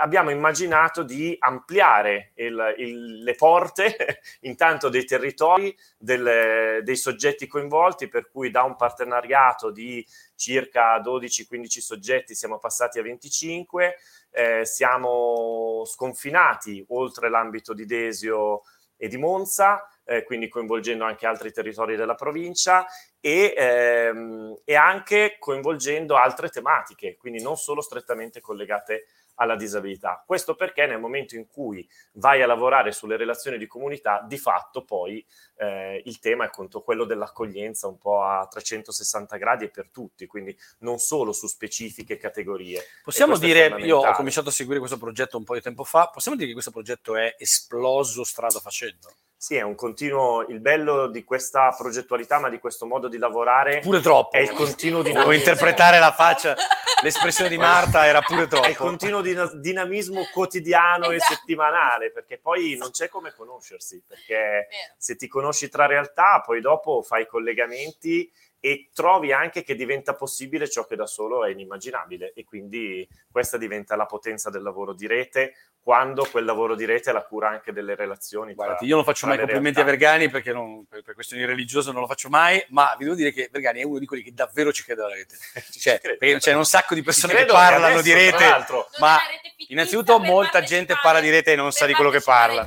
Abbiamo 0.00 0.30
immaginato 0.30 1.02
di 1.02 1.36
ampliare 1.38 2.32
il- 2.36 2.74
il- 2.78 3.22
le 3.22 3.34
porte 3.34 4.20
intanto 4.40 4.88
dei 4.88 5.04
territori, 5.04 5.76
del- 5.98 6.80
dei 6.82 6.96
soggetti 6.96 7.46
coinvolti, 7.46 8.08
per 8.08 8.30
cui 8.30 8.50
da 8.50 8.62
un 8.62 8.74
partenariato 8.74 9.70
di 9.70 10.04
circa 10.34 10.98
12-15 11.00 11.80
soggetti 11.82 12.34
siamo 12.34 12.58
passati 12.58 12.98
a 12.98 13.02
25, 13.02 13.96
eh, 14.30 14.64
siamo 14.64 15.82
sconfinati 15.84 16.82
oltre 16.88 17.28
l'ambito 17.28 17.74
di 17.74 17.84
Desio 17.84 18.62
e 18.96 19.08
di 19.08 19.18
Monza, 19.18 19.86
eh, 20.08 20.22
quindi 20.22 20.48
coinvolgendo 20.48 21.04
anche 21.04 21.26
altri 21.26 21.52
territori 21.52 21.94
della 21.94 22.14
provincia 22.14 22.86
e, 23.20 23.52
ehm, 23.54 24.60
e 24.64 24.74
anche 24.74 25.36
coinvolgendo 25.38 26.16
altre 26.16 26.48
tematiche, 26.48 27.16
quindi 27.18 27.42
non 27.42 27.56
solo 27.56 27.82
strettamente 27.82 28.40
collegate 28.40 29.04
alla 29.34 29.54
disabilità. 29.54 30.22
Questo 30.26 30.54
perché 30.54 30.86
nel 30.86 30.98
momento 30.98 31.36
in 31.36 31.46
cui 31.46 31.86
vai 32.14 32.42
a 32.42 32.46
lavorare 32.46 32.90
sulle 32.90 33.18
relazioni 33.18 33.58
di 33.58 33.66
comunità, 33.66 34.24
di 34.26 34.38
fatto 34.38 34.82
poi 34.82 35.24
eh, 35.56 36.02
il 36.06 36.18
tema 36.20 36.44
è 36.44 36.46
appunto 36.46 36.80
quello 36.80 37.04
dell'accoglienza 37.04 37.86
un 37.86 37.98
po' 37.98 38.22
a 38.22 38.46
360 38.46 39.36
gradi 39.36 39.64
e 39.66 39.70
per 39.70 39.90
tutti, 39.90 40.26
quindi 40.26 40.56
non 40.78 40.98
solo 40.98 41.32
su 41.32 41.46
specifiche 41.46 42.16
categorie. 42.16 42.82
Possiamo 43.04 43.36
dire, 43.36 43.76
io 43.82 43.98
ho 43.98 44.12
cominciato 44.12 44.48
a 44.48 44.52
seguire 44.52 44.78
questo 44.78 44.98
progetto 44.98 45.36
un 45.36 45.44
po' 45.44 45.54
di 45.54 45.60
tempo 45.60 45.84
fa, 45.84 46.08
possiamo 46.08 46.36
dire 46.36 46.48
che 46.48 46.54
questo 46.54 46.72
progetto 46.72 47.14
è 47.14 47.36
esploso 47.38 48.24
strada 48.24 48.58
facendo? 48.58 49.12
Sì, 49.40 49.54
è 49.54 49.62
un 49.62 49.76
continuo, 49.76 50.42
il 50.48 50.58
bello 50.58 51.06
di 51.06 51.22
questa 51.22 51.72
progettualità, 51.78 52.40
ma 52.40 52.48
di 52.48 52.58
questo 52.58 52.86
modo 52.86 53.06
di 53.06 53.18
lavorare 53.18 53.78
Pure 53.78 54.00
troppo. 54.00 54.36
è 54.36 54.40
il 54.40 54.50
continuo 54.50 55.00
Devo 55.02 55.20
dinamismo. 55.20 55.32
interpretare 55.38 56.00
la 56.00 56.10
faccia. 56.12 56.56
l'espressione 57.04 57.48
di 57.48 57.56
Marta 57.56 58.04
era 58.04 58.20
pure 58.20 58.48
troppo. 58.48 58.66
È 58.66 58.74
continuo 58.74 59.20
din- 59.20 59.48
dinamismo 59.60 60.24
quotidiano 60.32 61.12
Esatto. 61.12 61.32
e 61.32 61.36
settimanale, 61.36 62.10
perché 62.10 62.38
poi 62.38 62.74
non 62.76 62.90
c'è 62.90 63.08
come 63.08 63.32
conoscersi, 63.32 64.02
perché 64.04 64.66
se 64.96 65.14
ti 65.14 65.28
conosci 65.28 65.68
tra 65.68 65.86
realtà, 65.86 66.42
poi 66.44 66.60
dopo 66.60 67.02
fai 67.02 67.28
collegamenti 67.28 68.28
e 68.60 68.88
trovi 68.92 69.32
anche 69.32 69.62
che 69.62 69.74
diventa 69.74 70.14
possibile 70.14 70.68
ciò 70.68 70.84
che 70.84 70.96
da 70.96 71.06
solo 71.06 71.44
è 71.44 71.50
inimmaginabile 71.50 72.32
e 72.34 72.44
quindi 72.44 73.06
questa 73.30 73.56
diventa 73.56 73.94
la 73.94 74.06
potenza 74.06 74.50
del 74.50 74.62
lavoro 74.62 74.92
di 74.94 75.06
rete 75.06 75.54
quando 75.80 76.26
quel 76.30 76.44
lavoro 76.44 76.74
di 76.74 76.84
rete 76.84 77.10
è 77.10 77.12
la 77.12 77.22
cura 77.24 77.48
anche 77.48 77.72
delle 77.72 77.94
relazioni. 77.94 78.54
tra- 78.54 78.76
io 78.80 78.96
non 78.96 79.04
faccio 79.04 79.26
mai 79.26 79.38
complimenti 79.38 79.80
a 79.80 79.84
realtà. 79.84 80.06
Vergani 80.06 80.28
perché 80.28 80.52
non- 80.52 80.84
per, 80.86 81.02
per 81.02 81.14
questioni 81.14 81.44
religiose 81.46 81.92
non 81.92 82.00
lo 82.02 82.06
faccio 82.06 82.28
mai, 82.28 82.62
ma 82.70 82.94
vi 82.98 83.04
devo 83.04 83.16
dire 83.16 83.32
che 83.32 83.48
Vergani 83.50 83.80
è 83.80 83.84
uno 83.84 83.98
di 83.98 84.04
quelli 84.04 84.22
che 84.22 84.32
davvero 84.34 84.70
ci 84.72 84.82
crede 84.82 85.02
alla 85.02 85.14
rete. 85.14 85.36
Ci 85.70 85.80
Cioè, 85.80 86.00
credo. 86.00 86.18
perché 86.18 86.38
c'è 86.38 86.52
un 86.52 86.66
sacco 86.66 86.94
di 86.94 87.02
persone 87.02 87.34
che 87.34 87.44
parlano 87.46 87.86
adesso, 87.86 88.02
di 88.02 88.10
tra 88.10 88.18
rete, 88.18 88.66
ma 88.98 89.16
rete 89.16 89.64
innanzitutto 89.68 90.18
molta 90.18 90.60
gente 90.62 90.94
parla 91.00 91.20
di 91.20 91.30
rete 91.30 91.52
e 91.52 91.56
non 91.56 91.72
sa 91.72 91.86
di 91.86 91.94
quello 91.94 92.10
che 92.10 92.20
parla. 92.20 92.64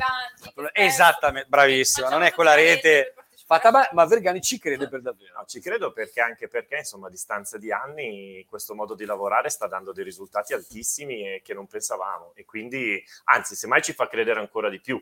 Esattamente, 0.73 1.47
bravissima, 1.49 2.09
non 2.09 2.23
è 2.23 2.31
quella 2.33 2.55
rete 2.55 3.13
fatta 3.59 3.89
ma, 3.91 4.05
Vergani 4.05 4.41
ci 4.41 4.59
crede 4.59 4.87
per 4.87 5.01
davvero. 5.01 5.33
No, 5.35 5.45
ci 5.45 5.59
credo 5.59 5.91
perché 5.91 6.21
anche 6.21 6.47
perché, 6.47 6.77
insomma, 6.77 7.07
a 7.07 7.09
distanza 7.09 7.57
di 7.57 7.71
anni 7.71 8.45
questo 8.47 8.75
modo 8.75 8.93
di 8.95 9.05
lavorare 9.05 9.49
sta 9.49 9.67
dando 9.67 9.91
dei 9.91 10.03
risultati 10.03 10.53
altissimi 10.53 11.27
e 11.27 11.41
che 11.43 11.53
non 11.53 11.67
pensavamo 11.67 12.31
e 12.35 12.45
quindi, 12.45 13.03
anzi, 13.25 13.55
semmai 13.55 13.81
ci 13.81 13.93
fa 13.93 14.07
credere 14.07 14.39
ancora 14.39 14.69
di 14.69 14.79
più. 14.79 15.01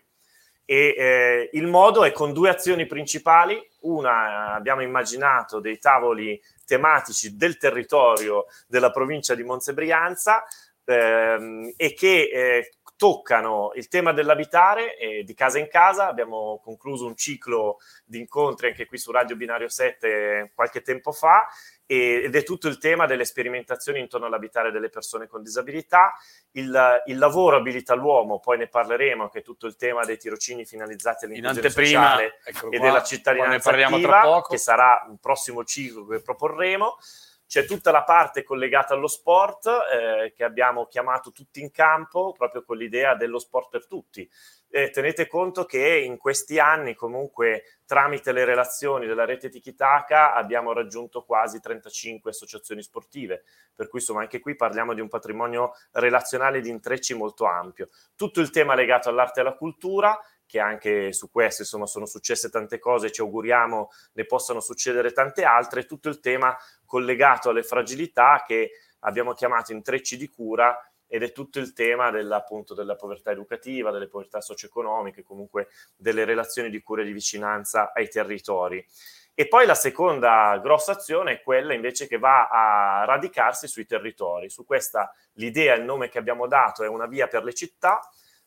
E 0.66 0.96
eh, 0.98 1.50
il 1.54 1.68
modo 1.68 2.04
è 2.04 2.12
con 2.12 2.34
due 2.34 2.50
azioni 2.50 2.86
principali. 2.86 3.60
Una, 3.82 4.54
abbiamo 4.54 4.82
immaginato 4.82 5.60
dei 5.60 5.80
tavoli 5.80 6.40
tematici 6.66 7.36
del 7.36 7.58
territorio 7.58 8.46
della 8.68 8.92
provincia 8.92 9.34
di 9.34 9.44
Monza 9.44 9.72
e 9.72 9.74
Brianza 9.74 10.44
ehm, 10.86 11.74
e 11.76 11.94
che 11.94 12.30
eh, 12.32 12.72
toccano 13.00 13.72
il 13.76 13.88
tema 13.88 14.12
dell'abitare 14.12 14.98
eh, 14.98 15.24
di 15.24 15.34
casa 15.34 15.58
in 15.58 15.70
casa. 15.70 16.10
Abbiamo 16.10 16.60
concluso 16.62 17.06
un 17.06 17.16
ciclo 17.16 17.78
di 18.04 18.20
incontri 18.20 18.68
anche 18.68 18.86
qui 18.86 18.98
su 18.98 19.10
Radio 19.10 19.38
Binario 19.38 19.70
7 19.70 20.52
qualche 20.54 20.82
tempo 20.82 21.14
fa 21.14 21.48
e- 21.86 22.24
ed 22.26 22.36
è 22.36 22.44
tutto 22.44 22.68
il 22.68 22.78
tema 22.78 23.06
delle 23.06 23.24
sperimentazioni 23.24 24.02
intorno 24.02 24.26
all'abitare 24.26 24.70
delle 24.70 24.90
persone 24.90 25.28
con 25.28 25.42
disabilità. 25.42 26.12
Il, 26.52 27.02
il 27.06 27.18
lavoro 27.18 27.56
abilita 27.56 27.96
l'uomo, 27.96 28.42
poi 28.42 28.58
ne 28.58 28.68
parleremo, 28.68 29.30
che 29.30 29.40
è 29.40 29.44
tutto 29.44 29.66
il 29.66 29.78
tema 29.78 30.04
dei 30.04 30.18
tirocini 30.18 30.66
finalizzati 30.66 31.24
In 31.24 31.46
all'inclusione 31.46 31.70
sociale 31.70 32.40
eccolo 32.44 32.74
e 32.74 32.78
qua, 32.80 32.86
della 32.86 33.00
poi 33.00 33.02
ne 33.02 33.06
cittadinanza 33.08 33.70
parliamo 33.70 33.96
attiva, 33.96 34.20
tra 34.20 34.22
poco. 34.24 34.50
che 34.50 34.58
sarà 34.58 35.06
un 35.08 35.18
prossimo 35.20 35.64
ciclo 35.64 36.06
che 36.06 36.22
proporremo. 36.22 36.98
C'è 37.50 37.66
tutta 37.66 37.90
la 37.90 38.04
parte 38.04 38.44
collegata 38.44 38.94
allo 38.94 39.08
sport 39.08 39.66
eh, 39.66 40.34
che 40.36 40.44
abbiamo 40.44 40.86
chiamato 40.86 41.32
tutti 41.32 41.62
in 41.62 41.72
campo 41.72 42.32
proprio 42.32 42.64
con 42.64 42.78
l'idea 42.78 43.16
dello 43.16 43.40
sport 43.40 43.70
per 43.72 43.88
tutti. 43.88 44.30
Eh, 44.70 44.92
tenete 44.92 45.26
conto 45.26 45.66
che 45.66 45.98
in 45.98 46.18
questi 46.18 46.60
anni 46.60 46.94
comunque 46.94 47.80
tramite 47.88 48.34
le 48.34 48.46
relazioni 48.46 49.08
della 49.08 49.26
rete 49.26 49.50
Tikitaka 49.50 50.36
abbiamo 50.36 50.74
raggiunto 50.74 51.24
quasi 51.24 51.60
35 51.60 52.30
associazioni 52.30 52.84
sportive, 52.84 53.46
per 53.74 53.88
cui 53.88 53.98
insomma 53.98 54.22
anche 54.22 54.40
qui 54.40 54.56
parliamo 54.56 54.94
di 54.94 55.02
un 55.02 55.08
patrimonio 55.08 55.72
relazionale 55.94 56.62
di 56.62 56.70
intrecci 56.70 57.16
molto 57.16 57.46
ampio. 57.46 57.90
Tutto 58.16 58.42
il 58.42 58.52
tema 58.52 58.76
legato 58.76 59.10
all'arte 59.10 59.40
e 59.40 59.42
alla 59.42 59.56
cultura, 59.56 60.16
che 60.50 60.60
anche 60.60 61.14
su 61.14 61.30
questo 61.30 61.62
insomma 61.62 61.86
sono 61.86 62.08
successe 62.08 62.50
tante 62.50 62.80
cose, 62.80 63.12
ci 63.12 63.22
auguriamo 63.22 63.92
ne 64.14 64.26
possano 64.26 64.60
succedere 64.60 65.12
tante 65.12 65.44
altre, 65.44 65.86
tutto 65.86 66.10
il 66.10 66.20
tema 66.20 66.58
collegato 66.88 67.50
alle 67.50 67.62
fragilità 67.62 68.44
che 68.48 68.72
abbiamo 69.02 69.34
chiamato 69.34 69.74
intrecci 69.74 70.18
di 70.18 70.28
cura 70.28 70.76
ed 71.06 71.22
è 71.22 71.32
tutto 71.32 71.60
il 71.60 71.74
tema 71.74 72.10
della, 72.10 72.44
della 72.76 72.96
povertà 72.96 73.30
educativa, 73.30 73.92
delle 73.92 74.08
povertà 74.08 74.42
socio-economiche, 74.42 75.22
comunque 75.22 75.68
delle 75.96 76.26
relazioni 76.26 76.72
di 76.72 76.82
cura 76.82 77.04
e 77.04 77.06
di 77.06 77.14
vicinanza 77.14 77.92
ai 77.94 78.10
territori. 78.10 78.84
E 79.36 79.48
poi 79.48 79.68
la 79.68 79.76
seconda 79.76 80.58
grossa 80.64 80.94
azione 80.94 81.34
è 81.34 81.42
quella 81.42 81.74
invece 81.76 82.08
che 82.08 82.18
va 82.18 82.48
a 82.48 83.06
radicarsi 83.06 83.68
sui 83.68 83.86
territori. 83.86 84.50
Su 84.50 84.66
questa 84.66 85.14
l'idea, 85.34 85.76
il 85.76 85.84
nome 85.84 86.10
che 86.10 86.18
abbiamo 86.18 86.48
dato 86.48 86.84
è 86.84 86.88
una 86.88 87.06
via 87.06 87.28
per 87.28 87.44
le 87.44 87.54
città. 87.54 88.02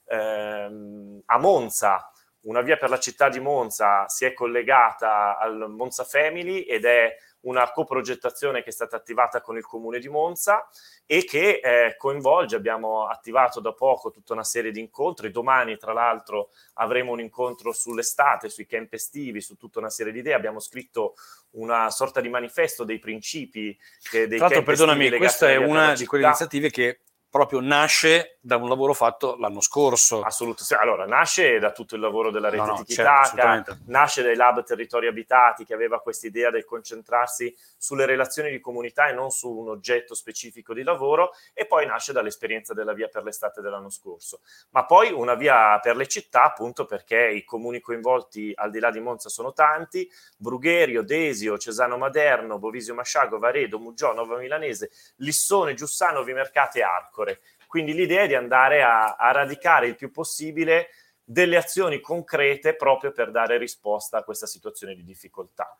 Ehm, 0.07 1.23
a 1.27 1.39
Monza, 1.39 2.11
una 2.43 2.61
via 2.61 2.77
per 2.77 2.91
la 2.91 2.99
città 2.99 3.29
di 3.29 3.41
Monza 3.41 4.09
si 4.09 4.25
è 4.25 4.33
collegata 4.33 5.39
al 5.39 5.71
Monza 5.71 6.05
Family 6.05 6.63
ed 6.63 6.85
è 6.85 7.15
una 7.43 7.71
coprogettazione 7.71 8.63
che 8.63 8.71
è 8.71 8.73
stata 8.73 8.97
attivata 8.97 9.41
con 9.41 9.57
il 9.57 9.65
comune 9.65 9.99
di 9.99 10.09
Monza 10.09 10.69
e 11.07 11.25
che 11.25 11.61
eh, 11.63 11.97
coinvolge, 11.97 12.57
abbiamo 12.57 13.07
attivato 13.07 13.61
da 13.61 13.73
poco 13.73 14.11
tutta 14.11 14.33
una 14.33 14.45
serie 14.45 14.71
di 14.71 14.81
incontri, 14.81 15.31
domani 15.31 15.77
tra 15.77 15.93
l'altro 15.93 16.51
avremo 16.75 17.13
un 17.13 17.21
incontro 17.21 17.73
sull'estate, 17.73 18.49
sui 18.49 18.67
camp 18.67 18.93
estivi, 18.93 19.41
su 19.41 19.57
tutta 19.57 19.81
una 19.81 19.91
serie 19.91 20.13
di 20.13 20.21
idee, 20.21 20.35
abbiamo 20.35 20.61
scritto 20.61 21.15
una 21.53 21.91
sorta 21.91 22.21
di 22.21 22.29
manifesto 22.29 22.85
dei 22.85 22.99
principi 22.99 23.77
che, 24.09 24.29
dei 24.29 24.39
Tra 24.39 24.47
l'altro, 24.47 24.65
perdonami, 24.65 25.11
questa 25.11 25.51
è 25.51 25.57
una 25.57 25.95
di 25.95 26.07
quelle 26.07 26.27
iniziative 26.27 26.71
che 26.71 27.01
proprio 27.33 27.61
nasce 27.61 28.37
da 28.43 28.57
un 28.57 28.69
lavoro 28.69 28.93
fatto 28.93 29.37
l'anno 29.39 29.63
scorso. 29.63 30.21
Assolutamente. 30.21 30.85
Allora, 30.85 31.07
nasce 31.07 31.59
da 31.59 31.73
tutto 31.73 31.95
il 31.95 32.03
lavoro 32.03 32.31
della 32.31 32.51
rete 32.51 32.63
No, 32.63 32.67
no, 32.67 32.83
di 32.87 32.93
certo, 32.93 33.79
nasce 33.87 34.23
dai 34.23 34.37
lab 34.37 34.63
territori 34.65 35.07
abitati 35.07 35.65
che 35.65 35.73
aveva 35.73 36.03
questa 36.03 36.27
idea 36.27 36.51
del 36.51 36.67
concentrarsi 36.67 37.57
sulle 37.79 38.05
relazioni 38.05 38.51
di 38.51 38.61
comunità 38.61 39.09
e 39.09 39.15
non 39.15 39.31
su 39.31 39.51
un 39.51 39.71
oggetto 39.71 40.15
specifico 40.15 40.75
di 40.75 40.83
lavoro 40.83 41.33
e 41.55 41.65
poi 41.65 41.87
nasce 41.87 42.13
dall'esperienza 42.13 42.75
della 42.75 42.93
via 42.93 43.09
per 43.09 43.23
l'estate 43.23 43.63
dell'anno 43.63 43.89
scorso. 43.89 44.41
Ma 44.73 44.85
poi 44.85 45.11
una 45.11 45.35
via 45.35 45.79
per 45.81 45.97
le 45.97 46.07
città 46.07 46.43
appunto 46.43 46.85
perché 46.85 47.31
i 47.31 47.45
comuni 47.45 47.81
coinvolti 47.81 48.53
al 48.55 48.71
di 48.71 48.79
là 48.79 48.91
di 48.91 49.01
Monza 49.01 49.31
sono 49.31 49.55
tanti, 49.55 50.07
Brugherio, 50.37 51.03
Desio, 51.03 51.57
Cesano 51.57 51.97
Maderno, 51.97 52.59
Bovisio 52.59 52.95
Masciago, 52.95 53.39
Varedo, 53.39 53.79
Mugiò, 53.79 54.13
Nova 54.13 54.37
Milanese, 54.37 54.91
Lissone, 55.17 55.73
Giussano, 55.73 56.23
Vimercate 56.25 56.81
e 56.81 56.83
Arcore. 57.23 57.41
Quindi 57.67 57.95
l'idea 57.95 58.23
è 58.23 58.27
di 58.27 58.35
andare 58.35 58.83
a, 58.83 59.15
a 59.15 59.31
radicare 59.31 59.87
il 59.87 59.97
più 59.97 60.11
possibile 60.11 60.89
delle 61.25 61.57
azioni 61.57 62.01
concrete 62.01 62.75
proprio 62.75 63.13
per 63.13 63.31
dare 63.31 63.57
risposta 63.57 64.19
a 64.19 64.25
questa 64.25 64.47
situazione 64.47 64.95
di 64.95 65.05
difficoltà. 65.05 65.75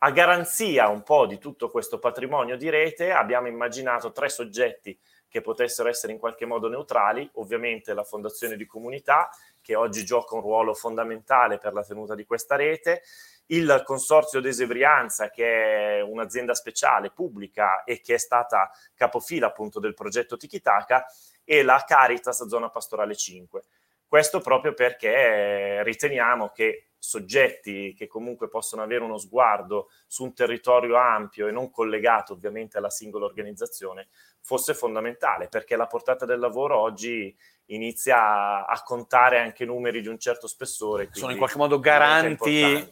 A 0.00 0.10
garanzia 0.10 0.88
un 0.88 1.02
po' 1.02 1.26
di 1.26 1.38
tutto 1.38 1.70
questo 1.70 1.98
patrimonio 1.98 2.56
di 2.56 2.68
rete 2.68 3.10
abbiamo 3.10 3.48
immaginato 3.48 4.12
tre 4.12 4.28
soggetti 4.28 4.96
che 5.28 5.40
potessero 5.40 5.88
essere 5.88 6.12
in 6.12 6.18
qualche 6.18 6.46
modo 6.46 6.68
neutrali, 6.68 7.28
ovviamente 7.34 7.92
la 7.94 8.04
Fondazione 8.04 8.56
di 8.56 8.64
Comunità, 8.64 9.28
che 9.60 9.74
oggi 9.74 10.04
gioca 10.04 10.34
un 10.36 10.40
ruolo 10.40 10.72
fondamentale 10.72 11.58
per 11.58 11.72
la 11.72 11.82
tenuta 11.82 12.14
di 12.14 12.24
questa 12.24 12.56
rete, 12.56 13.02
il 13.48 13.82
Consorzio 13.84 14.40
Desebrianza, 14.40 15.30
che 15.30 15.98
è 15.98 16.00
un'azienda 16.00 16.54
speciale, 16.54 17.10
pubblica 17.10 17.84
e 17.84 18.00
che 18.00 18.14
è 18.14 18.18
stata 18.18 18.70
capofila 18.94 19.46
appunto 19.46 19.80
del 19.80 19.94
progetto 19.94 20.36
Tikitaka, 20.36 21.06
e 21.44 21.62
la 21.62 21.82
Caritas 21.86 22.46
Zona 22.46 22.68
Pastorale 22.68 23.16
5. 23.16 23.62
Questo 24.06 24.40
proprio 24.40 24.74
perché 24.74 25.82
riteniamo 25.82 26.50
che 26.50 26.88
soggetti 26.98 27.94
che 27.96 28.06
comunque 28.06 28.48
possono 28.48 28.82
avere 28.82 29.04
uno 29.04 29.18
sguardo 29.18 29.88
su 30.06 30.24
un 30.24 30.34
territorio 30.34 30.96
ampio 30.96 31.46
e 31.46 31.52
non 31.52 31.70
collegato 31.70 32.32
ovviamente 32.32 32.76
alla 32.76 32.90
singola 32.90 33.24
organizzazione 33.24 34.08
fosse 34.40 34.74
fondamentale, 34.74 35.48
perché 35.48 35.76
la 35.76 35.86
portata 35.86 36.24
del 36.24 36.38
lavoro 36.38 36.78
oggi 36.78 37.34
inizia 37.66 38.18
a, 38.18 38.64
a 38.64 38.82
contare 38.82 39.38
anche 39.38 39.64
numeri 39.64 40.00
di 40.00 40.08
un 40.08 40.18
certo 40.18 40.46
spessore. 40.46 41.08
Sono 41.12 41.32
in 41.32 41.38
qualche 41.38 41.58
modo 41.58 41.78
garanti. 41.78 42.90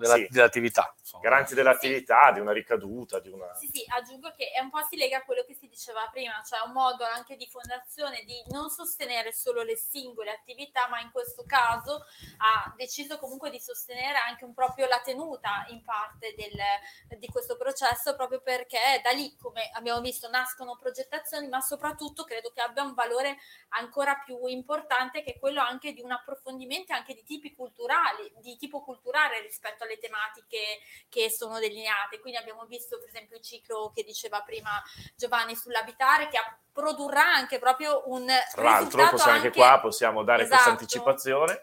Della- 0.00 0.14
Sì. 0.16 0.28
dell'attività. 0.30 0.94
insomma. 0.98 1.22
Garanti 1.22 1.54
dell'attività, 1.54 2.30
di 2.32 2.40
una 2.40 2.52
ricaduta, 2.52 3.18
di 3.18 3.30
una... 3.30 3.52
Sì, 3.54 3.68
sì, 3.72 3.84
aggiungo 3.88 4.30
che 4.30 4.50
è 4.50 4.60
un 4.60 4.70
po' 4.70 4.80
si 4.88 4.96
lega 4.96 5.18
a 5.18 5.22
quello 5.24 5.42
che 5.44 5.54
si 5.54 5.66
diceva 5.66 6.08
prima, 6.12 6.40
cioè 6.46 6.60
un 6.64 6.72
modo 6.72 7.04
anche 7.04 7.34
di 7.36 7.46
fondazione 7.48 8.22
di 8.24 8.40
non 8.50 8.70
sostenere 8.70 9.32
solo 9.32 9.62
le 9.62 9.76
singole 9.76 10.30
attività, 10.30 10.86
ma 10.88 11.00
in 11.00 11.10
questo 11.10 11.44
caso 11.44 12.04
ha 12.38 12.72
deciso 12.76 13.18
comunque 13.18 13.50
di 13.50 13.58
sostenere 13.60 14.18
anche 14.18 14.44
un 14.44 14.54
proprio 14.54 14.86
la 14.86 15.00
tenuta 15.00 15.64
in 15.68 15.82
parte 15.82 16.34
del- 16.36 17.18
di 17.18 17.26
questo 17.28 17.56
processo, 17.56 18.14
proprio 18.14 18.40
perché 18.40 19.00
da 19.02 19.10
lì, 19.10 19.34
come 19.36 19.68
abbiamo 19.74 20.00
visto, 20.00 20.28
nascono 20.28 20.76
progettazioni, 20.76 21.48
ma 21.48 21.60
soprattutto 21.60 22.22
credo 22.24 22.50
che 22.50 22.60
abbia 22.60 22.82
un 22.84 22.94
valore 22.94 23.36
ancora 23.70 24.14
più 24.24 24.46
importante 24.46 25.22
che 25.24 25.32
è 25.34 25.38
quello 25.38 25.60
anche 25.60 25.92
di 25.92 26.00
un 26.02 26.12
approfondimento 26.12 26.92
anche 26.92 27.14
di 27.14 27.24
tipi 27.24 27.54
culturali, 27.54 28.32
di 28.38 28.56
tipo 28.56 28.82
culturale 28.84 29.40
rispetto 29.40 29.82
alle 29.84 29.89
tematiche 29.98 30.80
che 31.08 31.30
sono 31.30 31.58
delineate. 31.58 32.20
Quindi 32.20 32.38
abbiamo 32.38 32.64
visto 32.66 32.98
per 32.98 33.08
esempio 33.08 33.36
il 33.36 33.42
ciclo 33.42 33.90
che 33.94 34.02
diceva 34.02 34.42
prima 34.42 34.82
Giovanni 35.16 35.56
sull'abitare 35.56 36.28
che 36.28 36.38
produrrà 36.72 37.24
anche 37.24 37.58
proprio 37.58 38.02
un 38.06 38.26
Tra 38.52 38.62
l'altro, 38.62 39.02
anche 39.02 39.22
anche- 39.28 39.50
qua 39.50 39.78
possiamo 39.80 40.22
dare 40.22 40.38
questa 40.46 40.56
Esatto. 40.56 40.70
anticipazione. 40.70 41.62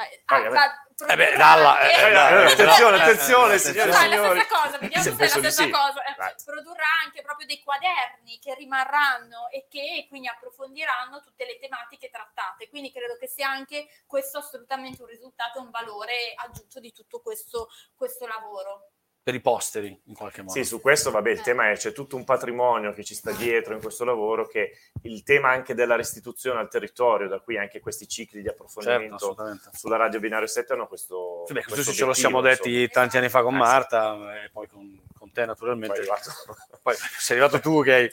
Ah, 0.00 0.06
vabbè. 0.42 0.50
tra- 0.94 1.06
Eh 1.08 1.16
beh, 1.16 1.36
dalla, 1.36 1.80
eh, 1.80 2.10
Eh, 2.10 2.14
attenzione, 2.52 3.02
attenzione, 3.02 3.58
signore 3.58 3.90
No, 3.90 3.96
è 3.98 4.08
la 4.08 4.14
signori. 4.16 4.40
stessa 4.40 4.62
cosa, 4.62 4.78
vediamo 4.78 5.02
se 5.02 5.10
è 5.10 5.16
la 5.18 5.28
stessa 5.28 5.62
sì. 5.64 5.70
cosa. 5.70 6.02
Eh, 6.04 6.14
Dai. 6.16 6.34
Produrrà 6.44 6.86
anche 7.04 7.22
proprio 7.22 7.46
dei 7.46 7.62
quaderni 7.62 8.38
che 8.38 8.54
rimarranno 8.54 9.48
e 9.50 9.66
che 9.68 10.06
quindi 10.08 10.28
approfondiranno 10.28 11.20
tutte 11.20 11.44
le 11.46 11.58
tematiche 11.58 12.10
trattate. 12.10 12.68
Quindi 12.68 12.92
credo 12.92 13.16
che 13.16 13.26
sia 13.26 13.48
anche 13.48 13.88
questo 14.06 14.38
assolutamente 14.38 15.02
un 15.02 15.08
risultato 15.08 15.58
e 15.58 15.62
un 15.62 15.70
valore 15.70 16.32
aggiunto 16.36 16.78
di 16.78 16.92
tutto 16.92 17.20
questo, 17.20 17.68
questo 17.96 18.26
lavoro. 18.26 18.90
Per 19.22 19.34
i 19.34 19.40
posteri 19.40 20.00
in 20.06 20.14
qualche 20.14 20.40
modo. 20.40 20.54
Sì, 20.54 20.64
su 20.64 20.80
questo 20.80 21.10
vabbè, 21.10 21.30
il 21.30 21.38
Eh. 21.40 21.42
tema 21.42 21.70
è 21.70 21.76
c'è 21.76 21.92
tutto 21.92 22.16
un 22.16 22.24
patrimonio 22.24 22.92
che 22.94 23.04
ci 23.04 23.14
sta 23.14 23.30
dietro 23.32 23.74
in 23.74 23.80
questo 23.80 24.04
lavoro, 24.04 24.46
che 24.46 24.72
il 25.02 25.22
tema 25.22 25.50
anche 25.50 25.74
della 25.74 25.96
restituzione 25.96 26.60
al 26.60 26.70
territorio, 26.70 27.28
da 27.28 27.38
qui 27.40 27.58
anche 27.58 27.78
questi 27.80 28.08
cicli 28.08 28.40
di 28.40 28.46
certo, 28.46 28.62
approfondimento 28.64 29.16
assolutamente. 29.16 29.68
sulla 29.74 29.96
radio 29.96 30.18
binario 30.18 30.46
7 30.46 30.72
hanno 30.72 30.86
questo, 30.86 31.44
Sì, 31.46 31.52
beh, 31.52 31.60
questo 31.60 31.74
questo 31.82 31.92
ce 31.92 32.04
lo 32.06 32.14
siamo 32.14 32.40
detti 32.40 32.70
insomma. 32.70 32.88
tanti 32.88 33.16
anni 33.18 33.28
fa 33.28 33.42
con 33.42 33.54
Eh. 33.54 33.58
Marta 33.58 34.42
e 34.44 34.48
poi 34.50 34.66
con, 34.66 34.98
con 35.18 35.28
te 35.30 35.40
Poi 35.40 35.46
naturalmente. 35.46 35.96
è 35.96 35.98
arrivato- 35.98 36.30
Poi 36.82 36.94
sei 37.18 37.38
arrivato 37.38 37.60
tu 37.60 37.82
che 37.82 37.92
hai 37.92 38.10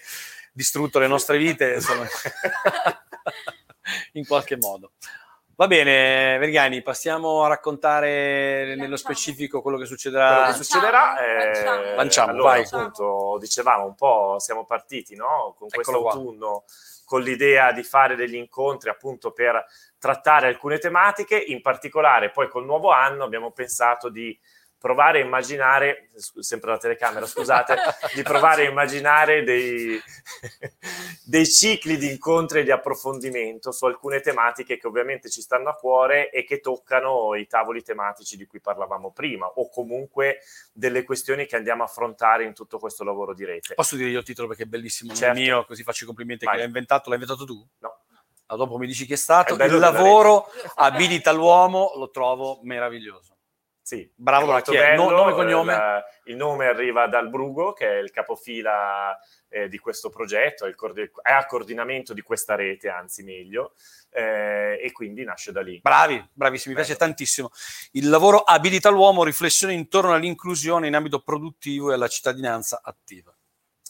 distrutto 0.52 1.00
le 1.00 1.08
nostre 1.08 1.38
vite, 1.38 1.76
insomma, 1.76 2.06
in 4.14 4.26
qualche 4.26 4.58
modo. 4.58 4.92
Va 5.58 5.68
bene, 5.68 6.38
Vergani, 6.38 6.82
passiamo 6.82 7.44
a 7.44 7.48
raccontare 7.48 8.66
nello 8.66 8.90
Lanciamo. 8.90 8.98
specifico 8.98 9.62
quello 9.62 9.78
che 9.78 9.86
Quello 9.86 9.98
succederà. 9.98 10.46
che 10.48 10.54
succederà 10.64 11.18
è 11.18 11.46
Lanciamo. 11.46 11.96
Lanciamo, 11.96 12.32
allora, 12.32 12.50
vai. 12.50 12.64
appunto 12.66 13.38
dicevamo 13.40 13.86
un 13.86 13.96
po' 13.96 14.36
siamo 14.40 14.66
partiti 14.66 15.16
no? 15.16 15.56
con 15.58 15.70
questo 15.70 16.10
autunno 16.10 16.66
con 17.06 17.22
l'idea 17.22 17.72
di 17.72 17.84
fare 17.84 18.16
degli 18.16 18.36
incontri 18.36 18.90
appunto 18.90 19.32
per 19.32 19.66
trattare 19.98 20.48
alcune 20.48 20.78
tematiche 20.78 21.38
in 21.38 21.62
particolare 21.62 22.32
poi 22.32 22.50
col 22.50 22.66
nuovo 22.66 22.92
anno 22.92 23.24
abbiamo 23.24 23.52
pensato 23.52 24.10
di 24.10 24.38
provare 24.86 25.20
a 25.20 25.26
immaginare 25.26 26.12
sempre 26.14 26.70
la 26.70 26.78
telecamera 26.78 27.26
scusate 27.26 27.76
di 28.14 28.22
provare 28.22 28.68
a 28.68 28.70
immaginare 28.70 29.44
dei, 29.44 30.00
dei 31.26 31.48
cicli 31.48 31.98
di 31.98 32.12
incontri 32.12 32.60
e 32.60 32.64
di 32.64 32.70
approfondimento 32.70 33.72
su 33.72 33.86
alcune 33.86 34.20
tematiche 34.20 34.78
che 34.78 34.86
ovviamente 34.86 35.28
ci 35.32 35.42
stanno 35.42 35.70
a 35.70 35.74
cuore 35.74 36.30
e 36.30 36.44
che 36.44 36.60
toccano 36.60 37.34
i 37.34 37.48
tavoli 37.48 37.82
tematici 37.82 38.38
di 38.38 38.46
cui 38.46 38.60
parlavamo 38.60 39.10
prima 39.10 39.48
o 39.48 39.70
comunque 39.70 40.42
delle 40.72 41.02
questioni 41.02 41.48
che 41.48 41.56
andiamo 41.56 41.82
a 41.82 41.88
affrontare 41.88 42.44
in 42.44 42.54
tutto 42.54 42.78
questo 42.78 43.04
lavoro 43.04 43.34
di 43.34 43.44
rete. 43.44 43.74
Posso 43.74 43.96
dire 43.96 44.10
io 44.10 44.20
il 44.20 44.26
titolo 44.26 44.48
perché 44.48 44.64
è 44.64 44.68
bellissimo, 44.68 45.14
non 45.14 45.20
Certo. 45.20 45.36
è 45.36 45.42
mio, 45.42 45.66
così 45.66 45.82
faccio 45.82 46.04
i 46.04 46.06
complimenti 46.06 46.46
Vai. 46.46 46.60
l'ha 46.60 46.64
inventato. 46.64 47.10
L'hai 47.10 47.20
inventato 47.20 47.44
tu? 47.44 47.68
No. 47.80 48.02
Ah, 48.46 48.56
dopo 48.56 48.78
mi 48.78 48.86
dici 48.86 49.08
chi 49.08 49.14
è 49.14 49.18
stato. 49.18 49.58
È 49.58 49.66
il 49.66 49.80
lavoro 49.80 50.46
abilita 50.76 51.32
l'uomo, 51.32 51.94
lo 51.96 52.12
trovo 52.12 52.60
meraviglioso. 52.62 53.35
Sì, 53.86 54.12
Bravo? 54.16 54.48
No- 54.48 54.62
bello, 54.66 55.10
nome 55.12 55.30
e 55.30 55.34
cognome? 55.36 55.74
Il, 56.24 56.32
il 56.32 56.36
nome 56.38 56.66
arriva 56.66 57.06
dal 57.06 57.30
Brugo, 57.30 57.72
che 57.72 57.88
è 57.88 57.98
il 58.00 58.10
capofila 58.10 59.16
eh, 59.48 59.68
di 59.68 59.78
questo 59.78 60.10
progetto, 60.10 60.66
è, 60.66 60.70
il 60.70 61.12
è 61.22 61.32
a 61.32 61.46
coordinamento 61.46 62.16
di 62.16 62.24
questa 62.24 62.56
rete, 62.56 62.90
anzi 62.90 63.22
meglio, 63.22 63.76
eh, 64.10 64.80
e 64.82 64.92
quindi 64.92 65.24
nasce 65.24 65.52
da 65.52 65.62
lì. 65.62 65.80
Bravi, 65.84 66.30
bravissimi, 66.34 66.74
mi 66.74 66.82
piace 66.82 66.98
tantissimo. 66.98 67.52
Il 67.92 68.10
lavoro 68.10 68.40
abilita 68.40 68.90
l'uomo, 68.90 69.24
riflessione 69.24 69.74
intorno 69.74 70.16
all'inclusione 70.16 70.88
in 70.88 70.96
ambito 70.96 71.22
produttivo 71.22 71.92
e 71.92 71.94
alla 71.94 72.08
cittadinanza 72.08 72.82
attiva. 72.84 73.32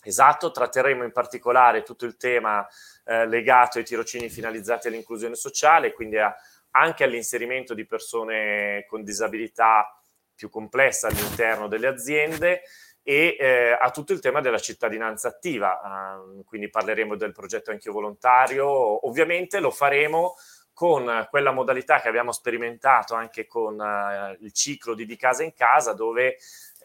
Esatto, 0.03 0.51
tratteremo 0.51 1.05
in 1.05 1.13
particolare 1.13 1.83
tutto 1.83 2.05
il 2.05 2.17
tema 2.17 2.67
eh, 3.05 3.25
legato 3.27 3.77
ai 3.77 3.85
tirocini 3.85 4.29
finalizzati 4.29 4.89
all'inclusione 4.89 5.35
sociale, 5.35 5.93
quindi 5.93 6.17
a- 6.17 6.35
anche 6.76 7.03
all'inserimento 7.05 7.73
di 7.73 7.86
persone 7.86 8.86
con 8.88 9.03
disabilità 9.03 9.89
più 10.36 10.49
complessa 10.49 11.07
all'interno 11.07 11.67
delle 11.67 11.88
aziende 11.88 12.63
e 13.01 13.38
eh, 13.39 13.78
a 13.80 13.91
tutto 13.91 14.13
il 14.13 14.19
tema 14.19 14.41
della 14.41 14.59
cittadinanza 14.59 15.30
attiva. 15.30 15.82
Ah, 15.82 16.21
quindi 16.43 16.69
parleremo 16.69 17.15
del 17.15 17.32
progetto 17.32 17.71
Anch'io 17.71 17.93
Volontario. 17.93 19.07
Ovviamente 19.07 19.59
lo 19.59 19.71
faremo 19.71 20.36
con 20.73 21.26
quella 21.30 21.51
modalità 21.51 22.01
che 22.01 22.09
abbiamo 22.09 22.34
sperimentato 22.34 23.15
anche 23.15 23.47
con 23.47 23.80
eh, 23.80 24.38
il 24.41 24.51
ciclo 24.51 24.93
di 24.93 25.05
Di 25.05 25.15
Casa 25.15 25.43
in 25.43 25.53
Casa, 25.53 25.93
dove 25.93 26.36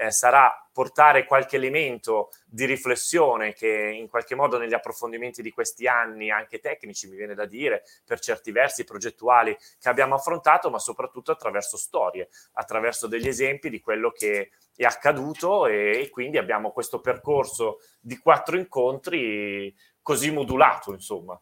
eh, 0.01 0.11
sarà 0.11 0.67
portare 0.73 1.27
qualche 1.27 1.57
elemento 1.57 2.31
di 2.47 2.65
riflessione 2.65 3.53
che 3.53 3.69
in 3.69 4.09
qualche 4.09 4.35
modo 4.35 4.57
negli 4.57 4.73
approfondimenti 4.73 5.43
di 5.43 5.51
questi 5.51 5.87
anni, 5.87 6.31
anche 6.31 6.59
tecnici, 6.59 7.07
mi 7.07 7.17
viene 7.17 7.35
da 7.35 7.45
dire, 7.45 7.83
per 8.07 8.19
certi 8.19 8.51
versi 8.51 8.85
progettuali 8.85 9.55
che 9.79 9.91
abbiamo 9.91 10.15
affrontato, 10.15 10.71
ma 10.71 10.79
soprattutto 10.79 11.33
attraverso 11.33 11.77
storie, 11.77 12.31
attraverso 12.55 13.09
degli 13.09 13.29
esempi 13.29 13.69
di 13.69 13.81
quello 13.81 14.11
che 14.11 14.53
è 14.75 14.85
accaduto 14.85 15.67
e, 15.67 16.01
e 16.01 16.09
quindi 16.09 16.39
abbiamo 16.39 16.73
questo 16.73 17.01
percorso 17.01 17.81
di 18.01 18.17
quattro 18.17 18.57
incontri 18.57 19.75
così 20.01 20.31
modulato, 20.31 20.93
insomma. 20.93 21.39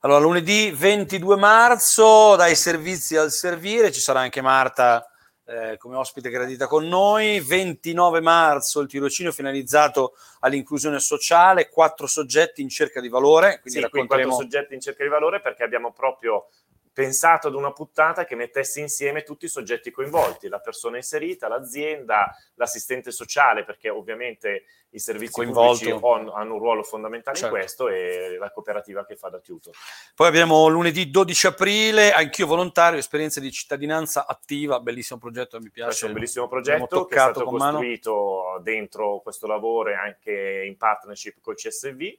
Allora, 0.00 0.18
lunedì 0.18 0.72
22 0.72 1.36
marzo, 1.36 2.34
dai 2.34 2.56
servizi 2.56 3.16
al 3.16 3.30
servire, 3.30 3.92
ci 3.92 4.00
sarà 4.00 4.18
anche 4.18 4.40
Marta 4.40 5.06
eh, 5.52 5.76
come 5.76 5.96
ospite 5.96 6.30
gradita 6.30 6.66
con 6.66 6.88
noi. 6.88 7.40
29 7.40 8.20
marzo, 8.20 8.80
il 8.80 8.88
tirocinio 8.88 9.32
finalizzato 9.32 10.14
all'inclusione 10.40 10.98
sociale, 10.98 11.68
quattro 11.68 12.06
soggetti 12.06 12.62
in 12.62 12.68
cerca 12.68 13.00
di 13.00 13.08
valore. 13.08 13.60
Quindi 13.60 13.80
Sì, 13.80 13.88
qui 13.88 14.06
quattro 14.06 14.16
racconteremo 14.16 14.34
soggetti 14.34 14.74
in 14.74 14.80
cerca 14.80 15.02
di 15.02 15.10
valore 15.10 15.40
perché 15.40 15.62
abbiamo 15.62 15.92
proprio 15.92 16.46
pensato 16.92 17.48
ad 17.48 17.54
una 17.54 17.72
puntata 17.72 18.24
che 18.24 18.34
mettesse 18.34 18.80
insieme 18.80 19.22
tutti 19.22 19.46
i 19.46 19.48
soggetti 19.48 19.90
coinvolti, 19.90 20.48
la 20.48 20.60
persona 20.60 20.96
inserita, 20.96 21.48
l'azienda, 21.48 22.36
l'assistente 22.54 23.10
sociale, 23.10 23.64
perché 23.64 23.88
ovviamente 23.88 24.64
i 24.90 24.98
servizi 24.98 25.40
on- 25.40 26.30
hanno 26.34 26.52
un 26.52 26.58
ruolo 26.58 26.82
fondamentale 26.82 27.36
Certo. 27.36 27.54
in 27.54 27.60
questo 27.60 27.88
e 27.88 28.36
la 28.38 28.50
cooperativa 28.50 29.06
che 29.06 29.16
fa 29.16 29.30
da 29.30 29.38
tutor. 29.38 29.74
Poi 30.14 30.28
abbiamo 30.28 30.68
lunedì 30.68 31.10
12 31.10 31.46
aprile, 31.46 32.12
anch'io 32.12 32.46
volontario, 32.46 32.98
esperienza 32.98 33.40
di 33.40 33.50
cittadinanza 33.50 34.26
attiva, 34.26 34.80
bellissimo 34.80 35.18
progetto, 35.18 35.58
mi 35.60 35.70
piace. 35.70 36.04
È 36.04 36.08
un 36.08 36.14
bellissimo 36.14 36.46
progetto 36.46 37.06
che 37.06 37.14
è 37.14 37.18
stato 37.18 37.44
con 37.44 37.56
mano. 37.56 37.78
costruito 37.78 38.60
dentro 38.62 39.20
questo 39.20 39.46
lavoro 39.46 39.88
e 39.90 39.94
anche 39.94 40.64
in 40.66 40.76
partnership 40.76 41.40
col 41.40 41.54
CSV. 41.54 42.18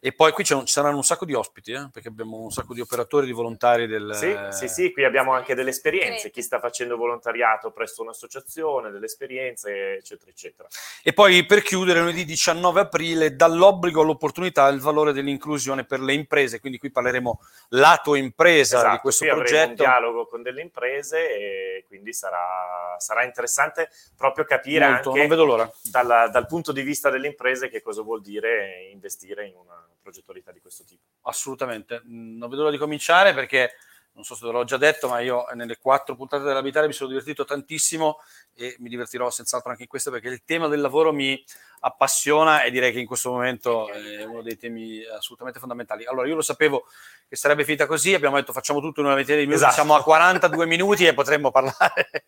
E 0.00 0.12
poi 0.12 0.32
qui 0.32 0.44
un- 0.50 0.66
ci 0.66 0.72
saranno 0.72 0.96
un 0.96 1.04
sacco 1.04 1.24
di 1.24 1.34
ospiti, 1.34 1.72
eh, 1.72 1.88
perché 1.92 2.08
abbiamo 2.08 2.38
un 2.38 2.50
sacco 2.50 2.74
di 2.74 2.80
operatori, 2.80 3.26
di 3.26 3.32
volontari 3.32 3.86
del... 3.86 4.10
Sì, 4.14 4.36
sì, 4.50 4.68
sì, 4.68 4.92
qui 4.92 5.04
abbiamo 5.04 5.32
anche 5.32 5.54
delle 5.54 5.70
esperienze, 5.70 6.30
chi 6.30 6.42
sta 6.42 6.58
facendo 6.58 6.96
volontariato 6.96 7.70
presso 7.70 8.02
un'associazione, 8.02 8.90
delle 8.90 9.06
esperienze, 9.06 9.94
eccetera, 9.98 10.30
eccetera. 10.30 10.68
E 11.02 11.12
poi 11.12 11.44
per 11.46 11.62
chiudere, 11.62 12.00
lunedì 12.00 12.24
19 12.24 12.80
aprile, 12.80 13.36
dall'obbligo 13.36 14.02
all'opportunità 14.02 14.66
il 14.68 14.80
valore 14.80 15.12
dell'inclusione 15.12 15.84
per 15.84 16.00
le 16.00 16.12
imprese. 16.14 16.60
Quindi 16.60 16.78
qui 16.78 16.90
parleremo 16.90 17.40
lato 17.70 18.14
impresa 18.14 18.76
Esatto, 18.78 18.92
di 18.94 18.98
questo 19.00 19.24
qui 19.24 19.32
avremo 19.32 19.48
un 19.48 19.56
progetto. 19.56 19.82
dialogo 19.82 20.26
con 20.26 20.42
delle 20.42 20.60
imprese 20.62 21.18
e 21.34 21.84
quindi 21.86 22.12
sarà, 22.12 22.96
sarà 22.98 23.24
interessante 23.24 23.88
proprio 24.16 24.44
capire 24.44 24.88
Molto, 24.88 25.08
anche 25.10 25.20
non 25.20 25.28
vedo 25.28 25.44
l'ora. 25.44 25.70
dalla- 25.90 26.28
dal 26.28 26.46
punto 26.46 26.72
di 26.72 26.82
vista 26.82 27.10
delle 27.10 27.26
imprese 27.26 27.68
che 27.68 27.82
cosa 27.82 28.02
vuol 28.02 28.20
dire 28.22 28.88
investire 28.92 29.46
in 29.46 29.51
una 29.60 29.86
progettualità 30.00 30.50
di 30.52 30.60
questo 30.60 30.84
tipo. 30.84 31.02
Assolutamente. 31.22 32.02
Mm, 32.06 32.38
Non 32.38 32.48
vedo 32.48 32.62
l'ora 32.62 32.72
di 32.72 32.78
cominciare 32.78 33.34
perché, 33.34 33.74
non 34.14 34.24
so 34.24 34.34
se 34.34 34.44
te 34.46 34.50
l'ho 34.52 34.64
già 34.64 34.76
detto, 34.76 35.08
ma 35.08 35.20
io 35.20 35.46
nelle 35.54 35.78
quattro 35.78 36.14
puntate 36.16 36.42
dell'abitare 36.44 36.86
mi 36.86 36.92
sono 36.92 37.08
divertito 37.10 37.44
tantissimo 37.44 38.18
e 38.54 38.76
mi 38.80 38.88
divertirò 38.88 39.30
senz'altro 39.30 39.70
anche 39.70 39.82
in 39.82 39.88
questa 39.88 40.10
perché 40.10 40.28
il 40.28 40.42
tema 40.44 40.68
del 40.68 40.80
lavoro 40.80 41.12
mi 41.12 41.42
appassiona 41.84 42.62
e 42.62 42.70
direi 42.70 42.92
che 42.92 43.00
in 43.00 43.06
questo 43.06 43.30
momento 43.30 43.88
è 43.90 44.22
uno 44.24 44.42
dei 44.42 44.56
temi 44.56 45.02
assolutamente 45.04 45.58
fondamentali. 45.58 46.04
Allora, 46.04 46.28
io 46.28 46.34
lo 46.36 46.42
sapevo 46.42 46.86
che 47.28 47.34
sarebbe 47.36 47.64
finita 47.64 47.86
così, 47.86 48.14
abbiamo 48.14 48.36
detto 48.36 48.52
facciamo 48.52 48.80
tutto 48.80 49.00
in 49.00 49.06
una 49.06 49.14
ventina 49.14 49.36
di 49.38 49.42
minuti, 49.46 49.62
Esatto. 49.62 49.74
siamo 49.80 49.94
a 49.94 50.02
42 50.02 50.66
minuti 50.66 51.06
e 51.06 51.14
potremmo 51.14 51.50
parlare, 51.50 52.26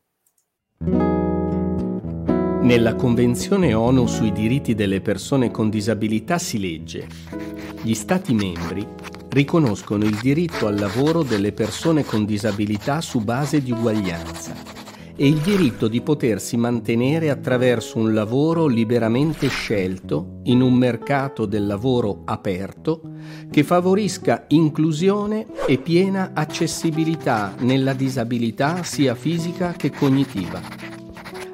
Nella 2.61 2.95
Convenzione 2.95 3.73
ONU 3.73 4.05
sui 4.05 4.31
diritti 4.31 4.75
delle 4.75 5.01
persone 5.01 5.49
con 5.49 5.69
disabilità 5.69 6.37
si 6.37 6.59
legge 6.59 7.07
Gli 7.81 7.95
Stati 7.95 8.33
membri 8.33 8.87
riconoscono 9.29 10.05
il 10.05 10.19
diritto 10.19 10.67
al 10.67 10.75
lavoro 10.75 11.23
delle 11.23 11.53
persone 11.53 12.05
con 12.05 12.23
disabilità 12.23 13.01
su 13.01 13.21
base 13.21 13.63
di 13.63 13.71
uguaglianza 13.71 14.80
e 15.21 15.27
il 15.27 15.37
diritto 15.37 15.87
di 15.87 16.01
potersi 16.01 16.57
mantenere 16.57 17.29
attraverso 17.29 17.99
un 17.99 18.11
lavoro 18.11 18.65
liberamente 18.65 19.49
scelto 19.49 20.39
in 20.45 20.61
un 20.61 20.73
mercato 20.73 21.45
del 21.45 21.67
lavoro 21.67 22.23
aperto 22.25 23.01
che 23.51 23.61
favorisca 23.61 24.45
inclusione 24.47 25.45
e 25.67 25.77
piena 25.77 26.31
accessibilità 26.33 27.53
nella 27.59 27.93
disabilità 27.93 28.81
sia 28.81 29.13
fisica 29.13 29.73
che 29.73 29.91
cognitiva. 29.91 30.59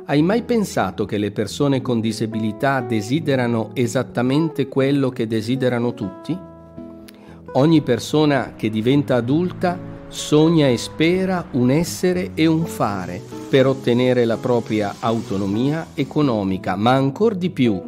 Hai 0.06 0.22
mai 0.22 0.44
pensato 0.44 1.04
che 1.04 1.18
le 1.18 1.32
persone 1.32 1.82
con 1.82 2.00
disabilità 2.00 2.80
desiderano 2.80 3.72
esattamente 3.74 4.70
quello 4.70 5.10
che 5.10 5.28
desiderano 5.28 5.94
tutti? 5.94 6.40
Ogni 7.52 7.82
persona 7.82 8.54
che 8.56 8.70
diventa 8.70 9.16
adulta 9.16 9.96
sogna 10.08 10.68
e 10.68 10.78
spera 10.78 11.46
un 11.52 11.70
essere 11.70 12.32
e 12.34 12.46
un 12.46 12.66
fare 12.66 13.22
per 13.50 13.66
ottenere 13.66 14.26
la 14.26 14.38
propria 14.38 14.96
autonomia 15.00 15.88
economica, 15.94 16.76
ma 16.76 16.92
ancor 16.92 17.36
di 17.36 17.50
più 17.50 17.82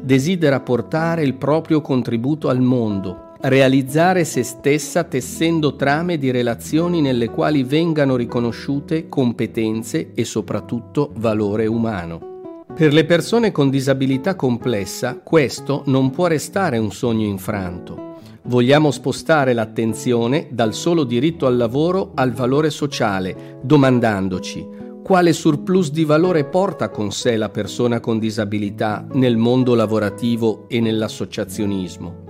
desidera 0.00 0.60
portare 0.60 1.22
il 1.22 1.34
proprio 1.34 1.80
contributo 1.80 2.48
al 2.48 2.60
mondo, 2.60 3.32
realizzare 3.40 4.24
se 4.24 4.42
stessa 4.42 5.04
tessendo 5.04 5.76
trame 5.76 6.18
di 6.18 6.30
relazioni 6.30 7.00
nelle 7.00 7.28
quali 7.28 7.62
vengano 7.62 8.16
riconosciute 8.16 9.08
competenze 9.08 10.12
e 10.14 10.24
soprattutto 10.24 11.12
valore 11.16 11.66
umano. 11.66 12.64
Per 12.74 12.92
le 12.92 13.04
persone 13.04 13.50
con 13.50 13.70
disabilità 13.70 14.36
complessa 14.36 15.18
questo 15.22 15.82
non 15.86 16.10
può 16.10 16.26
restare 16.26 16.78
un 16.78 16.92
sogno 16.92 17.26
infranto. 17.26 18.07
Vogliamo 18.42 18.90
spostare 18.90 19.52
l'attenzione 19.52 20.48
dal 20.50 20.74
solo 20.74 21.04
diritto 21.04 21.46
al 21.46 21.56
lavoro 21.56 22.12
al 22.14 22.32
valore 22.32 22.70
sociale, 22.70 23.58
domandandoci 23.62 24.76
quale 25.08 25.32
surplus 25.32 25.90
di 25.90 26.04
valore 26.04 26.44
porta 26.44 26.90
con 26.90 27.12
sé 27.12 27.38
la 27.38 27.48
persona 27.48 27.98
con 27.98 28.18
disabilità 28.18 29.06
nel 29.12 29.38
mondo 29.38 29.74
lavorativo 29.74 30.66
e 30.68 30.80
nell'associazionismo. 30.80 32.26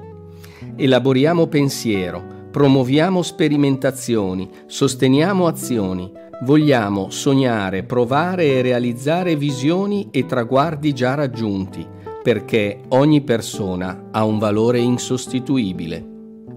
Elaboriamo 0.77 1.49
pensiero, 1.49 2.23
promuoviamo 2.53 3.21
sperimentazioni, 3.23 4.49
sosteniamo 4.67 5.49
azioni, 5.49 6.09
vogliamo 6.45 7.11
sognare, 7.11 7.83
provare 7.83 8.45
e 8.45 8.63
realizzare 8.63 9.35
visioni 9.35 10.07
e 10.13 10.25
traguardi 10.25 10.93
già 10.93 11.15
raggiunti, 11.15 11.85
perché 12.29 12.81
ogni 12.89 13.23
persona 13.23 14.09
ha 14.11 14.23
un 14.27 14.39
valore 14.39 14.81
insostituibile. 14.81 16.07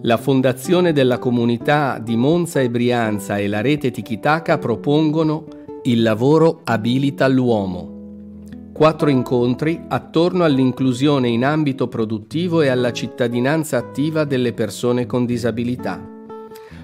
La 0.01 0.17
Fondazione 0.17 0.91
della 0.91 1.17
Comunità 1.17 1.97
di 1.97 2.17
Monza 2.17 2.59
e 2.59 2.69
Brianza 2.69 3.37
e 3.37 3.47
la 3.47 3.61
rete 3.61 3.89
Tikitaka 3.89 4.57
propongono 4.57 5.45
Il 5.83 6.01
lavoro 6.01 6.59
abilita 6.65 7.25
l'uomo. 7.29 8.73
Quattro 8.73 9.09
incontri 9.09 9.81
attorno 9.87 10.43
all'inclusione 10.43 11.29
in 11.29 11.45
ambito 11.45 11.87
produttivo 11.87 12.61
e 12.61 12.67
alla 12.67 12.91
cittadinanza 12.91 13.77
attiva 13.77 14.25
delle 14.25 14.51
persone 14.51 15.05
con 15.05 15.25
disabilità. 15.25 16.10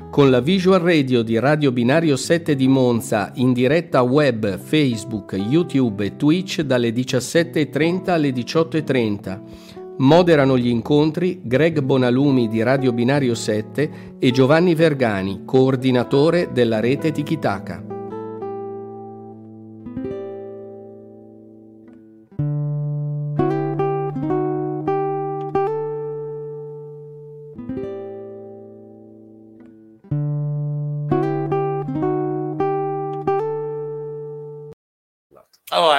Con 0.10 0.32
la 0.32 0.39
visual 0.39 0.80
radio 0.80 1.22
di 1.22 1.38
Radio 1.38 1.72
Binario 1.72 2.16
7 2.16 2.55
di 2.55 2.68
Monza 2.68 3.32
in 3.36 3.53
diretta 3.53 4.01
web, 4.01 4.58
Facebook, 4.58 5.34
YouTube 5.34 6.05
e 6.05 6.16
Twitch 6.16 6.62
dalle 6.62 6.89
17.30 6.89 8.10
alle 8.10 8.30
18.30. 8.30 9.39
Moderano 9.97 10.58
gli 10.58 10.70
incontri 10.70 11.41
Greg 11.43 11.82
Bonalumi 11.82 12.47
di 12.47 12.64
Radio 12.64 12.93
Binario 12.93 13.36
7 13.36 14.16
e 14.18 14.32
Giovanni 14.32 14.74
Vergani, 14.74 15.41
coordinatore 15.45 16.49
della 16.51 16.80
rete 16.80 17.12
Tikitaka. 17.12 17.97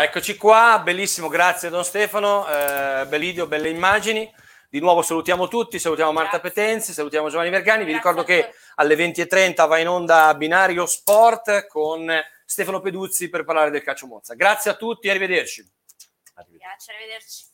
Eccoci 0.08 0.38
qua, 0.38 0.80
bellissimo, 0.82 1.28
grazie 1.28 1.68
Don 1.68 1.84
Stefano, 1.84 2.48
eh, 2.48 3.06
bel 3.06 3.20
video, 3.20 3.46
belle 3.46 3.68
immagini. 3.68 4.32
Di 4.70 4.80
nuovo 4.80 5.02
salutiamo 5.02 5.48
tutti, 5.48 5.78
salutiamo 5.78 6.12
Marta 6.12 6.40
Grazie. 6.40 6.62
Petenzi, 6.62 6.92
salutiamo 6.94 7.28
Giovanni 7.28 7.50
Vergani. 7.50 7.84
Vi 7.84 7.92
ricordo 7.92 8.24
che 8.24 8.54
alle 8.76 8.94
20.30 8.94 9.68
va 9.68 9.78
in 9.78 9.88
onda 9.88 10.34
Binario 10.34 10.86
Sport 10.86 11.66
con 11.66 12.10
Stefano 12.44 12.80
Peduzzi 12.80 13.28
per 13.28 13.44
parlare 13.44 13.70
del 13.70 13.82
calcio 13.82 14.06
Monza. 14.06 14.34
Grazie 14.34 14.70
a 14.70 14.74
tutti, 14.74 15.10
arrivederci. 15.10 15.70
Arrivederci. 16.34 16.66
Grazie, 16.66 16.94
arrivederci. 16.94 17.47